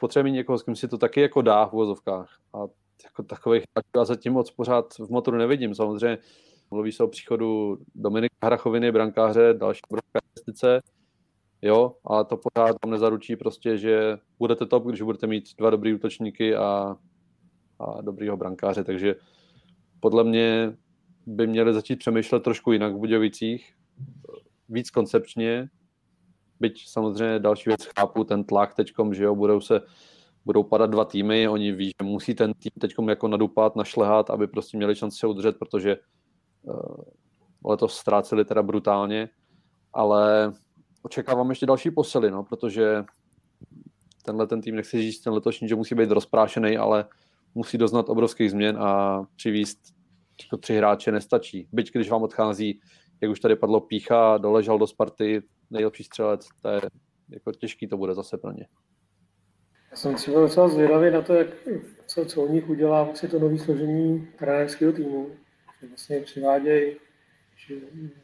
[0.00, 2.38] potřebuje mít někoho, s kým si to taky jako dá v uvozovkách.
[2.54, 2.58] A
[3.04, 3.62] jako takových
[3.96, 5.74] já zatím moc pořád v motoru nevidím.
[5.74, 6.18] Samozřejmě
[6.70, 9.80] mluví se o příchodu Dominika Hrachoviny, brankáře, další
[10.14, 10.80] investice,
[11.62, 15.94] jo, ale to pořád vám nezaručí prostě, že budete top, když budete mít dva dobrý
[15.94, 16.96] útočníky a,
[17.78, 19.14] a dobrýho brankáře, takže
[20.00, 20.76] podle mě
[21.26, 23.74] by měli začít přemýšlet trošku jinak v Budějovicích,
[24.68, 25.68] víc koncepčně,
[26.60, 29.80] byť samozřejmě další věc chápu, ten tlak teďkom, že jo, budou se
[30.44, 34.46] budou padat dva týmy, oni ví, že musí ten tým teďkom jako nadupat, našlehat, aby
[34.46, 35.96] prostě měli šanci se udržet, protože
[36.62, 37.04] uh,
[37.64, 39.28] letos ztráceli teda brutálně,
[39.92, 40.52] ale
[41.02, 43.04] očekávám ještě další posily, no, protože
[44.24, 47.04] tenhle ten tým, nechci říct ten letošní, že musí být rozprášený, ale
[47.54, 49.78] musí doznat obrovských změn a přivíst
[50.42, 51.68] jako tři hráče nestačí.
[51.72, 52.80] Byť když vám odchází,
[53.20, 56.80] jak už tady padlo, Pícha, doležel do Sparty, nejlepší střelec, to je
[57.28, 58.66] jako těžký to bude zase pro ně.
[59.90, 61.48] Já jsem třeba docela zvědavý na to, jak,
[62.06, 65.30] co, co od nich udělá vlastně to nový složení trenérského týmu.
[65.80, 66.96] Že vlastně přivádějí
[67.66, 67.74] že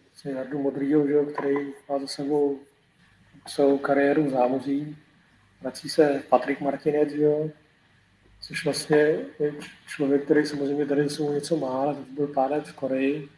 [0.06, 1.54] vlastně Jardu Modrýho, že, který
[1.88, 2.60] má za sebou
[3.46, 4.96] celou kariéru v zámoří.
[5.60, 7.50] vrací se Patrik Martinec, jo,
[8.40, 8.96] což vlastně
[9.38, 9.54] je
[9.86, 13.28] člověk, který samozřejmě tady jsou něco má, ale byl pár let v Koreji.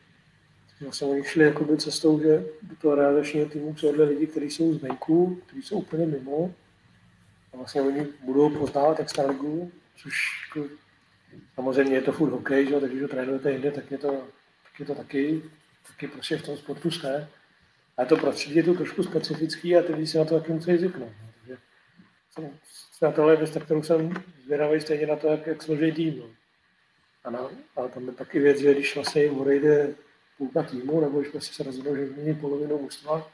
[0.80, 5.42] Vlastně oni šli jakoby cestou, že do toho realizačního týmu přivedli lidi, kteří jsou zvenku,
[5.46, 6.54] kteří jsou úplně mimo.
[7.52, 10.14] A vlastně oni budou poznávat extraligu, což
[10.48, 10.68] jako,
[11.54, 12.80] samozřejmě je to furt hokej, že?
[12.80, 14.10] takže když trénujete jinde, tak je to,
[14.62, 15.42] tak je to taky,
[15.86, 17.28] taky prostě v tom sportu jste.
[17.96, 20.76] Ale to prostředí je to trošku specifický a ty lidi si na to taky musí
[20.76, 21.12] zvyknout.
[21.20, 21.28] No.
[22.34, 22.50] Takže
[23.02, 24.14] na tohle věc, kterou jsem
[24.44, 26.18] zvědavý stejně na to, jak, jak složí tým.
[26.18, 26.24] No.
[27.24, 29.94] A, na, a tam je taky věc, že když vlastně jim odejde
[30.38, 33.30] půlka týmu, nebo když prostě se rozhodnou, že změní polovinu mužstva,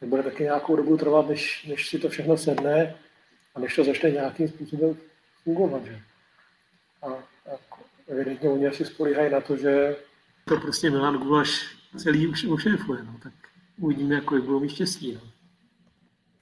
[0.00, 2.94] tak bude taky nějakou dobu trvat, než, než si to všechno sedne
[3.54, 4.96] a než to začne nějakým způsobem
[5.44, 5.84] fungovat.
[5.84, 6.00] Že?
[7.02, 7.58] A, a
[8.08, 9.96] evidentně oni asi spolíhají na to, že
[10.44, 13.02] to prostě Milan Gulaš celý už ošéfuje.
[13.02, 13.14] No.
[13.22, 13.32] Tak
[13.80, 15.14] uvidíme, jak budou mít štěstí.
[15.14, 15.20] No.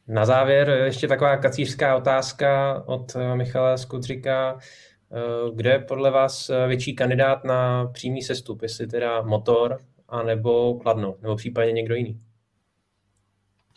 [0.09, 4.59] Na závěr ještě taková kacířská otázka od eh, Michala Skudřika.
[4.59, 8.63] Eh, kde je podle vás eh, větší kandidát na přímý sestup?
[8.63, 9.79] Jestli teda motor,
[10.09, 12.21] anebo Kladno, nebo případně někdo jiný?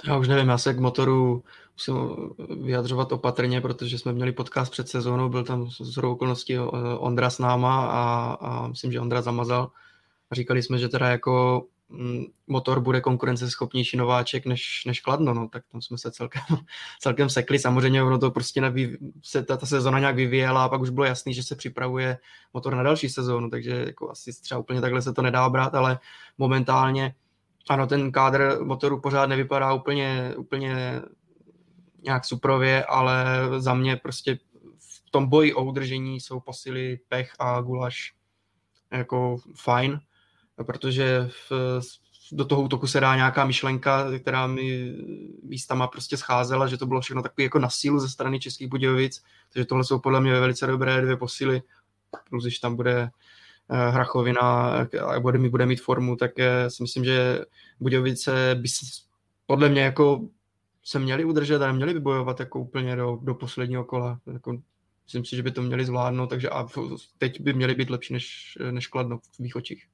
[0.08, 1.44] Já už nevím, já se k motoru
[1.74, 1.95] musím
[2.64, 6.60] vyjadřovat opatrně, protože jsme měli podcast před sezónou, byl tam z okolností
[6.98, 9.72] Ondra s náma a, a myslím, že Ondra zamazal.
[10.32, 11.66] A říkali jsme, že teda jako
[12.48, 16.42] motor bude konkurenceschopnější nováček než, než Kladno, no, tak tam jsme se celkem,
[17.00, 17.60] celkem sekli.
[17.60, 21.06] Samozřejmě ono to prostě neví, se ta, ta sezona nějak vyvíjela a pak už bylo
[21.06, 22.18] jasný, že se připravuje
[22.54, 26.00] motor na další sezónu, takže jako asi třeba úplně takhle se to nedá brát, ale
[26.38, 27.16] momentálně
[27.70, 31.02] ano, ten kádr motoru pořád nevypadá úplně, úplně
[32.04, 33.26] nějak suprově, ale
[33.58, 34.40] za mě prostě
[34.80, 38.14] v tom boji o udržení jsou posily Pech a Gulaš
[38.92, 40.00] jako fajn
[40.66, 41.82] protože v,
[42.32, 44.96] do toho útoku se dá nějaká myšlenka, která mi
[45.44, 49.24] místama prostě scházela, že to bylo všechno takový jako na sílu ze strany Českých Budějovic,
[49.54, 51.62] takže tohle jsou podle mě velice dobré dvě posily,
[52.30, 53.10] plus když tam bude
[53.70, 54.70] eh, Hrachovina
[55.08, 57.46] a bude, mi bude mít formu, tak eh, si myslím, že
[57.80, 58.68] Budějovice by
[59.46, 60.28] podle mě jako
[60.84, 64.20] se měli udržet a neměli by bojovat jako úplně do, do posledního kola.
[64.34, 64.62] Jako,
[65.06, 66.68] myslím si, že by to měli zvládnout, takže a
[67.18, 69.88] teď by měli být lepší než, než Kladno v mých očích.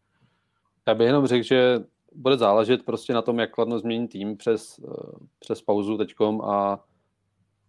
[0.88, 1.84] Já bych jenom řekl, že
[2.15, 6.84] bude záležet prostě na tom, jak Kladno změní tým přes, eh, přes pauzu teďkom a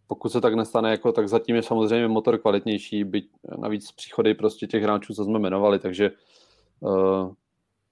[0.06, 4.66] pokud se tak nestane, jako, tak zatím je samozřejmě motor kvalitnější, byť navíc příchody prostě
[4.66, 6.10] těch hráčů, co jsme jmenovali, takže
[6.80, 7.32] uh,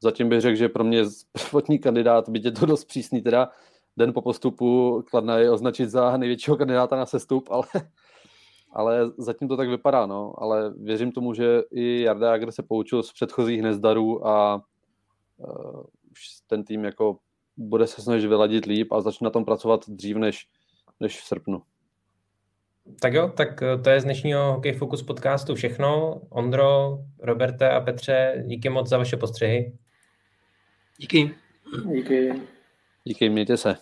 [0.02, 1.04] zatím bych řekl, že pro mě
[1.50, 3.48] prvotní kandidát, byť je to dost přísný, teda
[3.96, 7.64] den po postupu Kladna je označit za největšího kandidáta na sestup, ale,
[8.72, 10.34] ale zatím to tak vypadá, no.
[10.38, 14.62] Ale věřím tomu, že i Jarda Jager se poučil z předchozích nezdarů a
[15.36, 15.80] uh,
[16.10, 17.18] už ten tým jako
[17.56, 20.46] bude se snažit vyladit líp a začne na tom pracovat dřív než,
[21.00, 21.62] než v srpnu.
[23.00, 26.20] Tak jo, tak eh, to je z dnešního Hokej Focus podcastu všechno.
[26.28, 29.72] Ondro, Roberte a Petře, díky moc za vaše postřehy.
[30.98, 31.34] Díky.
[31.94, 32.32] Díky.
[33.04, 33.76] Díky, mějte se.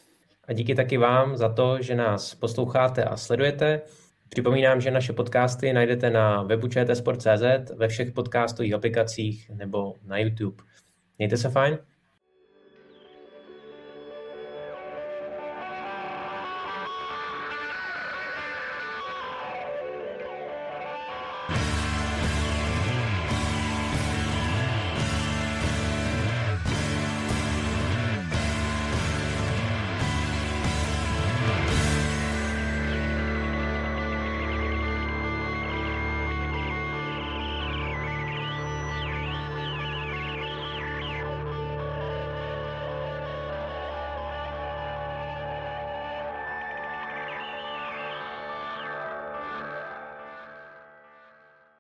[0.45, 3.81] A díky taky vám za to, že nás posloucháte a sledujete.
[4.29, 10.63] Připomínám, že naše podcasty najdete na webu čtsport.cz, ve všech podcastových aplikacích nebo na YouTube.
[11.21, 11.79] Mějte se fajn.